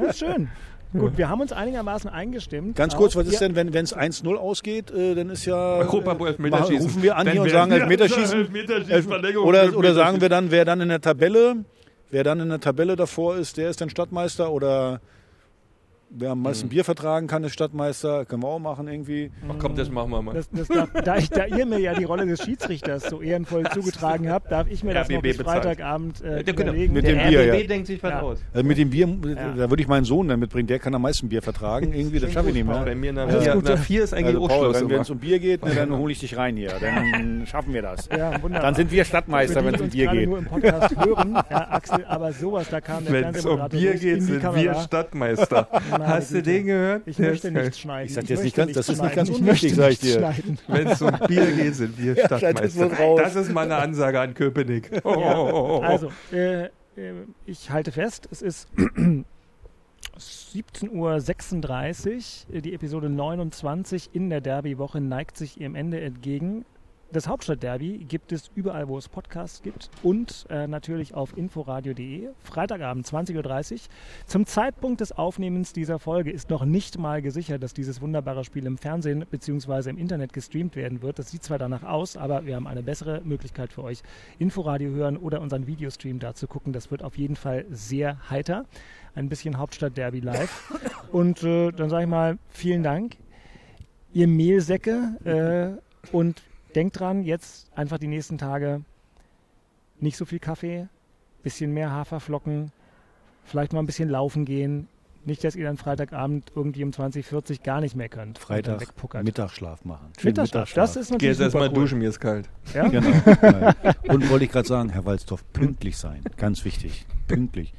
Ja, 0.03 0.13
schön. 0.13 0.49
Gut, 0.95 1.19
wir 1.19 1.29
haben 1.29 1.41
uns 1.41 1.53
einigermaßen 1.53 2.09
eingestimmt. 2.09 2.77
Ganz 2.77 2.95
kurz, 2.95 3.17
auf- 3.17 3.23
was 3.23 3.27
ist 3.33 3.41
Ja, 3.41 3.49
denn, 3.49 3.75
wenn 3.75 3.85
es 3.85 3.95
1-0 3.97 4.37
ausgeht, 4.37 4.91
äh, 4.93 5.15
dann 5.17 5.29
ist 5.29 5.45
ja. 5.45 5.55
Europapokal 5.79 6.27
äh, 6.29 6.31
Elfmeterschießen. 6.37 6.87
Rufen 6.87 7.03
wir 7.03 7.17
an 7.17 7.27
Dann 7.27 7.33
hier 7.33 7.43
und 7.43 7.51
sagen 7.51 7.73
Elfmeterschießen. 7.73 8.39
Elfmeterschießen, 8.39 9.13
Elf- 9.25 9.37
Oder, 9.39 9.77
oder 9.77 9.93
sagen 9.93 10.21
wir 10.21 10.29
dann, 10.29 10.51
wer 10.53 10.65
dann 10.65 10.81
in 10.81 10.89
der 10.91 11.01
Tabelle, 11.01 11.65
wer 12.15 12.23
dann 12.23 12.39
in 12.39 12.49
der 12.49 12.61
Tabelle 12.61 12.95
davor 12.95 13.37
ist, 13.37 13.57
der 13.57 13.69
ist 13.69 13.81
dann 13.81 13.91
Stadtmeister 13.91 14.53
oder 14.53 15.01
wer 16.17 16.31
am 16.31 16.39
Mhm. 16.39 16.45
meisten 16.45 16.69
Bier 16.69 16.85
vertragen 16.85 17.27
kann, 17.27 17.45
ist 17.45 17.53
Stadtmeister. 17.53 18.25
Können 18.25 18.43
wir 18.43 18.49
auch 18.49 18.59
machen 18.59 18.89
irgendwie. 18.89 19.31
Ach 19.49 19.55
komm, 19.59 19.75
das 19.77 19.91
machen 19.91 20.11
wir 20.11 20.23
mal. 20.23 20.35
Das, 20.35 20.49
das 20.51 20.69
darf, 20.69 20.89
da, 21.05 21.17
ich, 21.17 21.31
da 21.31 21.47
ihr 21.47 21.67
mir 21.67 21.79
ja 21.79 21.95
die 21.95 22.05
Rolle 22.05 22.27
des 22.27 22.43
Schiedsrichters 22.43 23.05
so 23.09 23.21
ehrenvoll 23.21 23.65
zugetragen 23.73 24.31
habt, 24.31 24.51
darf 24.53 24.67
ich 24.71 24.83
mir 24.85 24.95
das 24.95 25.09
noch 25.09 25.17
RBB 25.17 25.23
bis 25.23 25.37
bezahlt. 25.39 25.65
Freitagabend 25.65 26.23
äh, 26.23 26.37
Ja, 26.37 26.43
genau. 26.43 26.61
überlegen. 26.63 26.93
Mit 26.95 27.07
Der 27.07 27.15
dem 27.15 27.29
Bier, 27.29 27.41
RBB 27.41 27.61
ja. 27.63 27.67
denkt 27.67 27.87
sich 27.87 28.03
was 28.03 28.11
Ja. 28.11 28.21
aus. 28.21 28.39
Also 28.53 28.67
mit 28.67 28.79
dem 28.79 28.91
Bier, 28.91 29.07
da 29.57 29.71
würde 29.71 29.83
ich 29.83 29.89
meinen 29.89 30.05
Sohn 30.05 30.29
dann 30.29 30.41
mitbringen, 30.41 30.67
der 30.67 30.79
kann 30.79 30.95
am 30.95 31.03
meisten 31.03 31.29
Bier 31.29 31.43
vertragen. 31.43 31.93
Irgendwie, 31.93 32.19
das 32.21 32.33
schaffe 32.33 32.49
ich 32.49 32.55
nicht 32.55 32.67
Bei 32.67 32.85
mehr. 32.85 32.95
mir 32.95 33.13
nach, 33.13 33.29
gut. 33.55 33.65
nach 33.65 33.79
vier 33.79 34.05
ist 34.05 34.15
eigentlich 34.15 34.27
Also 34.37 34.45
auch 34.45 34.49
Paul, 34.49 34.75
Schluss. 34.75 34.91
wenn 34.91 35.01
es 35.01 35.11
um 35.11 35.19
Bier 35.19 35.39
geht, 35.39 35.65
ne, 35.65 35.75
dann 35.75 35.93
hole 35.99 36.13
ich 36.13 36.21
dich 36.21 36.37
rein 36.37 36.57
hier. 36.57 36.73
Dann 36.81 37.45
schaffen 37.47 37.73
wir 37.75 37.83
das. 37.83 38.09
Ja, 38.11 38.41
wunderbar. 38.43 38.63
Dann 38.63 38.75
sind 38.75 38.91
wir 38.91 39.05
Stadtmeister, 39.05 39.65
wenn 39.65 39.75
es 39.75 39.81
um 39.81 39.89
Bier 39.91 40.09
geht. 40.11 40.29
nur 40.29 40.39
im 40.39 40.45
Podcast 40.47 40.97
hören, 41.05 41.35
ja, 41.51 41.69
Axel, 41.71 42.05
aber 42.07 42.33
sowas, 42.33 42.69
da 42.71 42.81
kam 42.81 43.05
der 43.05 43.13
Wenn 43.13 43.35
es 43.35 43.45
um 43.47 43.69
Bier 43.69 43.95
geht, 43.95 44.23
sind 44.23 44.43
wir 44.55 44.75
Stadtmeister. 44.75 45.69
Meine 46.07 46.17
Hast 46.17 46.33
du 46.35 46.43
den 46.43 46.67
gehört? 46.67 47.03
Ich 47.07 47.17
Der 47.17 47.31
möchte 47.31 47.49
ist 47.49 47.55
geil. 47.55 47.65
nicht 47.67 47.79
schneiden. 47.79 48.07
Ich 48.07 48.15
sag 48.15 48.29
jetzt 48.29 48.43
nicht 48.45 48.57
möchte 48.57 48.73
ganz- 48.75 48.75
das 48.75 48.89
ist 48.89 49.03
nicht 49.03 49.13
schneiden. 49.13 49.17
ganz 49.17 49.29
ich 49.31 49.37
unwichtig, 49.41 49.75
sag 49.75 49.91
ich 49.93 49.99
dir. 50.01 50.35
Wenn 50.69 50.87
es 50.89 51.03
um 51.03 51.11
Bier 51.29 51.47
geht, 51.53 51.75
sind 51.75 51.99
wir 51.99 52.15
Ja, 52.17 52.27
Stadtmeister. 52.27 52.91
Das 53.17 53.37
ist 53.37 53.53
meine 53.53 53.77
Ansage 53.77 54.21
an 54.21 54.35
Köpenick. 54.35 54.91
Oh, 55.05 55.15
oh, 55.17 55.21
Ja, 55.21 55.39
oh, 55.39 55.51
oh, 55.53 55.79
oh. 55.79 55.83
also, 55.83 56.11
äh, 56.33 56.65
äh, 56.65 56.71
ich 57.47 57.71
halte 57.71 57.93
fest, 57.93 58.29
es 58.31 58.43
ist 58.43 58.69
17.36 60.19 62.47
Uhr, 62.55 62.61
die 62.61 62.75
Episode 62.75 63.09
29 63.11 64.11
in 64.13 64.31
der 64.31 64.41
Derby-Woche 64.41 65.01
neigt 65.01 65.37
sich 65.37 65.61
ihrem 65.61 65.75
Ende 65.75 66.01
entgegen. 66.01 66.65
Das 67.13 67.29
Hauptstadt-Derby 67.29 68.07
gibt 68.09 68.33
es 68.33 68.51
überall, 68.57 68.89
wo 68.89 68.99
es 68.99 69.09
Podcasts 69.09 69.63
gibt 69.63 69.89
und 70.03 70.47
äh, 70.51 70.67
natürlich 70.67 71.15
auf 71.15 71.37
inforadio.de. 71.37 72.31
Freitagabend 72.43 73.07
20.30 73.07 73.73
Uhr. 73.73 73.79
Zum 74.27 74.47
Zeitpunkt 74.47 75.01
des 75.01 75.13
Aufnehmens 75.13 75.73
dieser 75.73 75.99
Folge 75.99 76.33
ist 76.33 76.51
noch 76.51 76.65
nicht 76.65 76.99
mal 76.99 77.23
gesichert, 77.23 77.63
dass 77.63 77.73
dieses 77.73 78.01
wunderbare 78.01 78.45
Spiel 78.45 78.67
im 78.67 78.79
Fernsehen 78.79 79.25
bzw. 79.31 79.91
im 79.91 79.99
Internet 79.99 80.33
gestreamt 80.33 80.75
werden 80.75 81.03
wird. 81.03 81.19
Das 81.19 81.31
sieht 81.31 81.45
zwar 81.45 81.59
danach 81.59 81.85
aus, 81.85 82.17
aber 82.17 82.47
wir 82.47 82.57
haben 82.57 82.67
eine 82.67 82.83
bessere 82.83 83.21
Möglichkeit 83.25 83.73
für 83.73 83.85
euch. 83.85 84.03
Inforadio 84.39 84.91
hören 84.91 85.17
oder 85.17 85.41
unseren 85.41 85.67
Videostream 85.69 86.19
da 86.19 86.35
zu 86.35 86.49
gucken. 86.49 86.73
Das 86.73 86.91
wird 86.91 87.05
auf 87.05 87.17
jeden 87.17 87.37
Fall 87.37 87.65
sehr 87.71 88.29
heiter. 88.29 88.65
Ein 89.15 89.29
bisschen 89.29 89.59
Hauptstadt-Derby 89.59 90.21
live. 90.21 90.73
Und 91.13 91.45
äh, 91.45 91.71
dann 91.71 91.91
sage 91.91 92.05
ich 92.05 92.11
mal, 92.11 92.39
vielen 92.49 92.83
Dank, 92.83 93.17
ihr 94.13 94.27
Mehlsäcke. 94.27 95.79
Äh, 96.11 96.11
und 96.13 96.43
denkt 96.75 96.99
dran, 96.99 97.23
jetzt 97.23 97.71
einfach 97.77 97.99
die 97.99 98.07
nächsten 98.09 98.39
Tage 98.39 98.83
nicht 100.01 100.17
so 100.17 100.25
viel 100.25 100.39
Kaffee, 100.39 100.89
bisschen 101.43 101.73
mehr 101.73 101.91
Haferflocken, 101.91 102.73
vielleicht 103.45 103.73
mal 103.73 103.81
ein 103.81 103.87
bisschen 103.87 104.09
laufen 104.09 104.45
gehen. 104.45 104.89
Nicht, 105.27 105.43
dass 105.43 105.57
ihr 105.57 105.65
dann 105.65 105.79
Freitagabend 105.79 106.53
irgendwie 106.55 106.85
um 106.85 106.93
2040 106.93 107.63
gar 107.63 107.81
nicht 107.81 107.97
mehr 107.97 108.11
könnt. 108.11 108.39
Freitag. 108.39 108.83
Mittagsschlaf 109.25 109.83
machen. 109.87 110.13
Schönen 110.19 110.37
Mittagsschlaf, 110.37 110.75
das 110.75 110.97
ist 110.97 111.09
Geh 111.09 111.15
natürlich 111.15 111.31
jetzt 111.31 111.41
erstmal 111.41 111.69
super 111.69 111.77
cool. 111.77 111.83
duschen, 111.85 111.99
mir 112.01 112.11
ist 112.11 112.21
kalt. 112.21 112.51
Ja? 112.75 112.89
Genau. 112.91 113.73
Und 114.13 114.29
wollte 114.29 114.45
ich 114.45 114.51
gerade 114.51 114.69
sagen, 114.69 114.91
Herr 114.91 115.07
Walzdorf, 115.07 115.43
pünktlich 115.55 115.97
sein. 115.97 116.21
Ganz 116.37 116.67
wichtig. 116.67 117.07
Pünktlich. 117.27 117.73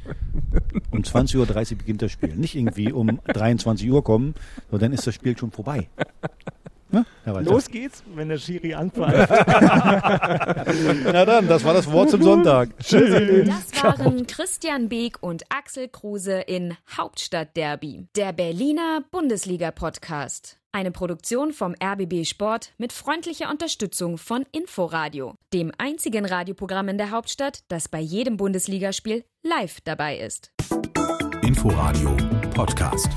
Um 0.90 1.02
20.30 1.02 1.72
Uhr 1.74 1.78
beginnt 1.78 2.02
das 2.02 2.12
Spiel. 2.12 2.36
Nicht 2.36 2.56
irgendwie 2.56 2.92
um 2.92 3.20
23 3.28 3.92
Uhr 3.92 4.04
kommen, 4.04 4.34
sondern 4.72 4.90
dann 4.90 4.98
ist 4.98 5.06
das 5.06 5.14
Spiel 5.14 5.38
schon 5.38 5.52
vorbei. 5.52 5.88
Ne? 6.90 7.06
Los 7.26 7.70
geht's, 7.70 8.04
wenn 8.14 8.30
der 8.30 8.38
Schiri 8.38 8.74
anpfeift. 8.74 9.30
Na 11.04 11.26
dann, 11.26 11.48
das 11.48 11.64
war 11.64 11.74
das 11.74 11.92
Wort 11.92 12.12
zum 12.12 12.22
Sonntag. 12.22 12.70
Tschüss. 12.80 13.48
Das 13.48 13.84
waren 13.84 14.28
Christian 14.28 14.88
Beek 14.88 15.22
und 15.22 15.44
Axel 15.50 15.88
Kruse 15.88 16.40
in 16.42 16.76
Hauptstadtderby, 16.96 18.08
der 18.16 18.34
Berliner 18.34 19.04
Bundesliga-Podcast. 19.12 20.58
Eine 20.72 20.92
Produktion 20.92 21.54
vom 21.54 21.74
RBB 21.82 22.26
Sport 22.26 22.74
mit 22.78 22.92
freundlicher 22.92 23.50
Unterstützung 23.50 24.18
von 24.18 24.46
Inforadio, 24.52 25.36
dem 25.54 25.72
einzigen 25.78 26.26
Radioprogramm 26.26 26.90
in 26.90 26.98
der 26.98 27.12
Hauptstadt, 27.12 27.64
das 27.70 27.88
bei 27.88 28.00
jedem 28.02 28.36
Bundesligaspiel 28.36 29.24
live 29.42 29.80
dabei 29.86 30.18
ist. 30.18 30.52
Inforadio 31.44 32.18
Podcast. 32.54 33.08